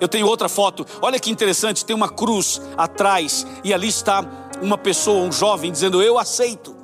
Eu 0.00 0.08
tenho 0.08 0.26
outra 0.26 0.48
foto. 0.48 0.86
Olha 1.02 1.18
que 1.18 1.30
interessante. 1.30 1.84
Tem 1.84 1.94
uma 1.94 2.08
cruz 2.08 2.62
atrás 2.78 3.46
e 3.62 3.74
ali 3.74 3.88
está 3.88 4.24
uma 4.62 4.78
pessoa, 4.78 5.22
um 5.22 5.30
jovem, 5.30 5.70
dizendo: 5.70 6.02
Eu 6.02 6.18
aceito. 6.18 6.77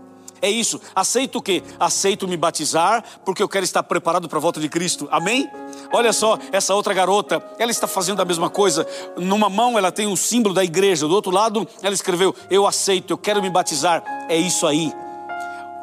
É 0.45 0.51
isso. 0.51 0.79
Aceito 0.95 1.39
o 1.39 1.43
quê? 1.43 1.63
Aceito 1.81 2.29
me 2.29 2.37
batizar 2.37 3.03
porque 3.25 3.43
eu 3.43 3.49
quero 3.49 3.65
estar 3.65 3.83
preparado 3.83 4.29
para 4.29 4.37
a 4.37 4.41
volta 4.43 4.61
de 4.61 4.69
Cristo. 4.69 5.09
Amém? 5.11 5.51
Olha 5.91 6.13
só, 6.13 6.39
essa 6.53 6.75
outra 6.75 6.93
garota, 6.93 7.43
ela 7.59 7.71
está 7.71 7.87
fazendo 7.87 8.21
a 8.21 8.27
mesma 8.27 8.51
coisa. 8.51 8.87
Numa 9.17 9.49
mão 9.49 9.79
ela 9.79 9.91
tem 9.91 10.07
o 10.07 10.15
símbolo 10.15 10.55
da 10.55 10.63
igreja, 10.63 11.09
do 11.09 11.15
outro 11.15 11.33
lado 11.33 11.67
ela 11.83 11.95
escreveu: 11.95 12.37
Eu 12.51 12.67
aceito, 12.67 13.11
eu 13.11 13.17
quero 13.17 13.41
me 13.41 13.49
batizar. 13.49 14.05
É 14.29 14.37
isso 14.37 14.67
aí. 14.67 14.93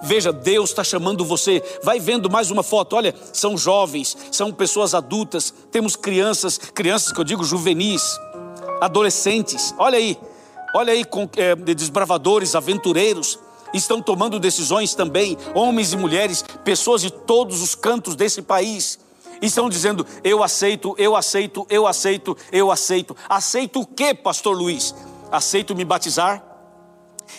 Veja, 0.04 0.32
Deus 0.32 0.70
está 0.70 0.84
chamando 0.84 1.26
você. 1.26 1.64
Vai 1.82 2.00
vendo 2.00 2.30
mais 2.30 2.52
uma 2.52 2.62
foto. 2.62 2.96
Olha, 2.96 3.16
são 3.34 3.58
jovens, 3.58 4.16
são 4.32 4.54
pessoas 4.54 4.94
adultas, 4.94 5.52
temos 5.72 5.96
crianças, 5.96 6.60
crianças 6.60 7.12
que 7.12 7.20
eu 7.20 7.26
digo 7.26 7.44
juvenis, 7.44 8.04
adolescentes. 8.80 9.74
Olha 9.80 9.98
aí, 9.98 10.20
olha 10.76 10.94
aí, 10.94 11.04
com, 11.04 11.28
é, 11.36 11.56
desbravadores, 11.56 12.54
aventureiros 12.54 13.40
estão 13.74 14.02
tomando 14.02 14.40
decisões 14.40 14.94
também, 14.94 15.38
homens 15.54 15.94
e 15.94 15.98
mulheres, 15.98 16.44
pessoas 16.64 17.02
de 17.02 17.12
todos 17.12 17.62
os 17.62 17.76
cantos 17.76 18.16
desse 18.16 18.42
país. 18.42 19.00
Estão 19.42 19.70
dizendo: 19.70 20.06
eu 20.24 20.44
aceito, 20.44 20.96
eu 20.98 21.16
aceito, 21.16 21.66
eu 21.70 21.88
aceito, 21.88 22.38
eu 22.52 22.72
aceito. 22.72 23.16
Aceito 23.28 23.82
o 23.82 23.86
que, 23.86 24.14
Pastor 24.14 24.56
Luiz? 24.56 24.94
Aceito 25.32 25.76
me 25.76 25.84
batizar 25.84 26.44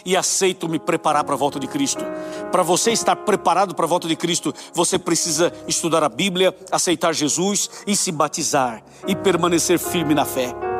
e 0.04 0.16
aceito 0.16 0.68
me 0.68 0.78
preparar 0.78 1.22
para 1.24 1.34
a 1.34 1.38
volta 1.38 1.60
de 1.60 1.66
Cristo. 1.66 2.04
Para 2.50 2.62
você 2.62 2.90
estar 2.92 3.14
preparado 3.16 3.74
para 3.74 3.84
a 3.84 3.88
volta 3.88 4.08
de 4.08 4.16
Cristo, 4.16 4.52
você 4.72 4.98
precisa 4.98 5.52
estudar 5.68 6.02
a 6.02 6.08
Bíblia, 6.08 6.56
aceitar 6.70 7.14
Jesus 7.14 7.70
e 7.86 7.94
se 7.94 8.10
batizar 8.10 8.82
e 9.06 9.14
permanecer 9.14 9.78
firme 9.78 10.14
na 10.14 10.24
fé. 10.24 10.71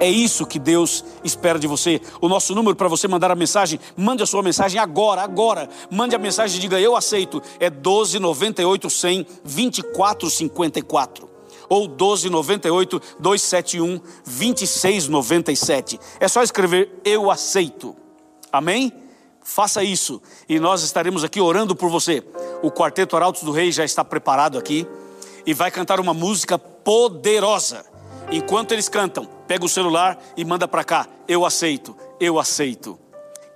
É 0.00 0.08
isso 0.08 0.46
que 0.46 0.58
Deus 0.58 1.04
espera 1.22 1.58
de 1.58 1.66
você. 1.66 2.00
O 2.20 2.28
nosso 2.28 2.54
número 2.54 2.74
para 2.76 2.88
você 2.88 3.06
mandar 3.06 3.30
a 3.30 3.34
mensagem, 3.34 3.78
mande 3.96 4.22
a 4.22 4.26
sua 4.26 4.42
mensagem 4.42 4.80
agora, 4.80 5.22
agora. 5.22 5.68
Mande 5.90 6.14
a 6.14 6.18
mensagem 6.18 6.58
e 6.58 6.60
diga 6.60 6.80
eu 6.80 6.96
aceito. 6.96 7.42
É 7.60 7.70
12 7.70 8.18
98 8.18 8.90
100 8.90 9.26
24 9.44 10.30
54 10.30 11.34
ou 11.68 11.86
12 11.86 12.28
98 12.30 13.00
271 13.18 14.00
2697. 14.26 16.00
É 16.20 16.28
só 16.28 16.42
escrever 16.42 17.00
eu 17.04 17.30
aceito. 17.30 17.96
Amém? 18.52 18.92
Faça 19.42 19.84
isso 19.84 20.22
e 20.48 20.58
nós 20.58 20.82
estaremos 20.82 21.22
aqui 21.22 21.40
orando 21.40 21.76
por 21.76 21.90
você. 21.90 22.24
O 22.62 22.70
Quarteto 22.70 23.14
Arautos 23.14 23.42
do 23.42 23.52
Rei 23.52 23.70
já 23.70 23.84
está 23.84 24.04
preparado 24.04 24.58
aqui 24.58 24.86
e 25.44 25.52
vai 25.52 25.70
cantar 25.70 26.00
uma 26.00 26.14
música 26.14 26.58
poderosa. 26.58 27.84
Enquanto 28.30 28.72
eles 28.72 28.88
cantam, 28.88 29.26
pega 29.46 29.64
o 29.64 29.68
celular 29.68 30.18
e 30.36 30.44
manda 30.44 30.66
para 30.66 30.84
cá. 30.84 31.06
Eu 31.28 31.44
aceito, 31.44 31.96
eu 32.18 32.38
aceito. 32.38 32.98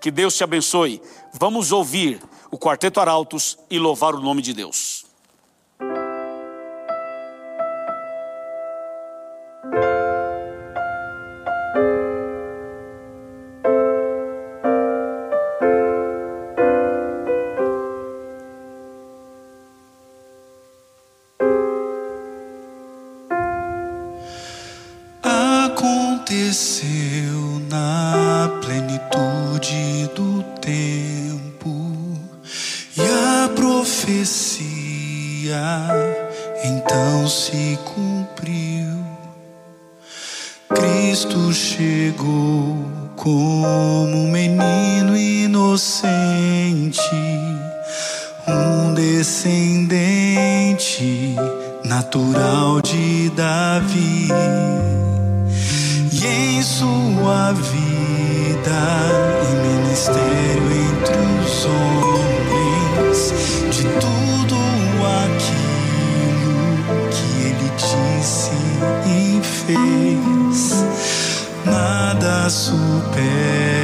Que 0.00 0.10
Deus 0.10 0.36
te 0.36 0.44
abençoe. 0.44 1.02
Vamos 1.32 1.72
ouvir 1.72 2.20
o 2.50 2.58
Quarteto 2.58 3.00
Arautos 3.00 3.58
e 3.70 3.78
louvar 3.78 4.14
o 4.14 4.20
nome 4.20 4.42
de 4.42 4.52
Deus. 4.52 4.97
como 43.88 44.24
um 44.24 44.30
menino 44.30 45.16
inocente, 45.16 47.00
um 48.46 48.92
descendente 48.92 50.44
natural 51.86 52.82
de 52.82 53.30
Davi. 53.30 54.28
E 56.12 56.26
em 56.26 56.62
sua 56.62 57.52
vida 57.52 58.80
e 59.42 59.46
ministério 59.66 60.70
entre 60.90 61.16
os 61.40 61.64
homens, 61.64 63.32
de 63.70 63.84
tudo 64.02 64.56
aquilo 65.24 66.56
que 67.08 67.28
ele 67.46 67.68
disse 67.78 68.52
e 69.06 69.40
fez, 69.42 70.84
nada 71.64 72.50
supera 72.50 73.77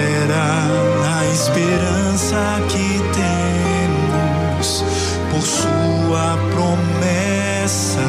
esperança 1.35 2.61
que 2.69 3.01
temos 3.13 4.85
por 5.33 5.43
Sua 5.43 6.39
promessa 6.53 8.07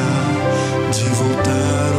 de 0.92 1.04
voltar. 1.10 1.95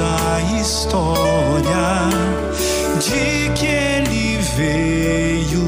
a 0.00 0.40
história 0.60 2.08
de 2.98 3.50
que 3.54 3.66
ele 3.66 4.38
veio 4.56 5.64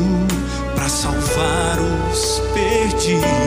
para 0.74 0.88
salvar 0.88 1.78
os 2.10 2.42
perdidos. 2.52 3.45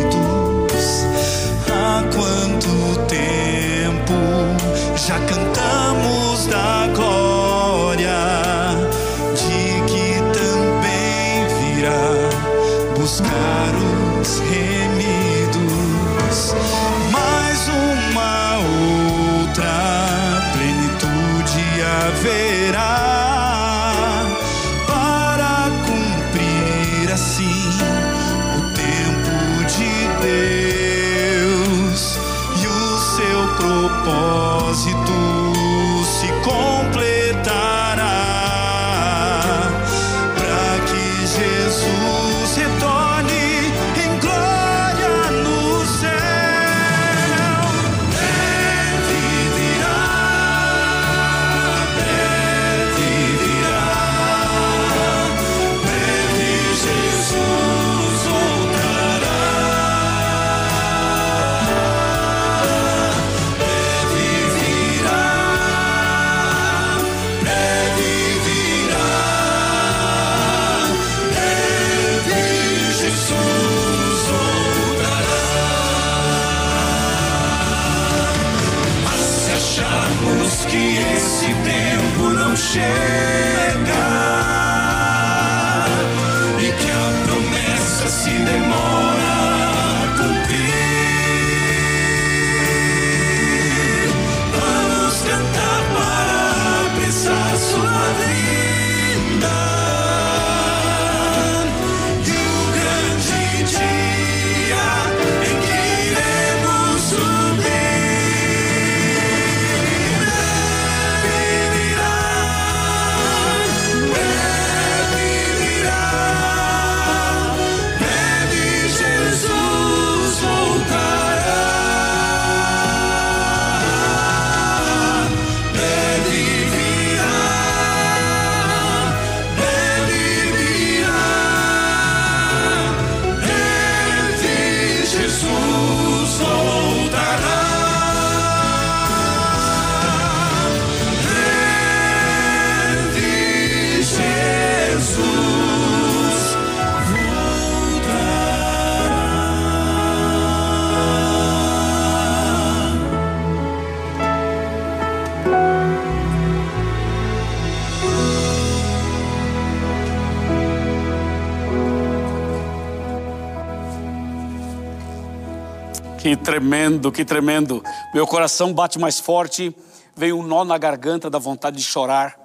Que 166.20 166.36
tremendo, 166.36 167.14
que 167.14 167.24
tremendo. 167.24 167.82
Meu 168.14 168.28
coração 168.28 168.74
bate 168.74 169.00
mais 169.00 169.22
forte, 169.22 169.74
vem 170.14 170.34
um 170.34 170.44
nó 170.44 170.66
na 170.66 170.78
garganta 170.78 171.30
da 171.30 171.40
vontade 171.40 171.78
de 171.78 171.84
chorar, 171.84 172.38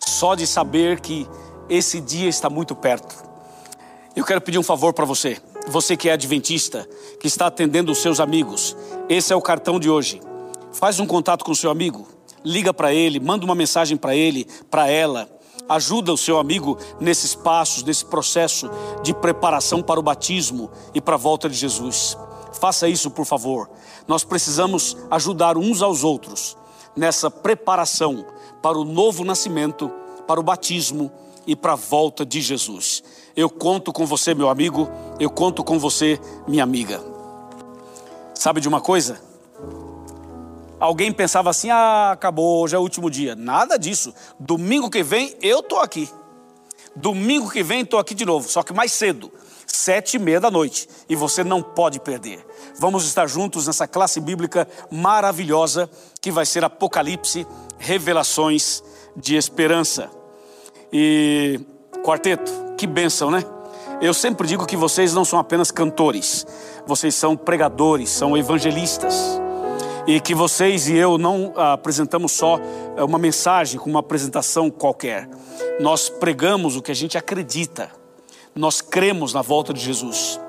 só 0.00 0.34
de 0.34 0.46
saber 0.46 0.98
que 1.00 1.28
esse 1.68 2.00
dia 2.00 2.26
está 2.26 2.48
muito 2.48 2.74
perto. 2.74 3.14
Eu 4.16 4.24
quero 4.24 4.40
pedir 4.40 4.58
um 4.58 4.62
favor 4.62 4.94
para 4.94 5.04
você, 5.04 5.36
você 5.66 5.94
que 5.94 6.08
é 6.08 6.12
adventista, 6.12 6.88
que 7.20 7.26
está 7.26 7.48
atendendo 7.48 7.92
os 7.92 7.98
seus 7.98 8.18
amigos. 8.18 8.74
Esse 9.10 9.30
é 9.30 9.36
o 9.36 9.42
cartão 9.42 9.78
de 9.78 9.90
hoje. 9.90 10.22
Faz 10.72 10.98
um 10.98 11.06
contato 11.06 11.44
com 11.44 11.52
o 11.52 11.56
seu 11.56 11.70
amigo, 11.70 12.08
liga 12.42 12.72
para 12.72 12.94
ele, 12.94 13.20
manda 13.20 13.44
uma 13.44 13.54
mensagem 13.54 13.98
para 13.98 14.16
ele, 14.16 14.48
para 14.70 14.88
ela. 14.88 15.28
Ajuda 15.68 16.14
o 16.14 16.16
seu 16.16 16.38
amigo 16.38 16.78
nesses 16.98 17.34
passos, 17.34 17.82
nesse 17.82 18.06
processo 18.06 18.70
de 19.02 19.12
preparação 19.12 19.82
para 19.82 20.00
o 20.00 20.02
batismo 20.02 20.70
e 20.94 21.00
para 21.00 21.16
a 21.16 21.18
volta 21.18 21.46
de 21.46 21.56
Jesus. 21.56 22.16
Faça 22.60 22.88
isso, 22.88 23.10
por 23.10 23.24
favor. 23.24 23.70
Nós 24.06 24.24
precisamos 24.24 24.96
ajudar 25.10 25.56
uns 25.56 25.82
aos 25.82 26.04
outros 26.04 26.56
nessa 26.96 27.30
preparação 27.30 28.26
para 28.60 28.76
o 28.76 28.84
novo 28.84 29.24
nascimento, 29.24 29.90
para 30.26 30.40
o 30.40 30.42
batismo 30.42 31.10
e 31.46 31.54
para 31.54 31.72
a 31.72 31.76
volta 31.76 32.26
de 32.26 32.40
Jesus. 32.40 33.02
Eu 33.36 33.48
conto 33.48 33.92
com 33.92 34.04
você, 34.04 34.34
meu 34.34 34.48
amigo, 34.48 34.88
eu 35.20 35.30
conto 35.30 35.62
com 35.62 35.78
você, 35.78 36.20
minha 36.46 36.64
amiga. 36.64 37.00
Sabe 38.34 38.60
de 38.60 38.68
uma 38.68 38.80
coisa? 38.80 39.20
Alguém 40.80 41.12
pensava 41.12 41.50
assim: 41.50 41.70
ah, 41.70 42.12
acabou, 42.12 42.62
hoje 42.62 42.74
é 42.74 42.78
o 42.78 42.82
último 42.82 43.10
dia. 43.10 43.34
Nada 43.34 43.78
disso. 43.78 44.12
Domingo 44.38 44.90
que 44.90 45.02
vem 45.02 45.36
eu 45.40 45.62
tô 45.62 45.76
aqui. 45.76 46.08
Domingo 46.94 47.50
que 47.50 47.62
vem 47.62 47.82
estou 47.82 47.98
aqui 48.00 48.14
de 48.14 48.24
novo, 48.24 48.48
só 48.48 48.62
que 48.62 48.72
mais 48.72 48.92
cedo, 48.92 49.30
sete 49.66 50.16
e 50.16 50.18
meia 50.18 50.40
da 50.40 50.50
noite. 50.50 50.88
E 51.08 51.14
você 51.14 51.44
não 51.44 51.62
pode 51.62 52.00
perder. 52.00 52.44
Vamos 52.78 53.04
estar 53.04 53.26
juntos 53.26 53.66
nessa 53.66 53.88
classe 53.88 54.20
bíblica 54.20 54.68
maravilhosa 54.90 55.90
que 56.20 56.30
vai 56.30 56.46
ser 56.46 56.64
Apocalipse, 56.64 57.46
Revelações 57.76 58.82
de 59.16 59.36
Esperança. 59.36 60.08
E 60.92 61.60
quarteto, 62.04 62.52
que 62.76 62.86
bênção, 62.86 63.30
né? 63.30 63.44
Eu 64.00 64.14
sempre 64.14 64.46
digo 64.46 64.64
que 64.64 64.76
vocês 64.76 65.12
não 65.12 65.24
são 65.24 65.40
apenas 65.40 65.72
cantores, 65.72 66.46
vocês 66.86 67.16
são 67.16 67.36
pregadores, 67.36 68.10
são 68.10 68.36
evangelistas 68.36 69.40
e 70.06 70.20
que 70.20 70.34
vocês 70.34 70.88
e 70.88 70.96
eu 70.96 71.18
não 71.18 71.52
apresentamos 71.54 72.32
só 72.32 72.58
eh, 72.96 73.02
uma 73.02 73.18
mensagem 73.18 73.78
com 73.78 73.90
uma 73.90 74.00
apresentação 74.00 74.70
qualquer. 74.70 75.28
Nós 75.80 76.08
pregamos 76.08 76.76
o 76.76 76.82
que 76.82 76.90
a 76.90 76.94
gente 76.94 77.18
acredita. 77.18 77.90
Nós 78.54 78.80
cremos 78.80 79.34
na 79.34 79.42
volta 79.42 79.74
de 79.74 79.80
Jesus. 79.80 80.40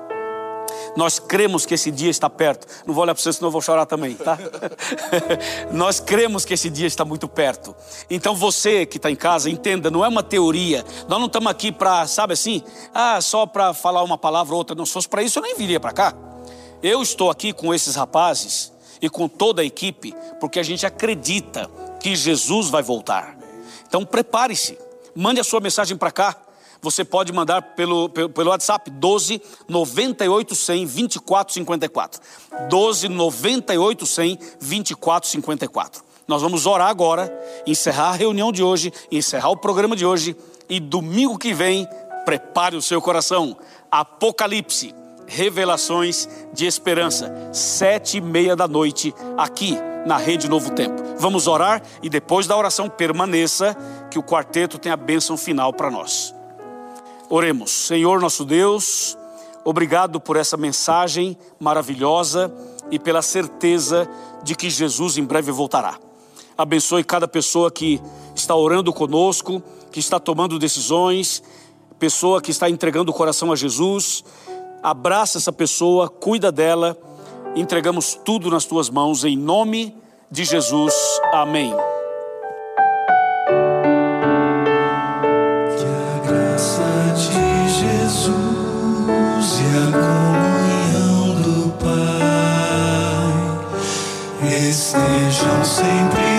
Nós 0.96 1.18
cremos 1.18 1.64
que 1.64 1.74
esse 1.74 1.90
dia 1.90 2.10
está 2.10 2.28
perto. 2.28 2.66
Não 2.86 2.94
vou 2.94 3.02
olhar 3.02 3.14
para 3.14 3.22
você, 3.22 3.32
senão 3.32 3.48
eu 3.48 3.52
vou 3.52 3.60
chorar 3.60 3.86
também, 3.86 4.14
tá? 4.14 4.38
Nós 5.72 6.00
cremos 6.00 6.44
que 6.44 6.54
esse 6.54 6.68
dia 6.68 6.86
está 6.86 7.04
muito 7.04 7.28
perto. 7.28 7.74
Então 8.08 8.34
você 8.34 8.84
que 8.84 8.96
está 8.96 9.10
em 9.10 9.16
casa, 9.16 9.48
entenda, 9.48 9.90
não 9.90 10.04
é 10.04 10.08
uma 10.08 10.22
teoria. 10.22 10.84
Nós 11.08 11.18
não 11.18 11.26
estamos 11.26 11.50
aqui 11.50 11.70
para, 11.70 12.06
sabe 12.06 12.32
assim, 12.32 12.62
ah, 12.92 13.20
só 13.20 13.46
para 13.46 13.72
falar 13.72 14.02
uma 14.02 14.18
palavra 14.18 14.52
ou 14.52 14.58
outra. 14.58 14.74
Não, 14.74 14.84
se 14.84 14.92
fosse 14.92 15.08
para 15.08 15.22
isso, 15.22 15.38
eu 15.38 15.42
nem 15.42 15.54
viria 15.54 15.80
para 15.80 15.92
cá. 15.92 16.14
Eu 16.82 17.02
estou 17.02 17.30
aqui 17.30 17.52
com 17.52 17.74
esses 17.74 17.94
rapazes 17.94 18.72
e 19.00 19.08
com 19.08 19.28
toda 19.28 19.62
a 19.62 19.64
equipe, 19.64 20.14
porque 20.38 20.58
a 20.58 20.62
gente 20.62 20.84
acredita 20.86 21.70
que 22.00 22.16
Jesus 22.16 22.68
vai 22.68 22.82
voltar. 22.82 23.36
Então 23.86 24.04
prepare-se, 24.04 24.78
mande 25.14 25.40
a 25.40 25.44
sua 25.44 25.60
mensagem 25.60 25.96
para 25.96 26.10
cá. 26.10 26.36
Você 26.82 27.04
pode 27.04 27.32
mandar 27.32 27.60
pelo, 27.62 28.08
pelo, 28.08 28.30
pelo 28.30 28.50
WhatsApp 28.50 28.90
12 28.90 29.40
98 29.68 30.54
100 30.54 30.86
24 30.86 31.54
54. 31.54 32.20
12 32.68 33.08
98 33.08 34.06
100 34.06 34.38
24 34.60 35.28
54. 35.28 36.02
Nós 36.26 36.42
vamos 36.42 36.64
orar 36.64 36.88
agora, 36.88 37.32
encerrar 37.66 38.10
a 38.10 38.14
reunião 38.14 38.52
de 38.52 38.62
hoje, 38.62 38.92
encerrar 39.10 39.50
o 39.50 39.56
programa 39.56 39.96
de 39.96 40.06
hoje 40.06 40.36
e 40.68 40.78
domingo 40.78 41.36
que 41.36 41.52
vem, 41.52 41.88
prepare 42.24 42.76
o 42.76 42.82
seu 42.82 43.02
coração. 43.02 43.56
Apocalipse 43.90 44.94
Revelações 45.26 46.28
de 46.52 46.66
Esperança, 46.66 47.32
sete 47.52 48.16
e 48.16 48.20
meia 48.20 48.56
da 48.56 48.66
noite, 48.66 49.14
aqui 49.36 49.78
na 50.04 50.16
Rede 50.16 50.48
Novo 50.48 50.72
Tempo. 50.72 51.00
Vamos 51.18 51.46
orar 51.46 51.82
e 52.02 52.08
depois 52.08 52.46
da 52.46 52.56
oração 52.56 52.88
permaneça, 52.88 53.76
que 54.10 54.18
o 54.18 54.24
quarteto 54.24 54.78
tem 54.78 54.90
a 54.90 54.96
bênção 54.96 55.36
final 55.36 55.72
para 55.72 55.90
nós. 55.90 56.34
Oremos, 57.30 57.70
Senhor 57.70 58.20
nosso 58.20 58.44
Deus, 58.44 59.16
obrigado 59.64 60.20
por 60.20 60.36
essa 60.36 60.56
mensagem 60.56 61.38
maravilhosa 61.58 62.52
e 62.90 62.98
pela 62.98 63.22
certeza 63.22 64.06
de 64.42 64.54
que 64.54 64.68
Jesus 64.68 65.16
em 65.16 65.24
breve 65.24 65.50
voltará. 65.52 65.96
Abençoe 66.58 67.04
cada 67.04 67.26
pessoa 67.26 67.70
que 67.70 68.02
está 68.34 68.54
orando 68.54 68.92
conosco, 68.92 69.62
que 69.90 70.00
está 70.00 70.18
tomando 70.18 70.58
decisões, 70.58 71.42
pessoa 71.98 72.42
que 72.42 72.50
está 72.50 72.68
entregando 72.68 73.12
o 73.12 73.14
coração 73.14 73.52
a 73.52 73.56
Jesus 73.56 74.24
abraça 74.82 75.38
essa 75.38 75.52
pessoa, 75.52 76.08
cuida 76.08 76.50
dela, 76.50 76.96
entregamos 77.54 78.18
tudo 78.24 78.50
nas 78.50 78.64
tuas 78.64 78.88
mãos, 78.88 79.24
em 79.24 79.36
nome 79.36 79.94
de 80.30 80.44
Jesus. 80.44 80.94
Amém. 81.32 81.74
Comunhão 89.86 91.34
do 91.42 91.70
Pai. 91.78 92.00
Estejam 94.48 95.64
sempre 95.64 96.29